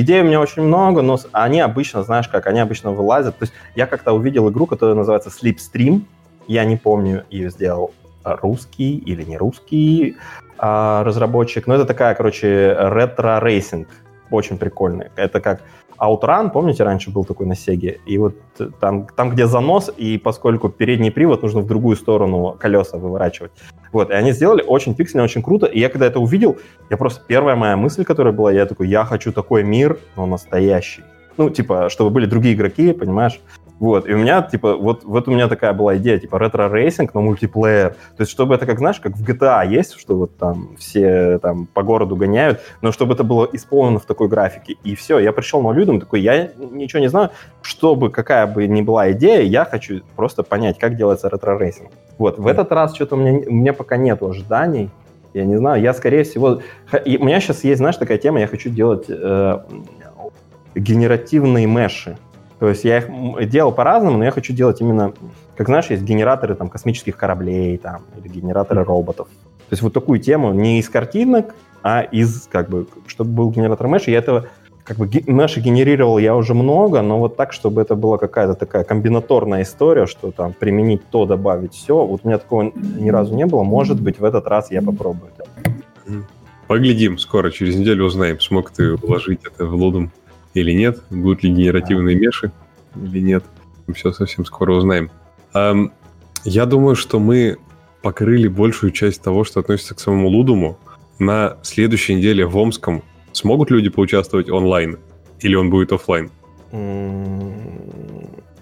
[0.00, 3.38] идей у меня очень много, но они обычно, знаешь как, они обычно вылазят.
[3.38, 6.02] То есть я как-то увидел игру, которая называется Slipstream,
[6.48, 7.92] я не помню, ее сделал
[8.24, 10.16] русский или не русский
[10.58, 13.88] э, разработчик, но это такая, короче, ретро-racing,
[14.30, 15.10] очень прикольный.
[15.16, 15.62] Это как
[15.98, 18.34] Outrun, помните, раньше был такой на Сеге, и вот
[18.80, 23.52] там, там, где занос, и поскольку передний привод, нужно в другую сторону колеса выворачивать.
[23.92, 26.58] Вот, и они сделали очень пиксельно, очень круто, и я когда это увидел,
[26.90, 31.02] я просто, первая моя мысль, которая была, я такой, я хочу такой мир, но настоящий.
[31.36, 33.40] Ну, типа, чтобы были другие игроки, понимаешь?
[33.82, 37.20] Вот, и у меня, типа, вот, вот у меня такая была идея, типа, ретро-racing, но
[37.20, 37.96] мультиплеер.
[38.16, 41.66] То есть, чтобы это, как, знаешь, как в GTA есть, что вот там все там
[41.66, 44.76] по городу гоняют, но чтобы это было исполнено в такой графике.
[44.84, 47.30] И все, я пришел на Ludum, такой, я ничего не знаю,
[47.60, 51.90] чтобы какая бы ни была идея, я хочу просто понять, как делается ретро-racing.
[52.18, 54.90] Вот, в этот раз что-то у меня, у меня пока нету ожиданий,
[55.34, 56.60] я не знаю, я, скорее всего...
[57.04, 59.58] И у меня сейчас есть, знаешь, такая тема, я хочу делать э,
[60.76, 62.16] генеративные меши.
[62.62, 65.12] То есть я их делал по-разному, но я хочу делать именно,
[65.56, 69.26] как знаешь, есть генераторы там космических кораблей там, или генераторы роботов.
[69.68, 73.88] То есть вот такую тему не из картинок, а из, как бы, чтобы был генератор
[73.88, 74.46] меш, и этого
[74.84, 78.84] как бы меши генерировал я уже много, но вот так, чтобы это была какая-то такая
[78.84, 83.44] комбинаторная история, что там применить то, добавить все, вот у меня такого ни разу не
[83.44, 83.64] было.
[83.64, 85.48] Может быть, в этот раз я попробую это.
[86.68, 90.12] Поглядим скоро, через неделю узнаем, смог ты вложить это в лудом
[90.54, 92.52] или нет, будут ли генеративные меши
[92.96, 93.44] или нет.
[93.86, 95.10] Мы все совсем скоро узнаем.
[96.44, 97.56] Я думаю, что мы
[98.02, 100.78] покрыли большую часть того, что относится к самому Лудуму.
[101.18, 103.02] На следующей неделе в Омском
[103.32, 104.98] смогут люди поучаствовать онлайн?
[105.40, 106.30] Или он будет офлайн?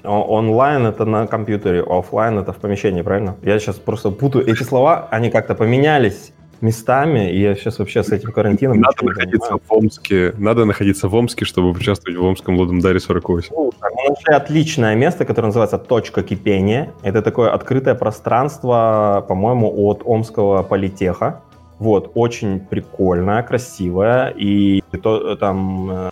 [0.02, 3.36] Онлайн это на компьютере, офлайн это в помещении, правильно?
[3.42, 8.10] Я сейчас просто путаю эти слова, они как-то поменялись местами, и я сейчас вообще с
[8.10, 8.80] этим карантином...
[8.80, 13.48] Надо находиться в Омске, надо находиться в Омске, чтобы участвовать в Омском Лодомдаре 48.
[13.48, 16.92] Слушай, мы нашли отличное место, которое называется «Точка кипения».
[17.02, 21.42] Это такое открытое пространство, по-моему, от Омского политеха.
[21.78, 26.10] Вот, очень прикольное, красивое, и то, там э,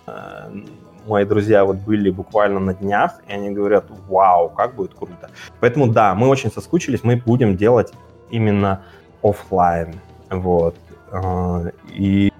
[1.07, 5.31] мои друзья вот были буквально на днях, и они говорят, вау, как будет круто.
[5.61, 7.93] Поэтому да, мы очень соскучились, мы будем делать
[8.31, 8.83] именно
[9.23, 9.95] офлайн.
[10.31, 10.77] Вот.
[11.11, 12.33] А, и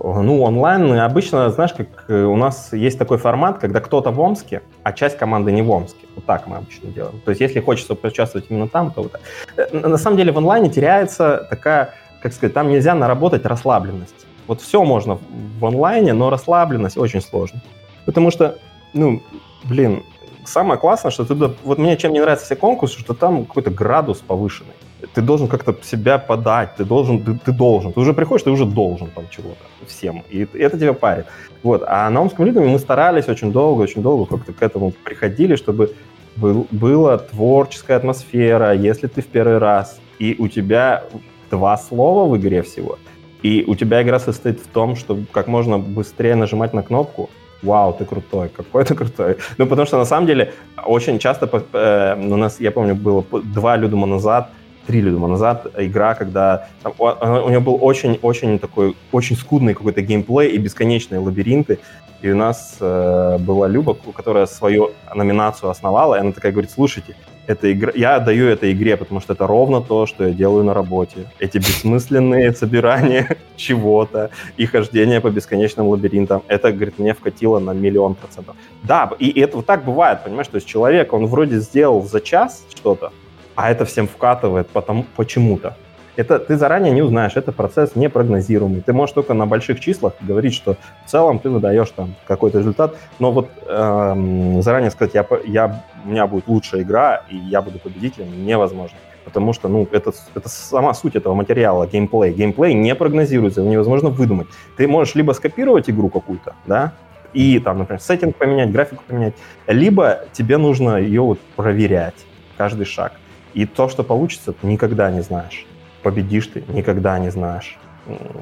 [0.00, 4.62] ну, онлайн обычно, знаешь, как э, у нас есть такой формат, когда кто-то в Омске,
[4.84, 6.06] а часть команды не в Омске.
[6.14, 7.20] Вот так мы обычно делаем.
[7.24, 9.20] То есть, если хочется поучаствовать именно там, то вот так.
[9.56, 14.26] Э, на самом деле в онлайне теряется такая, как сказать, там нельзя наработать расслабленность.
[14.46, 15.18] Вот все можно
[15.58, 17.60] в онлайне, но расслабленность очень сложно.
[18.06, 18.58] Потому что,
[18.94, 19.22] ну,
[19.64, 20.04] блин,
[20.44, 24.18] самое классное, что ты, вот мне чем не нравятся все конкурсы, что там какой-то градус
[24.18, 24.74] повышенный
[25.14, 27.92] ты должен как-то себя подать, ты должен, ты, ты должен.
[27.92, 30.24] Ты уже приходишь, ты уже должен там чего-то всем.
[30.30, 31.26] И это тебя парит.
[31.62, 31.82] Вот.
[31.86, 35.94] А на Омском Лидуме мы старались очень долго, очень долго как-то к этому приходили, чтобы
[36.36, 41.04] был, была творческая атмосфера, если ты в первый раз, и у тебя
[41.50, 42.98] два слова в игре всего,
[43.42, 47.30] и у тебя игра состоит в том, что как можно быстрее нажимать на кнопку,
[47.62, 49.36] вау, ты крутой, какой ты крутой.
[49.58, 50.52] Ну, потому что на самом деле
[50.84, 54.50] очень часто, э, у нас, я помню, было два Людума назад,
[54.88, 57.04] три или назад игра, когда там, у,
[57.46, 61.78] у него был очень-очень такой, очень скудный какой-то геймплей и бесконечные лабиринты.
[62.22, 67.14] И у нас э, была Люба, которая свою номинацию основала, и она такая говорит, слушайте,
[67.46, 70.74] это игра, я даю этой игре, потому что это ровно то, что я делаю на
[70.74, 71.30] работе.
[71.38, 78.14] Эти бессмысленные собирания чего-то и хождение по бесконечным лабиринтам, это, говорит, мне вкатило на миллион
[78.14, 78.56] процентов.
[78.82, 82.64] Да, и это вот так бывает, понимаешь, то есть человек, он вроде сделал за час
[82.74, 83.12] что-то,
[83.58, 85.76] а это всем вкатывает потому, почему-то.
[86.14, 88.82] Это ты заранее не узнаешь, это процесс непрогнозируемый.
[88.82, 92.94] Ты можешь только на больших числах говорить, что в целом ты выдаешь там какой-то результат,
[93.18, 97.80] но вот эм, заранее сказать, я, я, у меня будет лучшая игра, и я буду
[97.80, 98.96] победителем, невозможно.
[99.24, 102.32] Потому что, ну, это, это сама суть этого материала, геймплей.
[102.32, 104.46] Геймплей не прогнозируется, его невозможно выдумать.
[104.76, 106.92] Ты можешь либо скопировать игру какую-то, да,
[107.32, 109.34] и там, например, сеттинг поменять, графику поменять,
[109.66, 112.24] либо тебе нужно ее вот проверять,
[112.56, 113.14] каждый шаг.
[113.54, 115.66] И то, что получится, ты никогда не знаешь.
[116.02, 117.78] Победишь ты, никогда не знаешь.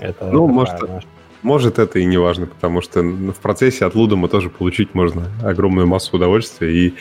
[0.00, 1.06] Это ну, такая, может, знаешь...
[1.42, 5.86] может, это и не важно, потому что в процессе от Лудома тоже получить можно огромную
[5.86, 6.72] массу удовольствия.
[6.72, 6.94] И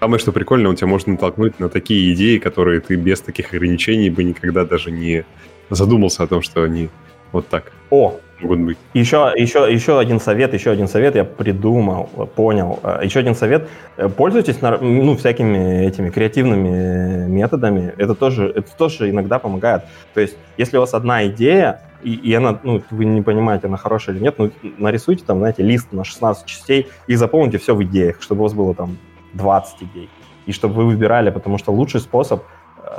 [0.00, 4.10] самое, что прикольно, он тебя может натолкнуть на такие идеи, которые ты без таких ограничений
[4.10, 5.24] бы никогда даже не
[5.70, 6.88] задумался о том, что они
[7.32, 7.72] вот так.
[7.90, 8.78] О, могут быть.
[8.94, 12.78] Еще, еще, еще один совет, еще один совет я придумал, понял.
[12.82, 13.68] Э, еще один совет.
[13.96, 17.94] Э, пользуйтесь ну, всякими этими креативными методами.
[17.96, 19.82] Это тоже, это тоже иногда помогает.
[20.14, 23.76] То есть, если у вас одна идея, и, и она, ну, вы не понимаете, она
[23.76, 27.82] хорошая или нет, ну, нарисуйте там, знаете, лист на 16 частей и заполните все в
[27.82, 28.98] идеях, чтобы у вас было там
[29.34, 30.08] 20 идей.
[30.46, 32.42] И чтобы вы выбирали, потому что лучший способ–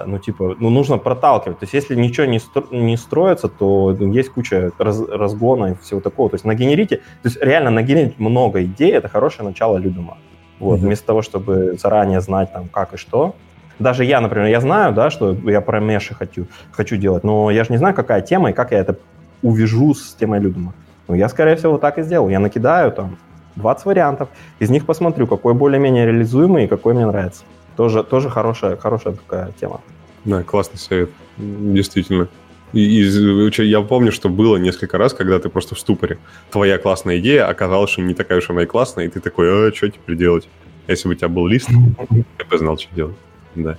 [0.06, 1.60] ну, типа, ну, нужно проталкивать.
[1.60, 5.76] То есть, если ничего не, стро- не строится, то ну, есть куча раз- разгона и
[5.76, 6.30] всего такого.
[6.30, 10.18] То есть, нагенерите, то есть, реально нагенерить много идей, это хорошее начало Людума.
[10.60, 10.82] Вот, mm-hmm.
[10.82, 13.36] вместо того, чтобы заранее знать, там, как и что.
[13.80, 17.64] Даже я, например, я знаю, да, что я про меши хочу, хочу делать, но я
[17.64, 18.98] же не знаю, какая тема и как я это
[19.42, 20.74] увяжу с темой Людума.
[21.08, 22.28] Ну, я, скорее всего, так и сделал.
[22.28, 23.18] Я накидаю там
[23.56, 24.30] 20 вариантов,
[24.60, 27.44] из них посмотрю, какой более-менее реализуемый и какой мне нравится.
[27.80, 29.80] Тоже, тоже хорошая, хорошая такая тема.
[30.26, 32.28] Да, классный совет, действительно.
[32.74, 36.18] И, и, я помню, что было несколько раз, когда ты просто в ступоре.
[36.52, 39.74] Твоя классная идея оказалась, что не такая уж она и классная, и ты такой, а
[39.74, 40.50] что теперь делать?
[40.90, 43.16] Если бы у тебя был лист, я бы знал, что делать.
[43.56, 43.78] Да.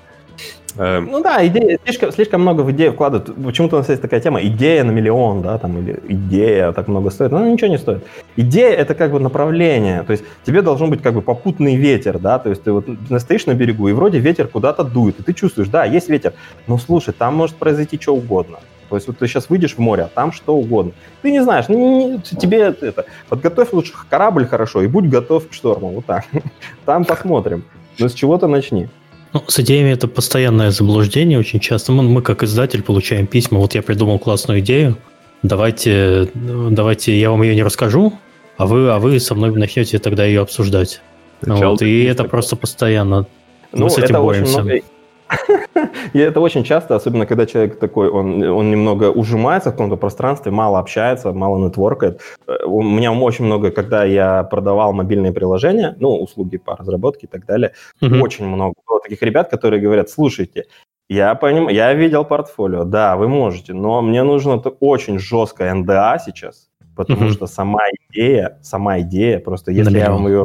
[0.77, 1.07] Эм.
[1.11, 3.35] Ну да, идея, слишком, слишком много в идею вкладывают.
[3.45, 7.11] Почему-то у нас есть такая тема, идея на миллион, да, там, или идея так много
[7.11, 7.33] стоит.
[7.33, 8.05] Но ничего не стоит.
[8.37, 10.03] Идея— это как бы направление.
[10.03, 12.87] То есть тебе должен быть как бы попутный ветер, да, то есть ты вот
[13.19, 16.33] стоишь на берегу, и вроде ветер куда-то дует, и ты чувствуешь, да, есть ветер,
[16.67, 18.59] но слушай, там может произойти что угодно.
[18.91, 20.93] То есть вот ты сейчас выйдешь в море, а там что угодно.
[21.23, 25.53] Ты не знаешь, не, не, тебе это, подготовь лучше корабль хорошо и будь готов к
[25.53, 26.25] шторму, вот так.
[26.85, 27.65] Там посмотрим.
[28.01, 28.89] Но с чего-то начни.
[29.33, 31.93] Ну, с идеями это постоянное заблуждение очень часто.
[31.93, 34.97] Мы, мы как издатель получаем письма, вот я придумал классную идею,
[35.43, 38.19] давайте, давайте я вам ее не расскажу,
[38.57, 41.01] а вы, а вы со мной начнете тогда ее обсуждать.
[41.43, 43.27] вот, и это просто постоянно.
[43.73, 44.63] Мы ну, с этим боремся.
[44.63, 45.67] Очень много,
[46.13, 50.53] И это очень часто, особенно когда человек такой, он, он немного ужимается в каком-то пространстве,
[50.53, 52.21] мало общается, мало нетворкает.
[52.47, 57.31] Э, у меня очень много, когда я продавал мобильные приложения, ну, услуги по разработке и
[57.31, 58.21] так далее, mm-hmm.
[58.21, 60.65] очень много было таких ребят, которые говорят, слушайте,
[61.09, 66.69] я понимаю, я видел портфолио, да, вы можете, но мне нужно очень жесткое НДА сейчас,
[66.95, 67.33] потому mm-hmm.
[67.33, 70.45] что сама идея, сама идея, просто если я вам ее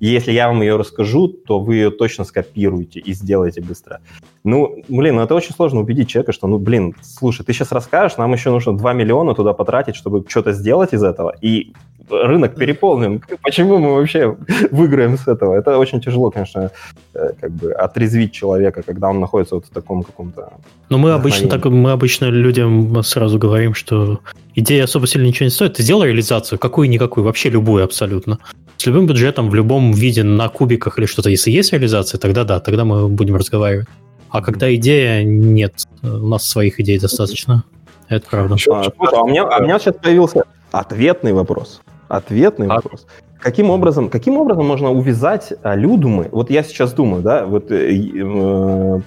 [0.00, 4.00] если я вам ее расскажу, то вы ее точно скопируете и сделаете быстро.
[4.44, 8.18] Ну, блин, ну это очень сложно убедить человека, что, ну, блин, слушай, ты сейчас расскажешь,
[8.18, 11.34] нам еще нужно 2 миллиона туда потратить, чтобы что-то сделать из этого.
[11.40, 11.72] И
[12.10, 13.22] рынок переполнен.
[13.42, 14.36] Почему мы вообще
[14.70, 15.54] выиграем с этого?
[15.54, 16.70] Это очень тяжело, конечно,
[17.14, 20.52] э, как бы отрезвить человека, когда он находится вот в таком каком-то...
[20.88, 24.20] Но мы обычно, так, мы обычно людям сразу говорим, что
[24.54, 25.74] идея особо сильно ничего не стоит.
[25.74, 28.38] Ты сделай реализацию, какую-никакую, вообще любую абсолютно.
[28.82, 31.30] С любым бюджетом, в любом виде, на кубиках или что-то.
[31.30, 33.86] Если есть реализация, тогда да, тогда мы будем разговаривать.
[34.28, 37.62] А когда идея, нет, у нас своих идей достаточно.
[38.08, 38.56] Это правда.
[38.72, 40.42] А, а, у меня, а у меня сейчас появился
[40.72, 41.80] ответный вопрос.
[42.08, 42.74] Ответный а...
[42.74, 43.06] вопрос.
[43.38, 46.28] Каким образом, каким образом можно увязать а, людумы?
[46.32, 49.00] Вот я сейчас думаю, да, вот э, э,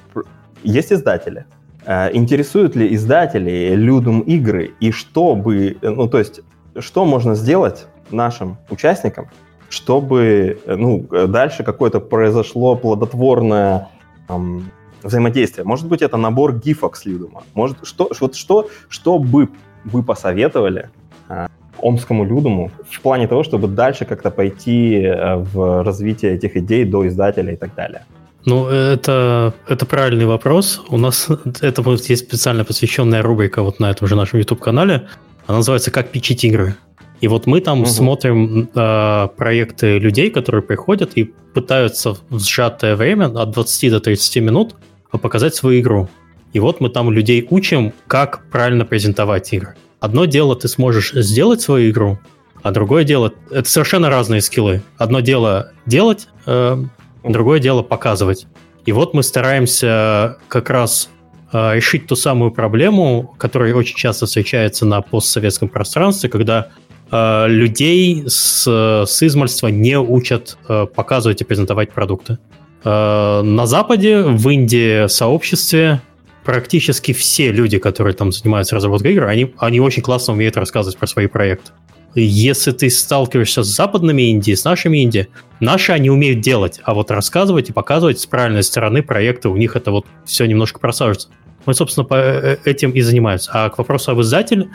[0.64, 1.44] есть издатели.
[1.86, 6.40] Э, интересуют ли издатели людум игры и что бы, ну то есть,
[6.80, 9.28] что можно сделать нашим участникам,
[9.70, 13.90] чтобы ну, дальше какое-то произошло плодотворное
[14.30, 14.72] эм,
[15.06, 15.66] взаимодействие.
[15.66, 17.44] Может быть, это набор гифок с Людума.
[17.54, 19.50] Может, что, вот что, что бы
[19.84, 20.90] вы посоветовали
[21.30, 21.48] э,
[21.78, 27.08] омскому Людуму в плане того, чтобы дальше как-то пойти э, в развитие этих идей до
[27.08, 28.04] издателя и так далее?
[28.46, 30.82] Ну, это, это правильный вопрос.
[30.90, 31.30] У нас
[31.62, 35.08] этому есть специально посвященная рубрика вот на этом же нашем YouTube-канале.
[35.48, 36.76] Она называется «Как пичить игры».
[37.22, 37.88] И вот мы там угу.
[37.88, 44.36] смотрим э, проекты людей, которые приходят и пытаются в сжатое время от 20 до 30
[44.44, 44.76] минут
[45.12, 46.10] показать свою игру.
[46.54, 49.76] И вот мы там людей учим, как правильно презентовать игры.
[50.00, 52.20] Одно дело, ты сможешь сделать свою игру,
[52.62, 54.82] а другое дело, это совершенно разные скиллы.
[54.98, 56.78] Одно дело делать, э,
[57.24, 58.48] другое дело показывать.
[58.86, 61.10] И вот мы стараемся как раз
[61.52, 66.70] э, решить ту самую проблему, которая очень часто встречается на постсоветском пространстве, когда
[67.16, 68.66] э, людей с,
[69.08, 72.38] с измальства не учат э, показывать и презентовать продукты.
[72.84, 76.02] Э, на Западе, в Индии сообществе
[76.44, 81.08] практически все люди, которые там занимаются разработкой игр, они, они очень классно умеют рассказывать про
[81.08, 81.72] свои проекты.
[82.18, 85.28] Если ты сталкиваешься с западными Индии, с нашими Индии,
[85.60, 89.76] наши они умеют делать, а вот рассказывать и показывать с правильной стороны проекта, у них
[89.76, 91.30] это вот все немножко просаживается.
[91.66, 93.52] Мы, собственно, по этим и занимаемся.
[93.54, 94.70] А к вопросу об издателе,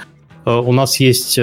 [0.44, 1.38] у нас есть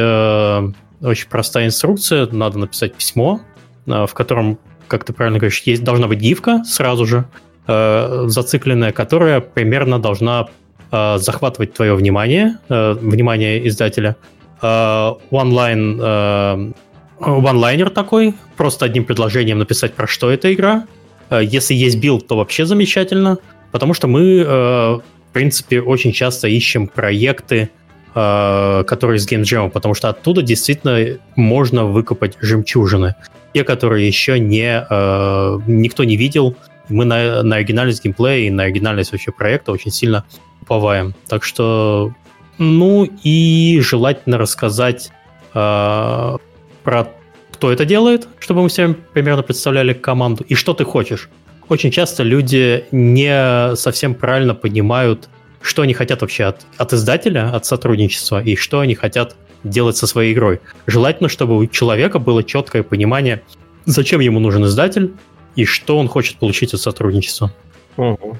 [1.01, 3.41] очень простая инструкция, надо написать письмо,
[3.85, 7.25] в котором как ты правильно говоришь, есть, должна быть гифка сразу же,
[7.67, 10.47] э, зацикленная, которая примерно должна
[10.91, 14.15] э, захватывать твое внимание, э, внимание издателя.
[14.61, 16.71] Э, онлайн, э,
[17.19, 20.87] one-liner такой, просто одним предложением написать, про что эта игра.
[21.29, 23.37] Э, если есть билд, то вообще замечательно,
[23.71, 27.69] потому что мы, э, в принципе, очень часто ищем проекты,
[28.17, 33.15] э, которые из геймджема, потому что оттуда действительно можно выкопать жемчужины
[33.53, 36.55] те, которые еще не, э, никто не видел.
[36.89, 40.25] Мы на, на оригинальность геймплея и на оригинальность вообще проекта очень сильно
[40.61, 41.13] уповаем.
[41.27, 42.13] Так что,
[42.57, 45.11] ну и желательно рассказать
[45.53, 46.37] э,
[46.83, 47.07] про
[47.51, 51.29] кто это делает, чтобы мы всем примерно представляли команду, и что ты хочешь.
[51.69, 55.29] Очень часто люди не совсем правильно понимают,
[55.61, 60.07] что они хотят вообще от, от издателя, от сотрудничества, и что они хотят делать со
[60.07, 60.61] своей игрой.
[60.85, 63.41] Желательно, чтобы у человека было четкое понимание,
[63.85, 65.13] зачем ему нужен издатель
[65.55, 67.51] и что он хочет получить от сотрудничества.
[67.97, 68.37] Угу.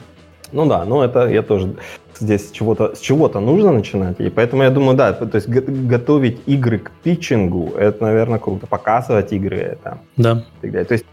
[0.51, 1.75] Ну да, ну это я тоже
[2.19, 6.79] здесь чего-то с чего-то нужно начинать, и поэтому я думаю, да, то есть готовить игры
[6.79, 9.99] к питчингу, это, наверное, круто, показывать игры это.
[10.15, 10.43] Да.
[10.61, 11.05] То есть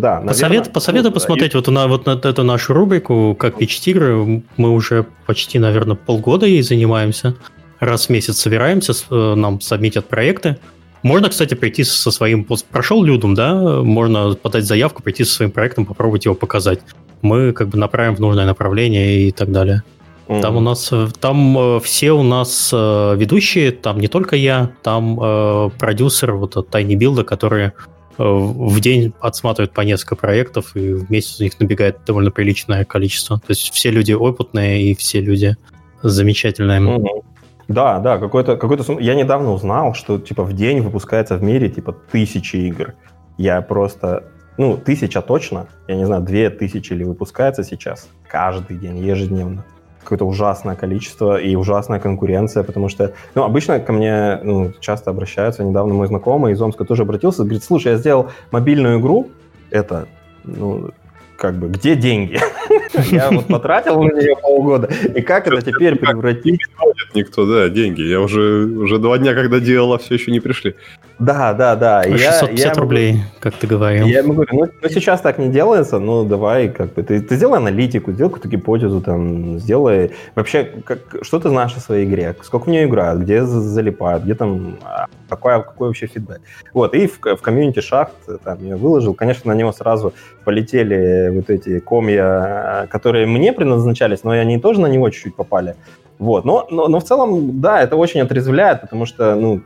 [0.00, 1.56] да, наверное, Посовет, посоветуй ну, посмотреть и...
[1.56, 4.42] вот, на, вот на эту нашу рубрику «Как пичить игры».
[4.56, 7.34] Мы уже почти, наверное, полгода ей занимаемся
[7.80, 10.58] раз в месяц собираемся, э, нам сабмитят проекты.
[11.02, 12.44] Можно, кстати, прийти со своим...
[12.70, 13.54] Прошел Людум, да?
[13.82, 16.80] Можно подать заявку, прийти со своим проектом, попробовать его показать.
[17.22, 19.82] Мы как бы направим в нужное направление и так далее.
[20.26, 20.42] Mm-hmm.
[20.42, 25.18] Там у нас, э, там э, все у нас ведущие, там не только я, там
[25.20, 27.72] э, продюсер вот от Tiny Build, которые
[28.18, 33.38] в день отсматривают по несколько проектов, и в месяц у них набегает довольно приличное количество.
[33.38, 35.56] То есть все люди опытные и все люди
[36.02, 36.80] замечательные.
[36.80, 37.24] Mm-hmm.
[37.68, 38.98] Да, да, какой-то, какой-то...
[38.98, 42.94] Я недавно узнал, что типа в день выпускается в мире типа тысячи игр.
[43.36, 44.24] Я просто...
[44.56, 45.68] Ну, тысяча точно.
[45.86, 48.08] Я не знаю, две тысячи ли выпускается сейчас.
[48.26, 49.64] Каждый день, ежедневно.
[50.08, 53.12] Какое-то ужасное количество и ужасная конкуренция, потому что...
[53.34, 55.62] Ну, обычно ко мне ну, часто обращаются.
[55.62, 57.42] Недавно мой знакомый из Омска тоже обратился.
[57.42, 59.28] Говорит, слушай, я сделал мобильную игру.
[59.68, 60.08] Это,
[60.44, 60.92] ну,
[61.36, 62.40] как бы, где деньги?
[63.10, 64.88] Я вот потратил на нее полгода.
[65.14, 66.62] И как это теперь превратить?
[67.12, 68.00] Никто, да, деньги.
[68.00, 70.74] Я уже, уже два дня, когда делал, все еще не пришли.
[71.18, 72.02] Да, да, да.
[72.04, 74.06] 650 я, рублей, как ты говорил.
[74.06, 77.36] Я ему говорю, ну, ну сейчас так не делается, ну давай, как бы, ты, ты
[77.36, 80.12] сделай аналитику, сделай какую-то гипотезу, там, сделай...
[80.36, 82.36] Вообще, как, что ты знаешь о своей игре?
[82.42, 84.78] Сколько в нее играют, где залипают, где там...
[84.84, 86.40] А, какой, какой вообще фидбэк?
[86.72, 88.14] Вот, и в, в комьюнити шахт
[88.44, 89.14] там я выложил.
[89.14, 90.14] Конечно, на него сразу
[90.44, 95.74] полетели вот эти комья, которые мне предназначались, но и они тоже на него чуть-чуть попали.
[96.18, 99.62] Вот, но, но, но в целом, да, это очень отрезвляет, потому что, ну,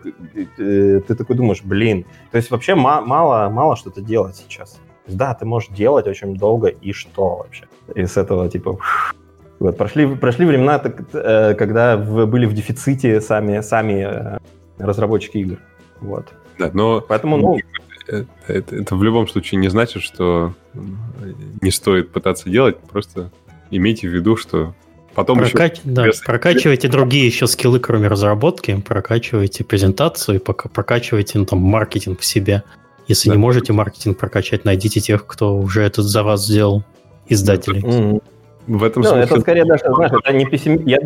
[0.57, 4.79] ты, ты такой думаешь, блин, то есть вообще мало, мало что-то делать сейчас.
[5.07, 7.65] Да, ты можешь делать очень долго, и что вообще?
[7.95, 8.79] И с этого, типа,
[9.61, 10.81] вот, прошли, прошли времена,
[11.13, 14.39] э, когда были в дефиците сами, сами э,
[14.79, 15.59] разработчики игр.
[16.01, 16.27] Вот.
[16.59, 17.01] Да, но...
[17.01, 17.59] Поэтому, ну...
[18.07, 20.53] Это, это, это в любом случае не значит, что
[21.63, 23.31] не стоит пытаться делать, просто
[23.71, 24.75] имейте в виду, что
[25.15, 25.79] Потом Прокач...
[25.79, 25.83] еще...
[25.85, 32.25] да, прокачивайте другие еще скиллы, кроме разработки, прокачивайте презентацию, пока прокачивайте ну, там, маркетинг в
[32.25, 32.63] себе.
[33.09, 33.35] Если да.
[33.35, 36.83] не можете маркетинг прокачать, найдите тех, кто уже это за вас сделал,
[37.29, 37.83] издателей.
[37.83, 38.23] Mm-hmm.
[38.69, 39.25] В этом ну, смысле...
[39.25, 40.87] Это скорее даже, знаешь, это не пессим...
[40.87, 40.99] я,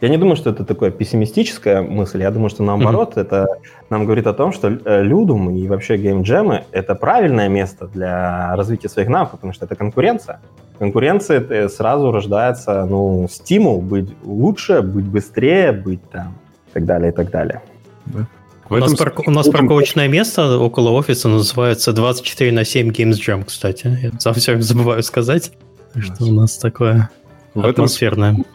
[0.00, 2.22] я не думаю, что это такая пессимистическая мысль.
[2.22, 3.20] Я думаю, что наоборот, mm-hmm.
[3.20, 3.46] это
[3.88, 8.88] нам говорит о том, что э, Людум и вообще геймджемы— это правильное место для развития
[8.88, 10.40] своих навыков, потому что это конкуренция
[10.78, 16.34] конкуренции сразу рождается, ну, стимул быть лучше, быть быстрее, быть там,
[16.68, 17.62] и так далее, и так далее.
[18.06, 18.26] Да.
[18.70, 23.44] У нас, парк, у нас парковочное место около офиса называется 24 на 7 Games Jam,
[23.44, 23.98] кстати.
[24.02, 25.52] Я совсем забываю сказать,
[25.98, 27.10] что у нас такое
[27.54, 28.32] в атмосферное.
[28.32, 28.46] Этом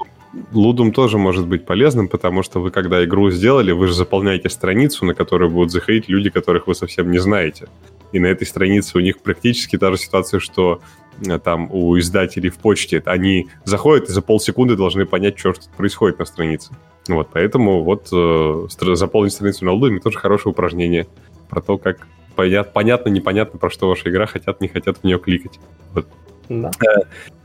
[0.52, 5.06] Лудум тоже может быть полезным, потому что вы, когда игру сделали, вы же заполняете страницу,
[5.06, 7.68] на которую будут заходить люди, которых вы совсем не знаете.
[8.12, 11.09] И на этой странице у них практически та же ситуация, что Э,
[11.44, 16.26] там у издателей в почте, они заходят и за полсекунды должны понять, что происходит на
[16.26, 16.72] странице.
[17.08, 21.08] Вот, поэтому вот э, заполнить страницу на Лудуме тоже хорошее упражнение
[21.50, 25.20] про то, как понят, понятно, непонятно, про что ваша игра, хотят, не хотят в нее
[25.20, 25.60] кликать.
[25.94, 26.08] Вот.
[26.50, 26.72] Да.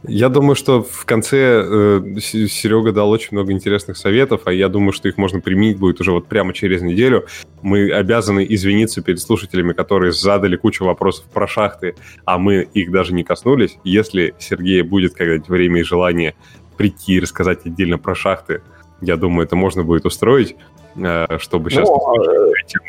[0.06, 4.92] Я думаю, что в конце э, Серега дал очень много интересных советов, а я думаю,
[4.92, 7.26] что их можно применить будет уже вот прямо через неделю.
[7.62, 11.94] Мы обязаны извиниться перед слушателями, которые задали кучу вопросов про шахты,
[12.24, 13.76] а мы их даже не коснулись.
[13.84, 16.34] Если Сергея будет когда-нибудь время и желание
[16.76, 18.62] прийти и рассказать отдельно про шахты,
[19.04, 20.56] я думаю, это можно будет устроить.
[20.96, 21.98] Э, чтобы сейчас ну,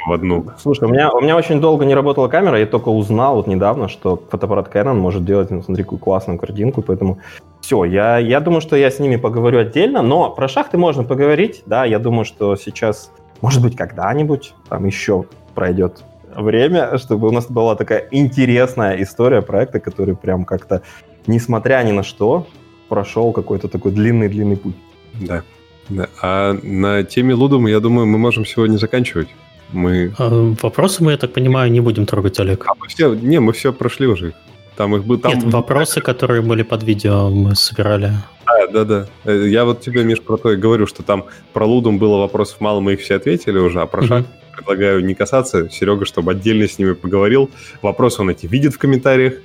[0.08, 0.46] в одну.
[0.60, 3.88] Слушай, у меня, у меня очень долго не работала камера, я только узнал вот недавно,
[3.88, 7.18] что фотоаппарат Canon может делать, ну, смотри, какую классную картинку, поэтому
[7.62, 11.64] все, я, я думаю, что я с ними поговорю отдельно, но про шахты можно поговорить,
[11.66, 13.12] да, я думаю, что сейчас,
[13.42, 15.26] может быть, когда-нибудь там еще
[15.56, 16.04] пройдет
[16.36, 20.84] время, чтобы у нас была такая интересная история проекта, который прям как-то,
[21.26, 22.46] несмотря ни на что,
[22.88, 24.76] прошел какой-то такой длинный-длинный путь.
[25.14, 25.44] Да.
[25.90, 26.08] Да.
[26.22, 29.28] А на теме Лудума, я думаю, мы можем сегодня заканчивать.
[29.72, 30.14] Мы...
[30.18, 32.66] А, вопросы мы, я так понимаю, не будем трогать, Олег.
[32.68, 34.34] А мы все, не, мы все прошли уже.
[34.76, 35.20] Там их было.
[35.20, 35.34] Там...
[35.34, 38.12] Нет, вопросы, которые были под видео, мы собирали.
[38.46, 39.08] А, да, да.
[39.24, 42.62] Э, я вот тебе, Миш, про то и говорю, что там про Лудум было вопросов
[42.62, 44.08] мало, мы их все ответили уже, а про угу.
[44.08, 44.26] шаг
[44.56, 45.70] предлагаю не касаться.
[45.70, 47.50] Серега, чтобы отдельно с ними поговорил.
[47.82, 49.36] Вопросы он эти видит в комментариях.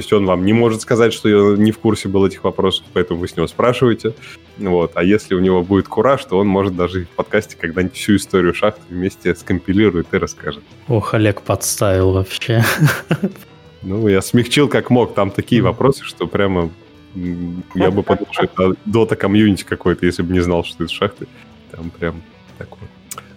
[0.00, 3.20] То есть он вам не может сказать, что не в курсе был этих вопросов, поэтому
[3.20, 4.14] вы с него спрашиваете.
[4.56, 4.92] Вот.
[4.94, 8.54] А если у него будет кураж, то он может даже в подкасте когда-нибудь всю историю
[8.54, 10.62] шахты вместе скомпилирует и расскажет.
[10.88, 12.64] Ох, Олег подставил вообще.
[13.82, 15.12] Ну, я смягчил как мог.
[15.12, 16.70] Там такие вопросы, что прямо
[17.74, 21.26] я бы подумал, что это дота комьюнити какой-то, если бы не знал, что это шахты.
[21.72, 22.22] Там прям
[22.56, 22.88] такое.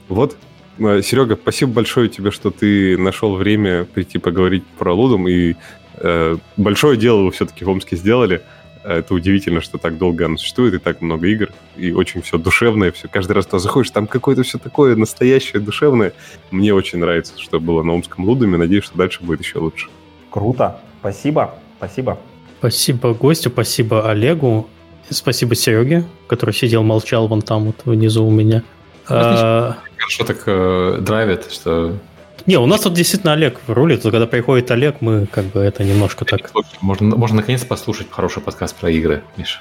[0.07, 0.38] Вот.
[0.80, 5.28] Э, Серега, спасибо большое тебе, что ты нашел время прийти поговорить про Лудом.
[5.28, 5.56] И
[5.98, 8.41] э, большое дело вы все-таки в Омске сделали.
[8.84, 12.91] Это удивительно, что так долго оно существует, и так много игр, и очень все душевное,
[12.91, 13.08] все.
[13.08, 16.12] Каждый раз туда заходишь, там какое-то все такое настоящее, душевное.
[16.52, 18.58] Мне очень нравится, что было на Омском Лудуме.
[18.58, 19.88] Надеюсь, что дальше будет еще лучше.
[20.30, 20.82] Круто.
[21.00, 21.56] Спасибо.
[21.78, 22.20] Спасибо.
[22.60, 24.70] Спасибо гостю, спасибо Олегу,
[25.10, 28.64] спасибо Сереге, который сидел, молчал вон там вот внизу у меня.
[29.10, 29.78] А...
[30.04, 31.98] Хорошо так э, драйвит, что
[32.46, 34.02] не, у нас тут действительно Олег рулит.
[34.02, 36.52] Когда приходит Олег, мы как бы это немножко так...
[36.82, 39.60] Можно, можно наконец послушать хороший подкаст про игры, Миша.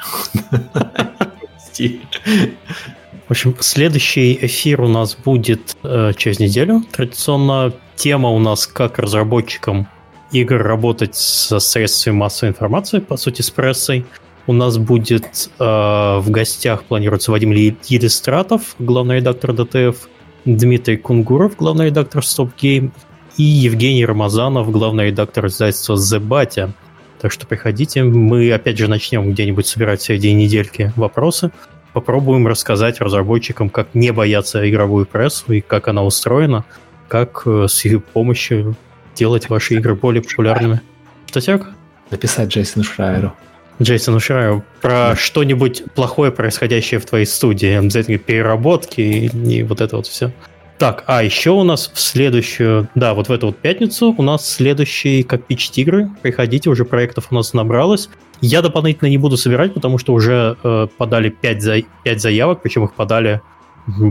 [3.28, 6.82] В общем, следующий эфир у нас будет э, через неделю.
[6.90, 9.86] Традиционно тема у нас как разработчикам
[10.32, 14.05] игр работать со средствами массовой информации, по сути, с прессой.
[14.48, 20.09] У нас будет э, в гостях, планируется Вадим Елистратов, главный редактор ДТФ,
[20.44, 22.90] Дмитрий Кунгуров, главный редактор Stop Game,
[23.36, 26.73] и Евгений Рамазанов, главный редактор издательства The Batya.
[27.20, 28.02] Так что приходите.
[28.02, 31.51] Мы, опять же, начнем где-нибудь собирать в середине недельки вопросы.
[31.93, 36.64] Попробуем рассказать разработчикам, как не бояться игровую прессу и как она устроена,
[37.09, 38.77] как э, с ее помощью
[39.14, 40.81] делать ваши игры более популярными.
[41.27, 41.66] Что?
[42.10, 43.32] Написать Джейсону Шрайеру.
[43.80, 45.16] Джейсон Шрайер, про да.
[45.16, 50.32] что-нибудь плохое, происходящее в твоей студии, обязательно переработки и, и вот это вот все.
[50.78, 54.48] Так, а еще у нас в следующую, да, вот в эту вот пятницу у нас
[54.48, 56.10] следующий как пич тигры.
[56.22, 58.08] Приходите, уже проектов у нас набралось.
[58.40, 62.84] Я дополнительно не буду собирать, потому что уже э, подали 5, за, 5 заявок, причем
[62.84, 63.40] их подали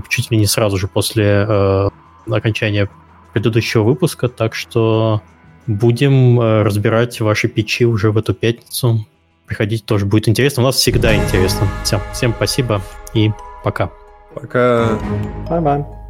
[0.08, 1.90] чуть ли не сразу же после э,
[2.30, 2.90] окончания
[3.34, 5.22] предыдущего выпуска, так что
[5.68, 9.06] будем э, разбирать ваши печи уже в эту пятницу.
[9.52, 10.64] Приходите, тоже будет интересно.
[10.64, 11.68] У нас всегда интересно.
[11.84, 12.82] Всем, всем спасибо
[13.14, 13.32] и
[13.66, 13.92] пока.
[14.34, 14.98] Пока.
[15.50, 16.01] Bye-bye.